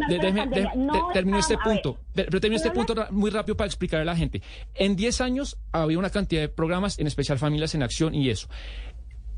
déjeme- 0.09 0.49
termino 1.13 1.37
este 1.37 1.57
punto, 1.57 1.97
pero, 2.13 2.39
termino 2.39 2.57
este 2.57 2.71
¿puedo 2.71 2.87
punto 2.87 3.05
muy 3.11 3.29
rápido 3.29 3.55
para 3.55 3.67
explicarle 3.67 4.03
a 4.03 4.05
la 4.05 4.15
gente. 4.15 4.20
En 4.75 4.95
10 4.95 5.21
años 5.21 5.57
había 5.71 5.97
una 5.97 6.09
cantidad 6.09 6.41
de 6.41 6.49
programas, 6.49 6.99
en 6.99 7.07
especial 7.07 7.39
Familias 7.39 7.75
en 7.75 7.83
Acción 7.83 8.13
y 8.13 8.29
eso. 8.29 8.47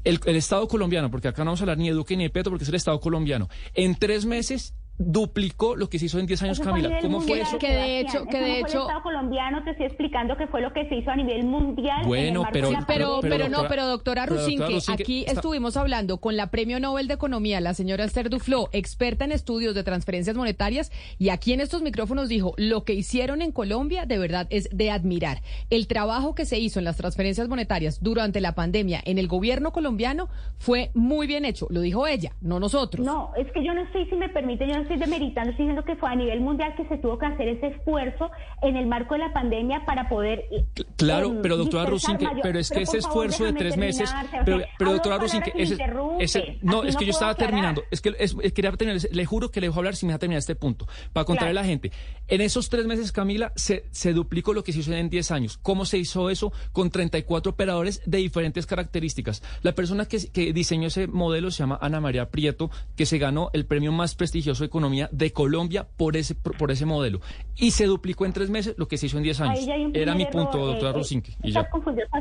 El, 0.04 0.20
el 0.26 0.36
Estado 0.36 0.68
colombiano, 0.68 1.10
porque 1.10 1.30
acá 1.30 1.44
no 1.44 1.52
vamos 1.52 1.62
a 1.62 1.64
hablar 1.64 1.78
ni 1.78 1.88
de 1.88 1.94
Duque 1.94 2.18
ni 2.18 2.24
de 2.24 2.30
Petro, 2.30 2.52
porque 2.52 2.64
es 2.64 2.70
el 2.70 2.76
Estado 2.76 3.00
colombiano, 3.00 3.50
en 3.74 3.96
tres 3.96 4.26
meses 4.26 4.74
duplicó 4.98 5.76
lo 5.76 5.90
que 5.90 5.98
se 6.00 6.06
hizo 6.06 6.20
en 6.20 6.28
10 6.28 6.44
años, 6.44 6.58
Eso 6.60 6.64
fue 6.64 6.72
Camila. 6.82 6.90
nivel 6.90 7.04
¿Cómo 7.04 7.22
fue 7.22 7.42
eso? 7.42 7.58
Que 7.58 7.68
de 7.72 8.00
hecho- 8.02 8.26
que 8.26 8.38
Eso 8.38 8.38
de 8.38 8.40
no 8.40 8.46
fue 8.46 8.60
hecho- 8.70 8.78
el 8.78 8.82
Estado 8.84 9.04
colombiano 9.04 9.64
te 9.64 9.72
estoy 9.72 9.86
explicando 9.88 10.38
que 10.38 10.48
fue 10.48 10.62
lo 10.62 10.72
que 10.72 10.88
se 10.88 10.96
hizo 10.96 11.10
a 11.12 11.16
nivel 11.16 11.46
mundial. 11.46 11.98
en 11.98 12.02
el 12.04 12.08
Bueno, 12.08 12.46
pero- 12.52 12.70
Pero, 12.70 12.86
pero, 12.88 13.20
pero, 13.22 13.38
no, 13.50 13.58
doctora- 13.58 13.70
pero 13.70 13.88
doctora 13.88 14.24
pero, 14.26 14.36
doctora 14.36 14.44
Rusinque, 14.46 14.74
Rusinque, 14.76 15.04
aquí 15.04 15.20
está- 15.22 15.32
estuvimos 15.34 15.78
hablando 15.78 16.18
con 16.18 16.38
la 16.38 16.48
Premio 16.52 16.80
Nobel 16.80 17.08
de 17.08 17.16
Economía, 17.16 17.60
la 17.62 17.74
señora 17.74 18.04
Esther 18.04 18.30
Duflo, 18.30 18.70
experta 18.72 19.26
en 19.26 19.32
estudios 19.32 19.74
de 19.76 19.84
transferencias 19.84 20.36
monetarias, 20.36 20.92
y 21.18 21.30
aquí 21.30 21.54
en 21.54 21.62
estos 21.62 21.82
micrófonos 21.82 22.30
dijo, 22.30 22.54
lo 22.58 22.84
que 22.84 22.94
hicieron 22.94 23.42
en 23.42 23.52
Colombia 23.52 24.06
de 24.06 24.18
verdad 24.20 24.48
es 24.52 24.70
de 24.72 24.92
admirar. 24.92 25.42
El 25.70 25.88
trabajo 25.88 26.36
que 26.36 26.46
se 26.46 26.60
hizo 26.60 26.80
en 26.80 26.86
las 26.86 26.98
transferencias 26.98 27.48
monetarias 27.50 28.00
durante 28.02 28.40
la 28.42 28.54
pandemia 28.56 29.02
en 29.06 29.18
el 29.18 29.28
gobierno 29.28 29.72
colombiano 29.72 30.30
fue 30.58 30.92
muy 30.94 31.28
bien 31.28 31.46
hecho, 31.46 31.68
lo 31.70 31.82
dijo 31.82 32.06
ella, 32.08 32.34
no 32.42 32.60
nosotros. 32.60 33.06
No, 33.06 33.32
es 33.36 33.52
que 33.52 33.64
yo 33.66 33.74
no 33.74 33.82
estoy, 33.82 34.06
si 34.10 34.16
me 34.16 34.30
permite, 34.30 34.68
yo 34.68 34.76
no 34.76 34.83
estoy 34.84 34.98
demeritando, 34.98 35.52
estoy 35.52 35.66
diciendo 35.66 35.84
que 35.86 35.96
fue 35.96 36.10
a 36.10 36.16
nivel 36.16 36.40
mundial 36.42 36.74
que 36.76 36.86
se 36.88 36.98
tuvo 36.98 37.18
que 37.18 37.26
hacer 37.26 37.48
ese 37.50 37.68
esfuerzo 37.68 38.30
en 38.62 38.78
el 38.78 38.86
marco 38.88 39.16
de 39.16 39.20
la 39.22 39.34
pandemia 39.34 39.86
para 39.86 40.08
poder. 40.08 40.46
eh, 40.52 40.64
Claro, 40.98 41.28
em, 41.28 41.42
pero 41.42 41.58
doctora 41.58 41.86
Rusinque, 41.90 42.28
pero 42.42 42.60
es 42.60 42.70
que 42.70 42.76
pero, 42.76 42.84
ese 42.84 43.02
favor, 43.02 43.26
esfuerzo 43.28 43.46
de 43.46 43.54
tres 43.54 43.78
meses, 43.78 44.14
pero, 44.46 44.62
pero 44.78 44.92
doctora 44.94 45.18
Rusinque, 45.18 45.52
ese, 45.56 45.78
ese- 46.20 46.60
no, 46.62 46.84
es 46.84 46.94
no 46.94 47.00
que 47.00 47.06
yo 47.06 47.12
puedo 47.12 47.12
estaba 47.12 47.32
aclarar. 47.32 47.36
terminando, 47.38 47.84
es 47.92 48.02
que 48.02 48.10
es- 48.20 48.36
es- 48.42 48.54
quería 48.54 48.72
terminar, 48.74 49.02
le 49.12 49.26
juro 49.26 49.50
que 49.50 49.60
le 49.62 49.68
dejo 49.68 49.80
hablar 49.80 49.96
si 49.96 50.06
me 50.06 50.12
deja 50.12 50.20
terminar 50.20 50.40
este 50.40 50.56
punto, 50.56 50.88
para 51.14 51.26
contarle 51.26 51.52
Claro. 51.52 51.60
a 51.60 51.64
la 51.64 51.68
gente. 51.68 51.92
En 52.28 52.42
esos 52.42 52.70
tres 52.70 52.86
meses, 52.86 53.12
Camila, 53.12 53.52
se, 53.56 53.86
se 53.92 54.14
duplicó 54.14 54.54
lo 54.54 54.64
que 54.64 54.72
se 54.74 54.80
hizo 54.80 54.94
en 54.94 55.10
10 55.10 55.32
años. 55.32 55.58
¿Cómo 55.58 55.86
se 55.86 55.98
hizo 55.98 56.30
eso? 56.30 56.52
Con 56.72 56.90
34 56.90 57.52
operadores 57.52 58.02
de 58.06 58.18
diferentes 58.20 58.66
características. 58.66 59.42
La 59.62 59.74
persona 59.74 60.06
que, 60.06 60.18
que 60.32 60.54
diseñó 60.54 60.88
ese 60.88 61.08
modelo 61.08 61.52
se 61.52 61.60
llama 61.60 61.78
Ana 61.82 62.00
María 62.00 62.30
Prieto, 62.30 62.70
que 62.96 63.06
se 63.06 63.18
ganó 63.18 63.50
el 63.54 63.66
premio 63.66 63.92
más 63.92 64.16
prestigioso 64.16 64.64
de 64.64 64.70
economía 64.74 65.08
de 65.12 65.32
Colombia 65.32 65.88
por 65.98 66.18
ese, 66.18 66.34
por, 66.36 66.58
por 66.58 66.72
ese 66.72 66.86
modelo. 66.86 67.20
Y 67.56 67.72
se 67.72 67.86
duplicó 67.86 68.26
en 68.26 68.34
tres 68.34 68.50
meses 68.50 68.74
lo 68.78 68.88
que 68.88 68.98
se 68.98 69.06
hizo 69.06 69.18
en 69.18 69.24
10 69.24 69.42
años. 69.42 69.60
Ahí 69.60 69.66
ya 69.68 69.74
hay 69.76 69.86
un 69.86 69.96
Era 69.96 70.16
mi 70.16 70.26
punto, 70.26 70.58
error, 70.58 70.68
doctora 70.70 70.90
eh, 70.90 70.94
eh, 70.94 70.98
Rusinque. 70.98 71.32
Y 71.44 71.50
Estás 71.50 71.68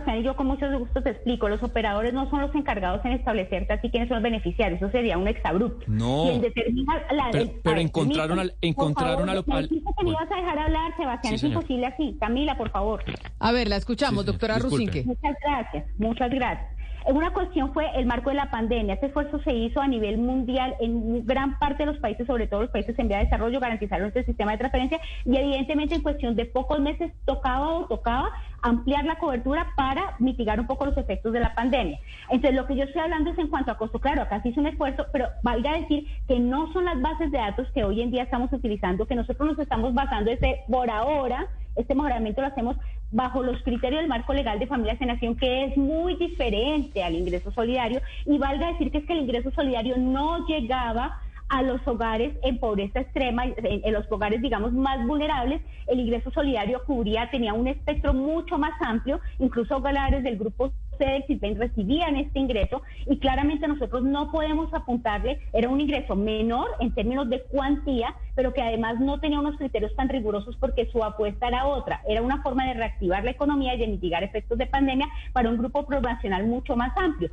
ya. 0.06 0.16
y 0.18 0.22
yo 0.22 0.36
con 0.36 0.46
mucho 0.46 0.66
gusto 0.78 1.02
te 1.02 1.10
explico. 1.10 1.48
Los 1.48 1.62
operadores 1.62 2.12
no 2.12 2.28
son 2.28 2.42
los 2.42 2.54
encargados 2.54 3.02
en 3.06 3.12
establecerte 3.12 3.72
así 3.72 3.88
quiénes 3.88 4.08
son 4.10 4.16
los 4.16 4.22
beneficiarios. 4.24 4.80
Eso 4.82 4.90
sería 4.90 5.16
un 5.16 5.26
exabrupto. 5.28 5.84
No. 5.88 6.24
Quien 6.28 6.42
determina 6.42 6.94
la- 7.12 7.28
Pero- 7.32 7.44
el- 7.44 7.50
pero 7.62 7.76
ver, 7.76 7.84
encontraron 7.86 8.38
al- 8.38 8.54
encontraron 8.60 9.28
al- 9.30 9.42
favor, 9.44 9.56
al- 9.56 9.62
me 9.62 9.68
dijiste 9.68 9.90
que 9.96 10.04
me 10.04 10.10
bueno. 10.12 10.18
ibas 10.26 10.32
a 10.32 10.40
dejar 10.42 10.58
hablar, 10.58 10.96
Sebastián. 10.98 11.38
Sí, 11.38 11.46
es 11.46 11.52
imposible 11.52 11.86
así. 11.86 12.16
Camila, 12.20 12.58
por 12.58 12.70
favor. 12.70 13.02
A 13.38 13.52
ver, 13.52 13.68
la 13.68 13.76
escuchamos, 13.76 14.24
Sí, 14.24 14.26
doctora. 14.26 14.58
Rusinque. 14.58 15.02
Muchas 15.04 15.34
gracias, 15.42 15.84
muchas 15.98 16.30
gracias. 16.30 16.71
Una 17.06 17.32
cuestión 17.32 17.72
fue 17.72 17.90
el 17.96 18.06
marco 18.06 18.30
de 18.30 18.36
la 18.36 18.50
pandemia. 18.50 18.94
Este 18.94 19.06
esfuerzo 19.06 19.40
se 19.40 19.52
hizo 19.52 19.80
a 19.80 19.88
nivel 19.88 20.18
mundial 20.18 20.76
en 20.80 21.26
gran 21.26 21.58
parte 21.58 21.84
de 21.84 21.92
los 21.92 21.98
países, 21.98 22.26
sobre 22.26 22.46
todo 22.46 22.62
los 22.62 22.70
países 22.70 22.96
en 22.98 23.08
vía 23.08 23.18
de 23.18 23.24
desarrollo, 23.24 23.58
garantizaron 23.58 24.08
este 24.08 24.24
sistema 24.24 24.52
de 24.52 24.58
transferencia 24.58 25.00
y 25.24 25.36
evidentemente 25.36 25.94
en 25.94 26.02
cuestión 26.02 26.36
de 26.36 26.44
pocos 26.44 26.78
meses 26.80 27.12
tocaba 27.24 27.68
o 27.70 27.86
tocaba 27.86 28.30
ampliar 28.62 29.04
la 29.04 29.18
cobertura 29.18 29.66
para 29.76 30.14
mitigar 30.20 30.60
un 30.60 30.66
poco 30.66 30.86
los 30.86 30.96
efectos 30.96 31.32
de 31.32 31.40
la 31.40 31.54
pandemia. 31.54 31.98
Entonces, 32.30 32.54
lo 32.54 32.66
que 32.66 32.76
yo 32.76 32.84
estoy 32.84 33.02
hablando 33.02 33.30
es 33.30 33.38
en 33.38 33.48
cuanto 33.48 33.72
a 33.72 33.78
costo. 33.78 33.98
Claro, 33.98 34.22
acá 34.22 34.40
se 34.42 34.50
hizo 34.50 34.60
un 34.60 34.68
esfuerzo, 34.68 35.06
pero 35.12 35.26
valga 35.42 35.72
decir 35.72 36.06
que 36.28 36.38
no 36.38 36.72
son 36.72 36.84
las 36.84 37.00
bases 37.00 37.32
de 37.32 37.38
datos 37.38 37.68
que 37.72 37.82
hoy 37.82 38.00
en 38.00 38.12
día 38.12 38.22
estamos 38.22 38.52
utilizando, 38.52 39.06
que 39.06 39.16
nosotros 39.16 39.48
nos 39.48 39.58
estamos 39.58 39.92
basando 39.92 40.30
ese 40.30 40.60
por 40.68 40.88
ahora 40.88 41.48
este 41.76 41.94
mejoramiento 41.94 42.40
lo 42.40 42.48
hacemos 42.48 42.76
bajo 43.12 43.42
los 43.42 43.62
criterios 43.62 44.00
del 44.00 44.08
marco 44.08 44.32
legal 44.32 44.58
de 44.58 44.66
familia 44.66 44.96
en 44.98 45.08
nación, 45.08 45.36
que 45.36 45.64
es 45.64 45.76
muy 45.76 46.16
diferente 46.16 47.04
al 47.04 47.14
ingreso 47.14 47.52
solidario. 47.52 48.00
Y 48.26 48.38
valga 48.38 48.72
decir 48.72 48.90
que 48.90 48.98
es 48.98 49.04
que 49.04 49.12
el 49.12 49.20
ingreso 49.20 49.50
solidario 49.52 49.96
no 49.96 50.46
llegaba 50.46 51.20
a 51.52 51.62
los 51.62 51.86
hogares 51.86 52.34
en 52.42 52.58
pobreza 52.58 53.00
extrema, 53.00 53.44
en, 53.44 53.92
los 53.92 54.10
hogares, 54.10 54.40
digamos, 54.40 54.72
más 54.72 55.06
vulnerables, 55.06 55.60
el 55.86 56.00
ingreso 56.00 56.30
solidario 56.30 56.82
cubría, 56.86 57.30
tenía 57.30 57.52
un 57.52 57.68
espectro 57.68 58.14
mucho 58.14 58.56
más 58.56 58.72
amplio, 58.80 59.20
incluso 59.38 59.76
hogares 59.76 60.22
del 60.24 60.38
grupo 60.38 60.72
C 61.02 61.54
recibían 61.54 62.16
este 62.16 62.38
ingreso 62.38 62.82
y 63.06 63.18
claramente 63.18 63.66
nosotros 63.66 64.02
no 64.02 64.30
podemos 64.30 64.72
apuntarle, 64.72 65.40
era 65.52 65.68
un 65.68 65.80
ingreso 65.80 66.14
menor 66.14 66.68
en 66.80 66.94
términos 66.94 67.28
de 67.28 67.42
cuantía, 67.42 68.14
pero 68.34 68.52
que 68.52 68.62
además 68.62 69.00
no 69.00 69.18
tenía 69.18 69.40
unos 69.40 69.56
criterios 69.56 69.94
tan 69.96 70.08
rigurosos 70.08 70.56
porque 70.56 70.86
su 70.90 71.02
apuesta 71.02 71.48
era 71.48 71.66
otra, 71.66 72.02
era 72.08 72.22
una 72.22 72.42
forma 72.42 72.66
de 72.66 72.74
reactivar 72.74 73.24
la 73.24 73.32
economía 73.32 73.74
y 73.74 73.78
de 73.78 73.88
mitigar 73.88 74.22
efectos 74.22 74.58
de 74.58 74.66
pandemia 74.66 75.08
para 75.32 75.50
un 75.50 75.58
grupo 75.58 75.84
poblacional 75.84 76.46
mucho 76.46 76.76
más 76.76 76.96
amplio. 76.96 77.30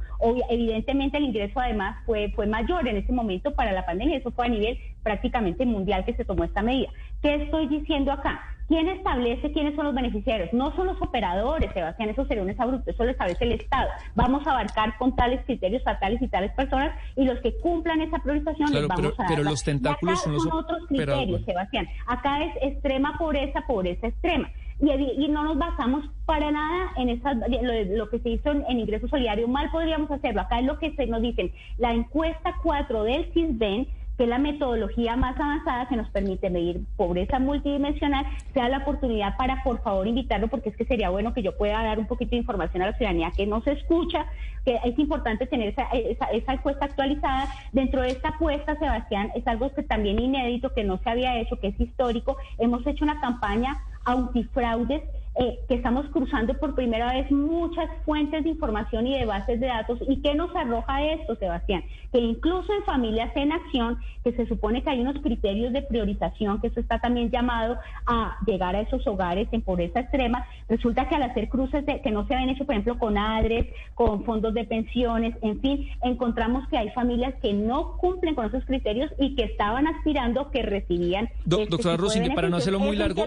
evidentemente 0.50 1.18
el 1.18 1.26
ingreso 1.26 1.60
además 1.60 1.98
fue, 2.06 2.32
fue 2.36 2.48
mayor 2.48 2.88
en 2.88 2.98
ese 2.98 3.12
momento 3.12 3.54
para 3.54 3.72
la 3.72 3.86
pandemia, 3.86 4.18
eso 4.18 4.32
fue 4.32 4.48
a 4.48 4.50
nivel 4.50 4.78
prácticamente 5.04 5.66
mundial 5.66 6.06
que 6.06 6.16
se 6.16 6.26
tomó 6.26 6.44
esta 6.44 6.62
medida. 6.62 6.90
¿Qué 7.22 7.36
estoy 7.36 7.68
diciendo 7.68 8.12
acá? 8.12 8.42
¿Quién 8.70 8.88
establece 8.88 9.52
quiénes 9.52 9.76
son 9.76 9.86
los 9.86 9.96
beneficiarios? 9.96 10.54
No 10.54 10.74
son 10.76 10.86
los 10.86 11.02
operadores, 11.02 11.74
Sebastián, 11.74 12.10
eso 12.10 12.24
sería 12.28 12.44
un 12.44 12.52
exabrupto, 12.52 12.92
eso 12.92 13.04
lo 13.04 13.10
establece 13.10 13.44
el 13.46 13.54
Estado. 13.54 13.90
Vamos 14.14 14.46
a 14.46 14.52
abarcar 14.52 14.96
con 15.00 15.16
tales 15.16 15.44
criterios 15.46 15.82
a 15.88 15.98
tales 15.98 16.22
y 16.22 16.28
tales 16.28 16.52
personas 16.52 16.96
y 17.16 17.26
los 17.26 17.40
que 17.40 17.60
cumplan 17.62 18.00
esa 18.02 18.20
priorización 18.20 18.72
les 18.72 18.88
vamos 18.88 18.96
pero, 18.96 19.14
a 19.18 19.24
dar. 19.24 19.28
Pero 19.28 19.44
los 19.44 19.64
tentáculos 19.64 20.22
son, 20.22 20.34
los 20.34 20.46
otros 20.54 20.86
criterios, 20.88 21.44
Sebastián. 21.46 21.88
Acá 22.06 22.44
es 22.44 22.54
extrema 22.62 23.18
pobreza, 23.18 23.62
pobreza 23.68 24.06
extrema. 24.06 24.52
Y, 24.82 25.28
no 25.28 25.44
nos 25.44 25.58
basamos 25.58 26.06
para 26.26 26.52
nada 26.52 26.92
en 26.96 27.10
esa, 27.10 27.34
lo, 27.34 28.10
que 28.10 28.20
se 28.20 28.30
hizo 28.30 28.52
en, 28.52 28.80
ingreso 28.80 29.08
solidario. 29.08 29.48
Mal 29.48 29.72
podríamos 29.72 30.12
hacerlo. 30.12 30.42
Acá 30.42 30.60
es 30.60 30.66
lo 30.66 30.78
que 30.78 30.96
se 30.96 31.08
nos 31.08 31.22
dicen. 31.22 31.52
La 31.80 31.92
encuesta 31.92 32.56
4 32.62 33.04
del 33.04 33.34
CISBEN 33.34 33.88
que 34.20 34.28
la 34.28 34.38
metodología 34.38 35.16
más 35.16 35.40
avanzada 35.40 35.88
que 35.88 35.96
nos 35.96 36.10
permite 36.10 36.50
medir 36.50 36.82
pobreza 36.98 37.40
multidimensional, 37.40 38.26
sea 38.54 38.68
la 38.68 38.80
oportunidad 38.80 39.38
para, 39.38 39.64
por 39.64 39.82
favor, 39.82 40.06
invitarlo, 40.06 40.50
porque 40.50 40.68
es 40.68 40.76
que 40.76 40.84
sería 40.84 41.10
bueno 41.10 41.34
que 41.34 41.42
yo 41.42 41.58
pueda 41.58 41.82
dar 41.82 42.00
un 42.00 42.06
poquito 42.06 42.32
de 42.32 42.38
información 42.38 42.84
a 42.84 42.88
la 42.88 42.98
ciudadanía 42.98 43.32
que 43.32 43.48
no 43.48 43.62
se 43.62 43.72
escucha, 43.72 44.26
que 44.66 44.78
es 44.84 45.00
importante 45.00 45.48
tener 45.48 45.70
esa, 45.70 45.84
esa, 45.94 46.26
esa 46.32 46.54
encuesta 46.54 46.84
actualizada. 46.84 47.48
Dentro 47.72 48.02
de 48.02 48.10
esta 48.10 48.30
apuesta, 48.30 48.78
Sebastián, 48.78 49.32
es 49.36 49.48
algo 49.48 49.74
que 49.74 49.84
también 49.84 50.20
inédito, 50.20 50.74
que 50.74 50.84
no 50.84 50.98
se 50.98 51.10
había 51.10 51.40
hecho, 51.40 51.58
que 51.58 51.68
es 51.68 51.80
histórico. 51.80 52.36
Hemos 52.58 52.86
hecho 52.86 53.06
una 53.06 53.22
campaña 53.22 53.78
antifraudes 54.04 55.02
eh, 55.36 55.60
que 55.68 55.76
estamos 55.76 56.06
cruzando 56.08 56.54
por 56.56 56.76
primera 56.76 57.14
vez 57.14 57.32
muchas 57.32 57.88
fuentes 58.04 58.44
de 58.44 58.50
información 58.50 59.08
y 59.08 59.18
de 59.18 59.26
bases 59.26 59.60
de 59.60 59.68
datos. 59.68 60.00
¿Y 60.08 60.22
qué 60.22 60.36
nos 60.36 60.54
arroja 60.56 61.04
esto, 61.06 61.36
Sebastián? 61.36 61.84
Que 62.12 62.20
incluso 62.20 62.74
en 62.74 62.84
familias 62.84 63.32
en 63.36 63.52
acción, 63.52 64.00
que 64.24 64.34
se 64.34 64.48
supone 64.48 64.84
que 64.84 64.90
hay 64.90 65.00
unos 65.00 65.22
criterios 65.22 65.72
de 65.72 65.84
priorización, 65.84 66.60
que 66.60 66.68
eso 66.68 66.80
está 66.80 67.00
también 67.00 67.30
llamado 67.30 67.78
a 68.06 68.38
llegar 68.46 68.76
a 68.76 68.82
esos 68.82 69.06
hogares 69.08 69.48
en 69.52 69.62
pobreza 69.62 70.02
extrema, 70.02 70.46
resulta 70.68 71.08
que 71.08 71.16
al 71.16 71.24
hacer 71.24 71.48
cruces 71.48 71.86
de, 71.86 72.02
que 72.02 72.12
no 72.12 72.28
se 72.28 72.34
habían 72.34 72.50
hecho, 72.50 72.66
por 72.66 72.74
ejemplo, 72.74 72.98
con 72.98 73.18
ADRES, 73.18 73.68
con 73.94 74.26
fondos 74.26 74.54
de 74.54 74.66
pensiones, 74.66 75.36
en 75.42 75.62
fin, 75.62 75.90
encontramos 76.02 76.68
que 76.70 76.78
hay 76.78 76.90
familias 76.90 77.36
que 77.42 77.54
no 77.54 77.98
cumplen 77.98 78.36
con 78.36 78.48
esos 78.48 78.66
criterios 78.66 79.12
y 79.20 79.36
que 79.36 79.44
estaban 79.44 79.88
aspirando 79.88 80.50
que 80.52 80.64
recibían. 80.64 81.30
Do, 81.46 81.60
este 81.60 81.70
doctora 81.70 81.98
Rosini, 81.98 82.32
para 82.32 82.50
no 82.50 82.58
hacerlo 82.58 82.80
muy 82.80 82.98
largo, 82.98 83.26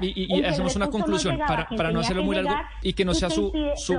y, 0.00 0.38
y 0.38 0.44
hacemos 0.44 0.76
una 0.76 0.86
conclusión 0.86 1.39
para, 1.46 1.68
para 1.68 1.92
no 1.92 2.00
hacerlo 2.00 2.22
muy 2.22 2.36
largo 2.36 2.54
y 2.82 2.92
que 2.92 3.04
no 3.04 3.14
sea 3.14 3.30
su, 3.30 3.52
su, 3.76 3.94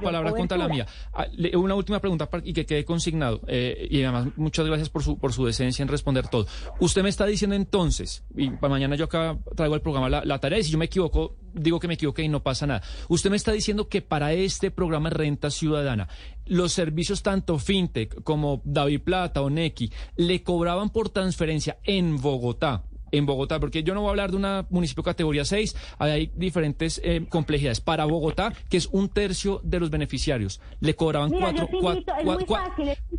palabra 0.00 0.32
contra 0.32 0.56
la 0.56 0.68
mía. 0.68 0.86
Ah, 1.12 1.26
una 1.54 1.74
última 1.74 2.00
pregunta 2.00 2.28
y 2.44 2.52
que 2.52 2.66
quede 2.66 2.84
consignado. 2.84 3.40
Eh, 3.46 3.88
y 3.90 4.02
además, 4.02 4.28
muchas 4.36 4.66
gracias 4.66 4.88
por 4.88 5.02
su, 5.02 5.18
por 5.18 5.32
su 5.32 5.44
decencia 5.46 5.82
en 5.82 5.88
responder 5.88 6.28
todo. 6.28 6.46
Usted 6.80 7.02
me 7.02 7.08
está 7.08 7.26
diciendo 7.26 7.56
entonces, 7.56 8.24
y 8.34 8.50
para 8.50 8.70
mañana 8.70 8.96
yo 8.96 9.06
acá 9.06 9.38
traigo 9.54 9.74
el 9.74 9.80
programa 9.80 10.08
la, 10.08 10.38
tarea, 10.38 10.58
y 10.58 10.64
si 10.64 10.70
yo 10.70 10.78
me 10.78 10.86
equivoco, 10.86 11.36
digo 11.52 11.80
que 11.80 11.88
me 11.88 11.94
equivoqué 11.94 12.22
y 12.22 12.28
no 12.28 12.42
pasa 12.42 12.66
nada. 12.66 12.82
Usted 13.08 13.30
me 13.30 13.36
está 13.36 13.52
diciendo 13.52 13.88
que 13.88 14.02
para 14.02 14.32
este 14.32 14.70
programa 14.70 15.10
renta 15.10 15.50
ciudadana, 15.50 16.08
los 16.46 16.72
servicios 16.72 17.22
tanto 17.22 17.58
FinTech 17.58 18.22
como 18.22 18.62
David 18.64 19.02
Plata 19.02 19.42
o 19.42 19.50
Nequi 19.50 19.92
le 20.16 20.42
cobraban 20.42 20.90
por 20.90 21.08
transferencia 21.10 21.78
en 21.84 22.20
Bogotá 22.20 22.84
en 23.12 23.26
Bogotá, 23.26 23.60
porque 23.60 23.82
yo 23.82 23.94
no 23.94 24.00
voy 24.00 24.08
a 24.08 24.10
hablar 24.10 24.30
de 24.30 24.36
un 24.36 24.66
municipio 24.70 25.02
categoría 25.02 25.44
6, 25.44 25.76
hay 25.98 26.30
diferentes 26.34 27.00
eh, 27.04 27.24
complejidades. 27.28 27.80
Para 27.80 28.04
Bogotá, 28.04 28.52
que 28.68 28.76
es 28.76 28.88
un 28.92 29.08
tercio 29.08 29.60
de 29.62 29.80
los 29.80 29.90
beneficiarios, 29.90 30.60
le 30.80 30.94
cobraban 30.94 31.30
cuatro, 31.30 31.68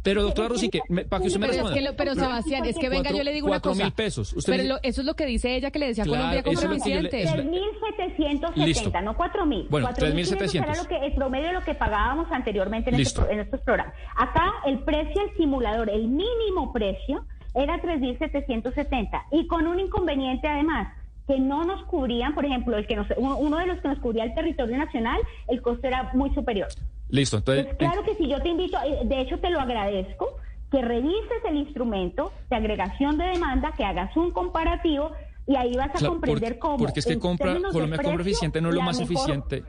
pero 0.04 0.24
doctora 0.24 0.50
Rosique, 0.50 0.82
para 1.10 1.22
que 1.22 1.28
usted 1.28 1.40
me 1.40 1.48
responda. 1.48 1.94
pero 1.96 2.16
Sebastián, 2.16 2.66
es 2.66 2.78
que 2.78 2.90
venga, 2.90 3.12
yo 3.12 3.24
le 3.24 3.34
digo 3.34 3.48
una 3.48 3.60
cosa. 3.60 3.84
mil 3.84 3.94
pesos. 3.94 4.36
pero 4.46 4.80
eso 4.84 5.02
es 5.02 5.06
lo 5.06 5.16
que 5.16 5.26
dice 5.26 5.56
ella 5.56 5.72
que 5.72 5.80
le 5.80 5.88
decía 5.88 6.06
Colombia 6.06 6.44
como 6.44 6.60
presidente. 6.60 7.26
3.770, 7.26 9.04
no 9.04 9.16
4.000. 9.18 9.68
Bueno, 9.70 9.90
3.700. 9.90 10.64
Era 10.64 10.76
lo 10.76 10.86
que, 10.86 10.98
el 10.98 11.14
promedio 11.14 11.48
de 11.48 11.54
lo 11.54 11.64
que 11.64 11.76
pagábamos 11.76 12.32
anteriormente 12.32 12.90
en, 12.90 13.00
este, 13.00 13.22
en 13.32 13.40
estos 13.40 13.62
programas. 13.62 13.94
Acá 14.16 14.54
el 14.66 14.80
precio 14.80 15.22
del 15.22 15.36
simulador, 15.38 15.90
el 15.90 16.08
mínimo 16.08 16.72
precio 16.74 17.26
era 17.58 17.82
3.770 17.82 19.24
y 19.32 19.48
con 19.48 19.68
un 19.68 19.80
inconveniente 19.80 20.48
además 20.48 20.94
que 21.28 21.40
no 21.40 21.66
nos 21.66 21.84
cubrían, 21.86 22.34
por 22.34 22.46
ejemplo, 22.46 22.78
el 22.78 22.88
que 22.88 22.96
nos, 22.96 23.08
uno 23.18 23.58
de 23.58 23.66
los 23.66 23.82
que 23.82 23.90
nos 23.90 24.00
cubría 24.00 24.24
el 24.24 24.34
territorio 24.34 24.78
nacional, 24.78 25.20
el 25.50 25.62
costo 25.62 25.86
era 25.86 26.12
muy 26.14 26.34
superior. 26.34 26.70
Listo, 27.10 27.38
entonces... 27.38 27.66
Pues 27.66 27.78
claro 27.78 28.04
que 28.04 28.16
si 28.16 28.30
yo 28.30 28.42
te 28.42 28.50
invito, 28.50 28.78
eh, 28.86 29.00
de 29.04 29.22
hecho 29.22 29.38
te 29.40 29.50
lo 29.50 29.60
agradezco, 29.60 30.38
que 30.72 30.82
revises 30.82 31.44
el 31.50 31.58
instrumento 31.58 32.32
de 32.50 32.56
agregación 32.56 33.18
de 33.18 33.26
demanda, 33.26 33.74
que 33.76 33.84
hagas 33.84 34.16
un 34.16 34.32
comparativo 34.32 35.12
y 35.48 35.56
ahí 35.56 35.76
vas 35.76 36.02
a 36.02 36.08
comprender 36.08 36.60
cómo... 36.60 36.78
Porque 36.78 37.00
es 37.00 37.06
que 37.06 37.20
compra, 37.20 37.58
Colombia 37.72 38.00
compra 38.02 38.22
eficiente 38.22 38.62
no 38.62 38.70
es 38.70 38.76
lo 38.76 38.82
más 38.82 39.00
eficiente 39.00 39.64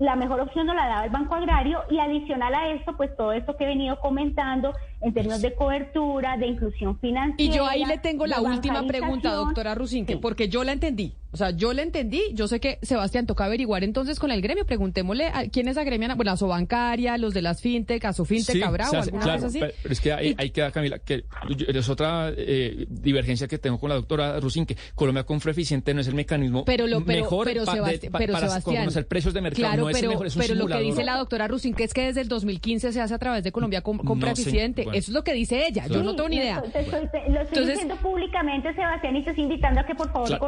la 0.00 0.16
mejor 0.16 0.40
opción 0.40 0.66
no 0.66 0.74
la 0.74 0.86
daba 0.86 1.04
el 1.04 1.10
Banco 1.10 1.34
Agrario 1.34 1.80
y 1.90 1.98
adicional 1.98 2.54
a 2.54 2.68
esto, 2.70 2.96
pues 2.96 3.14
todo 3.16 3.32
esto 3.32 3.56
que 3.56 3.64
he 3.64 3.66
venido 3.66 3.98
comentando 4.00 4.72
en 5.00 5.12
términos 5.12 5.42
de 5.42 5.54
cobertura, 5.54 6.36
de 6.36 6.46
inclusión 6.46 6.98
financiera. 6.98 7.52
Y 7.52 7.56
yo 7.56 7.66
ahí 7.66 7.84
le 7.84 7.98
tengo 7.98 8.26
la 8.26 8.40
última 8.40 8.82
pregunta, 8.84 9.32
doctora 9.32 9.74
Rusinque, 9.74 10.16
porque 10.16 10.48
yo 10.48 10.64
la 10.64 10.72
entendí. 10.72 11.14
O 11.30 11.36
sea, 11.36 11.50
yo 11.50 11.72
la 11.72 11.82
entendí. 11.82 12.22
Yo 12.32 12.48
sé 12.48 12.58
que 12.60 12.78
Sebastián 12.82 13.26
toca 13.26 13.44
averiguar 13.44 13.84
entonces 13.84 14.18
con 14.18 14.30
el 14.30 14.40
gremio. 14.40 14.64
Preguntémosle 14.64 15.26
a 15.26 15.48
quiénes 15.48 15.76
agremian, 15.76 16.16
bueno, 16.16 16.32
la 16.32 16.36
Sobancaria, 16.36 17.18
los 17.18 17.34
de 17.34 17.42
las 17.42 17.60
fintech, 17.60 18.04
Asofintec, 18.04 18.54
sí, 18.56 18.60
Cabrao, 18.60 18.92
alguna 18.92 19.22
claro, 19.24 19.46
así. 19.46 19.58
Pero 19.60 19.92
es 19.92 20.00
que 20.00 20.12
ahí, 20.12 20.34
ahí, 20.38 20.50
queda, 20.50 20.70
Camila, 20.70 20.98
que 20.98 21.24
es 21.68 21.88
otra 21.88 22.32
eh, 22.36 22.86
divergencia 22.88 23.46
que 23.46 23.58
tengo 23.58 23.78
con 23.78 23.88
la 23.90 23.96
doctora 23.96 24.40
Rusinque. 24.40 24.76
Colombia 24.94 25.24
Confre 25.24 25.52
Eficiente 25.52 25.92
no 25.94 26.00
es 26.00 26.08
el 26.08 26.14
mecanismo 26.14 26.64
pero 26.64 26.86
lo, 26.86 27.04
pero, 27.04 27.22
mejor 27.22 27.46
pero, 27.46 27.64
Sebastián, 27.66 28.12
pero 28.16 28.32
para 28.32 28.48
Sebastián, 28.48 28.76
conocer 28.84 29.06
precios 29.06 29.34
de 29.34 29.40
mercado. 29.40 29.60
Claro, 29.68 29.82
no 29.82 29.86
pero, 29.86 29.98
es 29.98 30.08
mejor, 30.08 30.26
es 30.26 30.36
un 30.36 30.42
pero 30.42 30.54
lo 30.54 30.66
que 30.66 30.80
dice 30.80 31.04
la 31.04 31.16
doctora 31.16 31.46
Rusinque 31.48 31.84
es 31.84 31.92
que 31.94 32.02
desde 32.06 32.20
el 32.22 32.28
2015 32.28 32.92
se 32.92 33.00
hace 33.00 33.14
a 33.14 33.18
través 33.18 33.44
de 33.44 33.52
Colombia 33.52 33.82
Compra 33.82 34.30
No, 34.30 34.36
sí, 34.36 34.42
Eficiente. 34.42 34.84
bueno. 34.84 34.98
Eso 34.98 35.10
es 35.10 35.14
lo 35.14 35.22
que 35.24 35.34
dice 35.34 35.66
ella. 35.66 35.86
Yo 35.86 36.02
no 36.02 36.14
tengo 36.16 36.28
ni 36.28 36.36
idea. 36.36 36.62
Te 36.62 36.80
estoy- 36.80 37.00
te- 37.10 37.30
lo 37.30 37.40
estoy 37.42 37.58
Entonces- 37.58 37.68
diciendo 37.68 37.96
públicamente, 37.96 38.72
Sebastián, 38.74 39.16
y 39.16 39.24
te 39.24 39.30
estoy 39.30 39.44
invitando 39.44 39.80
a 39.80 39.86
que 39.86 39.94
por 39.94 40.10
favor 40.12 40.28
Claro. 40.28 40.46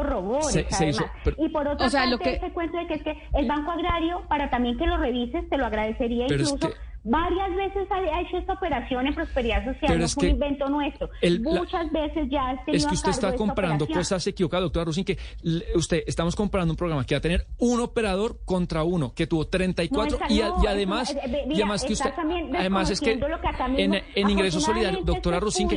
Se- 0.77 0.87
hizo, 0.89 1.05
pero- 1.23 1.35
y 1.39 1.49
por 1.49 1.67
otra 1.67 1.87
O 1.87 1.89
sea, 1.89 2.01
parte, 2.01 2.11
lo 2.11 2.19
que- 2.19 2.33
ese 2.35 2.51
cuento 2.51 2.77
de 2.77 2.87
que 2.87 2.93
es 2.95 3.03
que 3.03 3.17
el 3.33 3.47
Banco 3.47 3.71
Agrario, 3.71 4.21
para 4.27 4.49
también 4.49 4.77
que 4.77 4.85
lo 4.87 4.97
revises, 4.97 5.47
te 5.49 5.57
lo 5.57 5.65
agradecería 5.65 6.25
es 6.27 6.31
incluso. 6.31 6.57
que- 6.59 6.90
Varias 7.03 7.55
veces 7.55 7.87
ha, 7.91 7.95
ha 7.95 8.21
hecho 8.21 8.37
esta 8.37 8.53
operación 8.53 9.07
en 9.07 9.15
Prosperidad 9.15 9.65
Social, 9.65 9.79
Pero 9.87 9.99
no 9.99 10.05
es 10.05 10.13
fue 10.13 10.23
un 10.23 10.27
que 10.29 10.33
invento 10.33 10.69
nuestro. 10.69 11.09
el- 11.21 11.41
la- 11.41 11.61
Muchas 11.61 11.91
veces 11.91 12.29
ya 12.29 12.49
has 12.49 12.63
tenido 12.65 12.77
Es 12.77 12.85
que 12.85 12.89
a 12.91 12.93
usted 12.93 13.11
cargo 13.11 13.27
está 13.27 13.35
comprando 13.37 13.87
cosas 13.87 14.27
equivocadas, 14.27 14.63
doctora 14.65 14.85
Rusin, 14.85 15.03
que 15.05 15.17
usted, 15.75 16.03
estamos 16.05 16.35
comprando 16.35 16.73
un 16.73 16.77
programa 16.77 17.03
que 17.05 17.15
va 17.15 17.17
a 17.17 17.21
tener 17.21 17.47
un 17.57 17.79
operador 17.81 18.39
contra 18.45 18.83
uno, 18.83 19.13
que 19.15 19.25
tuvo 19.25 19.47
34 19.47 20.19
No, 20.19 20.25
y, 20.29 20.37
esa 20.39 20.45
a- 20.47 20.49
no, 20.49 20.63
y 20.63 20.67
además, 20.67 21.15
no, 21.15 21.21
eh, 21.21 21.45
y 21.49 21.53
además 21.55 21.83
que 21.83 21.93
usted, 21.93 22.11
además 22.57 22.89
es 22.91 22.99
que 22.99 23.15
desconociendo 23.15 23.27
lo 23.29 23.41
que 23.41 23.47
acá 23.47 23.65
en, 23.65 23.91
mismo- 23.91 24.07
en 24.15 24.29
ingreso 24.29 24.59
solidario, 24.59 24.99
doctora 25.03 25.39
Rusin, 25.39 25.67
que 25.67 25.75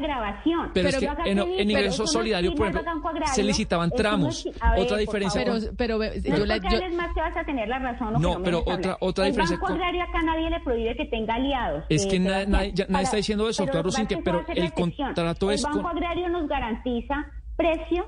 grabación. 0.00 0.70
pero, 0.74 0.88
es 0.88 1.00
yo 1.00 1.16
que 1.16 1.30
en, 1.30 1.38
en 1.38 1.70
ingreso 1.70 2.02
no 2.02 2.06
solidario, 2.08 2.54
por 2.54 2.68
ejemplo, 2.68 3.08
Agrario, 3.08 3.34
se 3.34 3.42
licitaban 3.42 3.90
tramos. 3.90 4.44
es- 4.46 4.62
a 4.62 4.72
ver, 4.72 4.80
Otra 4.82 4.96
diferencia. 4.98 5.42
Pero, 5.44 5.54
pero 5.76 5.98
No 5.98 6.04
yo 6.44 6.44
yo- 6.90 6.96
más 6.96 7.14
que 7.14 7.20
vas 7.20 7.36
a 7.36 7.44
tener 7.44 7.68
la 7.68 7.78
razón. 7.78 8.14
No, 8.20 8.42
pero 8.42 8.62
otra- 8.66 8.96
otra 9.00 9.24
diferencia 9.24 9.56
Banco 9.56 9.66
con- 9.66 9.74
Agrario 9.76 10.02
acá 10.02 10.22
nadie 10.22 10.50
le 10.50 10.57
le 10.58 10.64
prohíbe 10.64 10.96
que 10.96 11.04
tenga 11.06 11.34
aliados. 11.34 11.84
Es 11.88 12.04
eh, 12.04 12.08
que 12.08 12.18
nadie- 12.20 12.72
ya- 12.72 12.84
nadie 12.84 12.86
Para- 12.86 13.02
está 13.02 13.16
diciendo 13.16 13.48
eso, 13.48 13.62
pero 13.64 13.72
claro, 13.72 13.88
lo 13.88 14.08
que 14.08 14.16
pero 14.22 14.44
el 14.54 14.72
contrato 14.72 15.50
es 15.50 15.64
El 15.64 15.70
Banco 15.70 15.82
con- 15.82 15.96
Agrario 15.96 16.28
nos 16.28 16.48
garantiza 16.48 17.26
precio, 17.56 18.06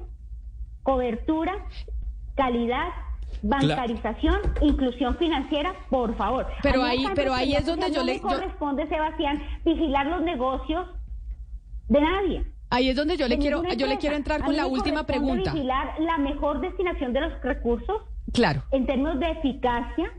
cobertura, 0.82 1.52
calidad, 2.34 2.88
bancarización, 3.42 4.38
inclusión 4.62 5.16
financiera, 5.16 5.72
por 5.88 6.16
favor. 6.16 6.46
Pero 6.62 6.82
ahí- 6.82 7.06
pero 7.14 7.32
ahí 7.34 7.54
es 7.54 7.64
no 7.66 7.72
donde 7.76 7.90
yo 7.92 8.02
le- 8.02 8.14
me 8.14 8.18
yo- 8.18 8.28
corresponde, 8.28 8.86
Sebastián, 8.88 9.42
vigilar 9.64 10.06
los 10.06 10.22
negocios 10.22 10.86
de 11.88 12.00
nadie. 12.00 12.44
Ahí 12.72 12.88
es 12.88 12.96
donde 12.96 13.16
yo 13.16 13.26
le 13.26 13.38
quiero, 13.38 13.62
yo 13.76 13.86
le 13.86 13.98
quiero 13.98 14.14
entrar 14.16 14.44
con 14.44 14.54
la 14.56 14.62
me 14.62 14.68
última 14.68 15.04
pregunta. 15.04 15.52
Vigilar 15.52 15.94
la 16.00 16.18
mejor 16.18 16.60
destinación 16.60 17.12
de 17.12 17.20
los 17.22 17.42
recursos 17.42 18.02
Claro. 18.32 18.62
en 18.70 18.86
términos 18.86 19.18
de 19.18 19.30
eficacia, 19.32 20.12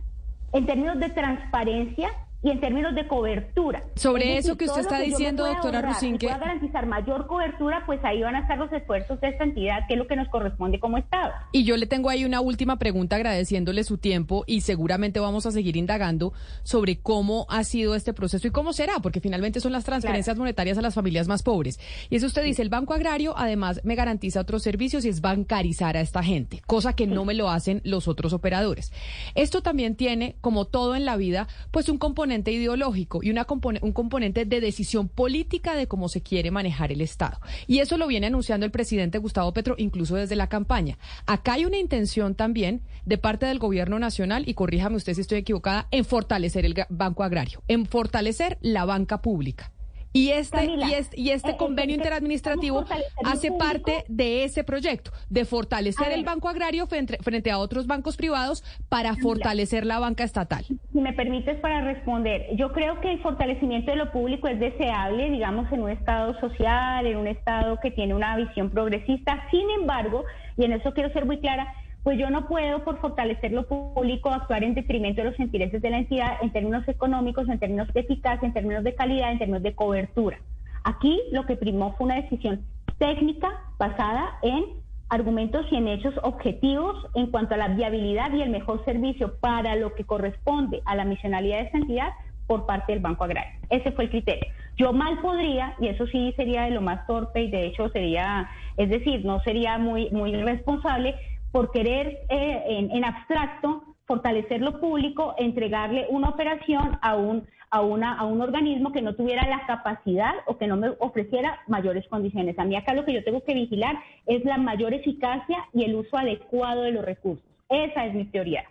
en 0.53 0.65
términos 0.65 0.99
de 0.99 1.09
transparencia 1.09 2.09
y 2.43 2.49
en 2.49 2.59
términos 2.59 2.95
de 2.95 3.07
cobertura. 3.07 3.83
Sobre 3.95 4.37
Es 4.37 4.45
eso 4.45 4.57
que 4.57 4.65
usted 4.65 4.81
está 4.81 4.99
diciendo, 4.99 5.45
doctora 5.45 5.79
ahorrar 5.79 5.91
y 5.91 5.93
Rusinque- 5.93 6.25
pueda 6.25 6.37
garantizar 6.39 6.85
mayor 6.87 7.27
cobertura, 7.27 7.83
pues 7.85 7.99
ahí 8.03 8.21
van 8.21 8.35
a 8.35 8.39
estar 8.39 8.57
los 8.57 8.71
esfuerzos 8.73 9.21
de 9.21 9.27
esta 9.29 9.43
entidad, 9.43 9.85
que 9.87 9.93
es 9.93 9.99
lo 9.99 10.07
que 10.07 10.15
nos 10.15 10.27
corresponde 10.29 10.79
como 10.79 10.97
Estado. 10.97 11.31
Y 11.51 11.65
yo 11.65 11.77
le 11.77 11.85
tengo 11.85 12.09
ahí 12.09 12.25
una 12.25 12.41
última 12.41 12.79
pregunta 12.79 13.15
agradeciéndole 13.17 13.83
su 13.83 13.99
tiempo 13.99 14.43
y 14.47 14.61
seguramente 14.61 15.19
vamos 15.19 15.45
a 15.45 15.51
seguir 15.51 15.77
indagando 15.77 16.33
sobre 16.63 16.97
cómo 16.99 17.45
ha 17.47 17.63
sido 17.63 17.93
este 17.93 18.11
proceso 18.13 18.47
y 18.47 18.51
cómo 18.51 18.73
será, 18.73 18.93
porque 19.03 19.19
finalmente 19.19 19.59
son 19.59 19.71
las 19.71 19.83
transferencias 19.83 20.35
monetarias 20.37 20.79
a 20.79 20.81
las 20.81 20.95
familias 20.95 21.27
más 21.27 21.43
pobres. 21.43 21.79
Y 22.09 22.15
eso 22.15 22.25
usted 22.25 22.43
dice, 22.43 22.63
el 22.63 22.69
Banco 22.69 22.95
Agrario 22.95 23.35
además 23.37 23.81
me 23.83 23.93
garantiza 23.93 24.41
otros 24.41 24.63
servicios 24.63 25.05
y 25.05 25.09
es 25.09 25.21
bancarizar 25.21 25.95
a 25.95 26.01
esta 26.01 26.23
gente, 26.23 26.61
cosa 26.65 26.93
que 26.93 27.05
no 27.05 27.23
me 27.23 27.35
lo 27.35 27.49
hacen 27.51 27.81
los 27.83 28.07
otros 28.07 28.33
operadores. 28.33 28.91
Esto 29.35 29.61
también 29.61 29.95
tiene, 29.95 30.37
como 30.41 30.65
todo 30.65 30.95
en 30.95 31.05
la 31.05 31.17
vida, 31.17 31.47
pues 31.69 31.87
un 31.87 31.99
componente 31.99 32.30
ideológico 32.31 33.19
y 33.21 33.29
una 33.29 33.45
un 33.81 33.91
componente 33.91 34.45
de 34.45 34.61
decisión 34.61 35.09
política 35.09 35.75
de 35.75 35.87
cómo 35.87 36.07
se 36.07 36.21
quiere 36.21 36.51
manejar 36.51 36.91
el 36.91 37.01
Estado. 37.01 37.39
Y 37.67 37.79
eso 37.79 37.97
lo 37.97 38.07
viene 38.07 38.27
anunciando 38.27 38.65
el 38.65 38.71
presidente 38.71 39.17
Gustavo 39.17 39.53
Petro 39.53 39.75
incluso 39.77 40.15
desde 40.15 40.35
la 40.35 40.47
campaña. 40.47 40.97
Acá 41.25 41.53
hay 41.53 41.65
una 41.65 41.77
intención 41.77 42.35
también 42.35 42.81
de 43.05 43.17
parte 43.17 43.45
del 43.45 43.59
gobierno 43.59 43.99
nacional, 43.99 44.47
y 44.47 44.53
corríjame 44.53 44.95
usted 44.95 45.13
si 45.13 45.21
estoy 45.21 45.39
equivocada, 45.39 45.87
en 45.91 46.05
fortalecer 46.05 46.65
el 46.65 46.75
Banco 46.89 47.23
Agrario, 47.23 47.61
en 47.67 47.85
fortalecer 47.85 48.57
la 48.61 48.85
banca 48.85 49.21
pública. 49.21 49.71
Y 50.13 50.29
este, 50.29 50.57
Camila, 50.57 50.87
y 50.87 50.93
este, 50.93 51.19
y 51.19 51.29
este 51.29 51.49
eh, 51.49 51.53
eh, 51.53 51.57
convenio 51.57 51.95
eh, 51.95 51.97
interadministrativo 51.97 52.83
hace 53.25 53.47
público. 53.47 53.57
parte 53.57 54.03
de 54.07 54.43
ese 54.43 54.63
proyecto, 54.63 55.11
de 55.29 55.45
fortalecer 55.45 56.11
el. 56.11 56.21
Banco 56.21 56.49
Agrario 56.49 56.85
frente, 56.85 57.17
frente 57.21 57.49
a 57.49 57.57
otros 57.57 57.87
bancos 57.87 58.15
privados 58.15 58.63
para 58.89 59.15
fortalecer 59.15 59.85
la 59.85 59.99
banca 59.99 60.23
estatal. 60.23 60.63
Si 60.65 60.99
me 60.99 61.13
permites 61.13 61.59
para 61.59 61.81
responder, 61.81 62.55
yo 62.55 62.71
creo 62.71 63.01
que 63.01 63.11
el 63.11 63.19
fortalecimiento 63.21 63.91
de 63.91 63.97
lo 63.97 64.11
público 64.11 64.47
es 64.47 64.59
deseable, 64.59 65.31
digamos, 65.31 65.71
en 65.71 65.81
un 65.81 65.89
Estado 65.89 66.39
social, 66.39 67.07
en 67.07 67.17
un 67.17 67.27
Estado 67.27 67.79
que 67.81 67.89
tiene 67.89 68.13
una 68.13 68.37
visión 68.37 68.69
progresista. 68.69 69.47
Sin 69.49 69.67
embargo, 69.71 70.23
y 70.57 70.65
en 70.65 70.73
eso 70.73 70.93
quiero 70.93 71.11
ser 71.11 71.25
muy 71.25 71.39
clara, 71.39 71.73
pues 72.03 72.17
yo 72.17 72.29
no 72.29 72.47
puedo, 72.47 72.83
por 72.83 72.99
fortalecer 72.99 73.51
lo 73.51 73.67
público, 73.67 74.29
actuar 74.29 74.63
en 74.63 74.73
detrimento 74.73 75.21
de 75.21 75.29
los 75.29 75.39
intereses 75.39 75.81
de 75.81 75.89
la 75.89 75.99
entidad 75.99 76.37
en 76.41 76.51
términos 76.51 76.87
económicos, 76.87 77.47
en 77.47 77.59
términos 77.59 77.87
de 77.93 77.99
eficacia, 77.99 78.45
en 78.45 78.53
términos 78.53 78.83
de 78.83 78.95
calidad, 78.95 79.31
en 79.31 79.39
términos 79.39 79.63
de 79.63 79.75
cobertura. 79.75 80.39
Aquí 80.83 81.21
lo 81.31 81.45
que 81.45 81.55
primó 81.55 81.93
fue 81.93 82.05
una 82.05 82.15
decisión 82.15 82.65
técnica 82.97 83.49
basada 83.77 84.39
en 84.41 84.65
argumentos 85.09 85.65
y 85.69 85.75
en 85.75 85.89
hechos 85.89 86.13
objetivos 86.23 86.95
en 87.15 87.27
cuanto 87.27 87.53
a 87.53 87.57
la 87.57 87.67
viabilidad 87.67 88.33
y 88.33 88.41
el 88.41 88.49
mejor 88.49 88.83
servicio 88.85 89.35
para 89.39 89.75
lo 89.75 89.93
que 89.93 90.05
corresponde 90.05 90.81
a 90.85 90.95
la 90.95 91.05
misionalidad 91.05 91.57
de 91.57 91.63
esta 91.65 91.77
entidad 91.77 92.09
por 92.47 92.65
parte 92.65 92.93
del 92.93 93.01
Banco 93.01 93.25
Agrario. 93.25 93.59
Ese 93.69 93.91
fue 93.91 94.05
el 94.05 94.09
criterio. 94.09 94.45
Yo 94.77 94.93
mal 94.93 95.19
podría, 95.21 95.75
y 95.79 95.87
eso 95.87 96.07
sí 96.07 96.33
sería 96.35 96.63
de 96.63 96.71
lo 96.71 96.81
más 96.81 97.05
torpe 97.07 97.43
y 97.43 97.51
de 97.51 97.67
hecho 97.67 97.89
sería, 97.89 98.49
es 98.77 98.89
decir, 98.89 99.25
no 99.25 99.41
sería 99.41 99.77
muy, 99.77 100.09
muy 100.11 100.35
responsable 100.35 101.15
por 101.51 101.71
querer 101.71 102.19
eh, 102.29 102.63
en, 102.67 102.91
en 102.91 103.03
abstracto 103.03 103.83
fortalecer 104.05 104.61
lo 104.61 104.79
público, 104.79 105.35
entregarle 105.37 106.05
una 106.09 106.29
operación 106.29 106.97
a 107.01 107.15
un, 107.15 107.47
a, 107.69 107.81
una, 107.81 108.17
a 108.17 108.25
un 108.25 108.41
organismo 108.41 108.91
que 108.91 109.01
no 109.01 109.15
tuviera 109.15 109.47
la 109.47 109.65
capacidad 109.65 110.33
o 110.47 110.57
que 110.57 110.67
no 110.67 110.75
me 110.75 110.89
ofreciera 110.99 111.59
mayores 111.67 112.05
condiciones. 112.09 112.59
A 112.59 112.65
mí 112.65 112.75
acá 112.75 112.93
lo 112.93 113.05
que 113.05 113.13
yo 113.13 113.23
tengo 113.23 113.41
que 113.43 113.53
vigilar 113.53 113.95
es 114.25 114.43
la 114.43 114.57
mayor 114.57 114.93
eficacia 114.93 115.57
y 115.73 115.85
el 115.85 115.95
uso 115.95 116.17
adecuado 116.17 116.83
de 116.83 116.91
los 116.91 117.05
recursos. 117.05 117.45
Esa 117.69 118.05
es 118.05 118.13
mi 118.13 118.25
prioridad. 118.25 118.63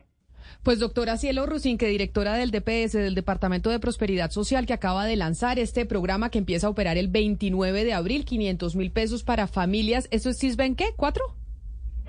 Pues 0.62 0.78
doctora 0.78 1.16
Cielo 1.16 1.46
Rusinque, 1.46 1.86
directora 1.86 2.34
del 2.34 2.50
DPS, 2.50 2.92
del 2.92 3.14
Departamento 3.14 3.70
de 3.70 3.78
Prosperidad 3.78 4.30
Social, 4.30 4.66
que 4.66 4.74
acaba 4.74 5.06
de 5.06 5.16
lanzar 5.16 5.58
este 5.58 5.86
programa 5.86 6.28
que 6.28 6.38
empieza 6.38 6.66
a 6.66 6.70
operar 6.70 6.98
el 6.98 7.08
29 7.08 7.84
de 7.84 7.94
abril, 7.94 8.26
500 8.26 8.76
mil 8.76 8.90
pesos 8.90 9.24
para 9.24 9.46
familias. 9.46 10.06
¿Eso 10.10 10.28
es 10.28 10.38
CISBEN 10.38 10.76
qué? 10.76 10.88
¿Cuatro? 10.96 11.39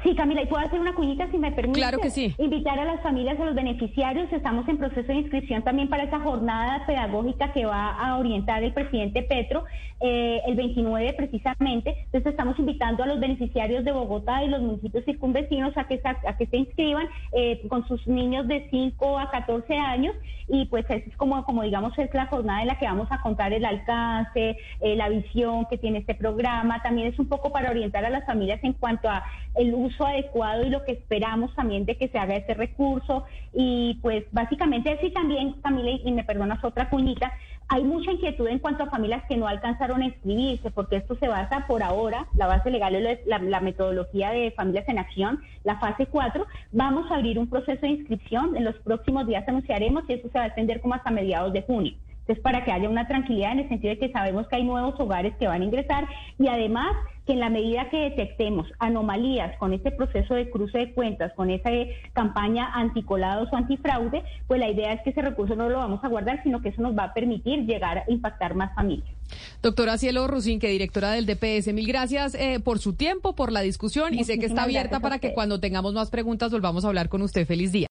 Sí, 0.04 0.16
Camila, 0.16 0.42
¿y 0.42 0.48
puedo 0.48 0.66
hacer 0.66 0.80
una 0.80 0.94
cuñita 0.96 1.30
si 1.30 1.38
me 1.38 1.52
permite? 1.52 1.80
Claro 1.80 2.00
que 2.00 2.10
sí. 2.10 2.34
Invitar 2.40 2.80
a 2.80 2.86
las 2.86 3.02
familias, 3.02 3.40
a 3.40 3.46
los 3.46 3.54
beneficiarios. 3.54 4.32
Estamos 4.34 4.68
en 4.68 4.78
proceso 4.78 5.08
de 5.08 5.16
inscripción 5.20 5.62
también 5.62 5.90
para 5.90 6.04
esa 6.04 6.20
jornada 6.20 6.84
pedagógica 6.88 7.54
que 7.54 7.66
va 7.66 7.92
a 7.92 8.18
orientar 8.18 8.64
el 8.64 8.74
presidente 8.74 9.22
Petro 9.22 9.64
eh, 10.00 10.42
el 10.48 10.56
29 10.56 11.14
precisamente. 11.14 11.96
Entonces 12.06 12.32
estamos 12.32 12.58
invitando 12.58 13.04
a 13.04 13.06
los 13.06 13.20
beneficiarios 13.20 13.86
de 13.86 13.92
Bogotá 13.92 14.44
y 14.44 14.48
los 14.48 14.62
municipios 14.62 15.06
circunvecinos 15.06 15.78
a 15.78 15.84
que, 15.84 16.00
se- 16.00 16.08
a 16.28 16.36
que 16.36 16.48
se 16.48 16.58
inscriban 16.58 17.08
eh, 17.34 17.62
con 17.70 17.88
sus 17.88 18.08
niños 18.08 18.48
de 18.48 18.68
5 18.72 19.20
a 19.20 19.30
14 19.30 19.76
años 19.78 20.16
y 20.48 20.66
pues 20.66 20.84
es 20.90 21.16
como, 21.18 21.46
como 21.46 21.62
digamos 21.62 21.98
es 22.00 22.12
la 22.16 22.26
jornada 22.26 22.62
en 22.62 22.68
la 22.70 22.80
que 22.80 22.86
vamos 22.86 23.08
a 23.12 23.22
contar 23.22 23.54
el 23.54 23.64
alcance, 23.64 24.58
eh, 24.82 24.96
la 24.96 25.10
visión 25.10 25.68
que 25.70 25.78
tiene 25.78 26.00
este 26.00 26.16
programa. 26.16 26.82
También 26.82 27.08
es 27.08 27.20
un 27.20 27.28
poco 27.30 27.52
para 27.52 27.70
orientar 27.70 28.04
a 28.04 28.10
las 28.10 28.26
familias 28.26 28.60
en 28.64 28.74
cuanto 28.74 29.08
a 29.08 29.24
el 29.56 29.74
uso 29.76 29.91
adecuado 30.00 30.64
y 30.64 30.70
lo 30.70 30.84
que 30.84 30.94
esperamos 30.94 31.54
también 31.56 31.86
de 31.86 31.98
que 31.98 32.08
se 32.08 32.18
haga 32.18 32.36
ese 32.36 32.54
recurso. 32.54 33.26
Y 33.54 34.00
pues 34.02 34.26
básicamente 34.32 34.98
y 35.02 35.12
también, 35.12 35.54
Camila, 35.62 35.92
y 36.04 36.12
me 36.12 36.24
perdonas 36.24 36.64
otra 36.64 36.90
cuñita, 36.90 37.32
hay 37.68 37.84
mucha 37.84 38.12
inquietud 38.12 38.48
en 38.48 38.60
cuanto 38.60 38.84
a 38.84 38.90
familias 38.90 39.24
que 39.30 39.38
no 39.38 39.48
alcanzaron 39.48 40.02
a 40.02 40.06
inscribirse, 40.06 40.72
porque 40.72 40.98
esto 40.98 41.16
se 41.16 41.30
basa 41.30 41.66
por 41.68 41.84
ahora, 41.84 42.28
la 42.36 42.48
base 42.48 42.70
legal 42.70 42.96
es 42.96 43.26
la, 43.26 43.40
la 43.40 43.62
metodología 43.62 44.32
de 44.32 44.52
familias 44.52 44.88
en 44.90 45.00
acción, 45.00 45.42
la 45.64 45.80
fase 45.80 46.06
4. 46.06 46.46
Vamos 46.74 47.10
a 47.10 47.16
abrir 47.16 47.40
un 47.40 47.48
proceso 47.48 47.82
de 47.82 47.94
inscripción, 47.94 48.58
en 48.58 48.66
los 48.66 48.76
próximos 48.80 49.26
días 49.26 49.48
anunciaremos 49.48 50.04
y 50.10 50.14
eso 50.14 50.28
se 50.30 50.38
va 50.38 50.44
a 50.44 50.48
extender 50.48 50.82
como 50.82 50.96
hasta 50.96 51.12
mediados 51.12 51.54
de 51.54 51.62
junio. 51.62 51.94
Entonces, 52.22 52.42
para 52.44 52.64
que 52.64 52.72
haya 52.72 52.88
una 52.88 53.08
tranquilidad 53.08 53.54
en 53.54 53.60
el 53.60 53.70
sentido 53.70 53.94
de 53.94 54.00
que 54.00 54.12
sabemos 54.12 54.48
que 54.48 54.56
hay 54.56 54.64
nuevos 54.64 55.00
hogares 55.00 55.36
que 55.38 55.48
van 55.48 55.62
a 55.62 55.66
ingresar 55.66 56.08
y 56.40 56.48
además 56.48 56.96
que 57.26 57.34
en 57.34 57.40
la 57.40 57.50
medida 57.50 57.90
que 57.90 57.98
detectemos 57.98 58.68
anomalías 58.80 59.58
con 59.58 59.74
este 59.74 59.92
proceso 59.92 60.34
de 60.34 60.50
cruce 60.50 60.78
de 60.78 60.94
cuentas, 60.94 61.32
con 61.36 61.50
esa 61.52 61.72
eh, 61.72 61.96
campaña 62.14 62.72
anticolados 62.74 63.50
o 63.52 63.56
antifraude, 63.56 64.24
pues 64.48 64.60
la 64.60 64.70
idea 64.70 64.94
es 64.94 65.02
que 65.02 65.12
ese 65.12 65.22
recurso 65.22 65.56
no 65.56 65.70
lo 65.70 65.78
vamos 65.78 66.04
a 66.04 66.08
guardar, 66.08 66.42
sino 66.44 66.62
que 66.62 66.70
eso 66.70 66.82
nos 66.82 66.98
va 66.98 67.06
a 67.06 67.14
permitir 67.14 67.66
llegar 67.66 68.00
a 68.00 68.04
impactar 68.08 68.56
más 68.56 68.74
familias. 68.76 69.10
Doctora 69.62 69.98
Cielo 69.98 70.28
Rusinque, 70.28 70.68
directora 70.68 71.12
del 71.12 71.26
DPS, 71.26 71.74
mil 71.74 71.88
gracias 71.88 72.36
eh, 72.36 72.60
por 72.60 72.80
su 72.80 72.94
tiempo, 72.94 73.36
por 73.36 73.52
la 73.52 73.62
discusión 73.62 74.14
y 74.14 74.24
sé 74.24 74.40
que 74.40 74.46
está 74.46 74.64
abierta 74.64 75.00
para 75.00 75.20
que 75.20 75.34
cuando 75.34 75.60
tengamos 75.60 75.94
más 75.94 76.10
preguntas 76.10 76.52
volvamos 76.52 76.86
a 76.86 76.88
hablar 76.88 77.10
con 77.10 77.22
usted. 77.22 77.46
Feliz 77.46 77.72
día. 77.72 77.91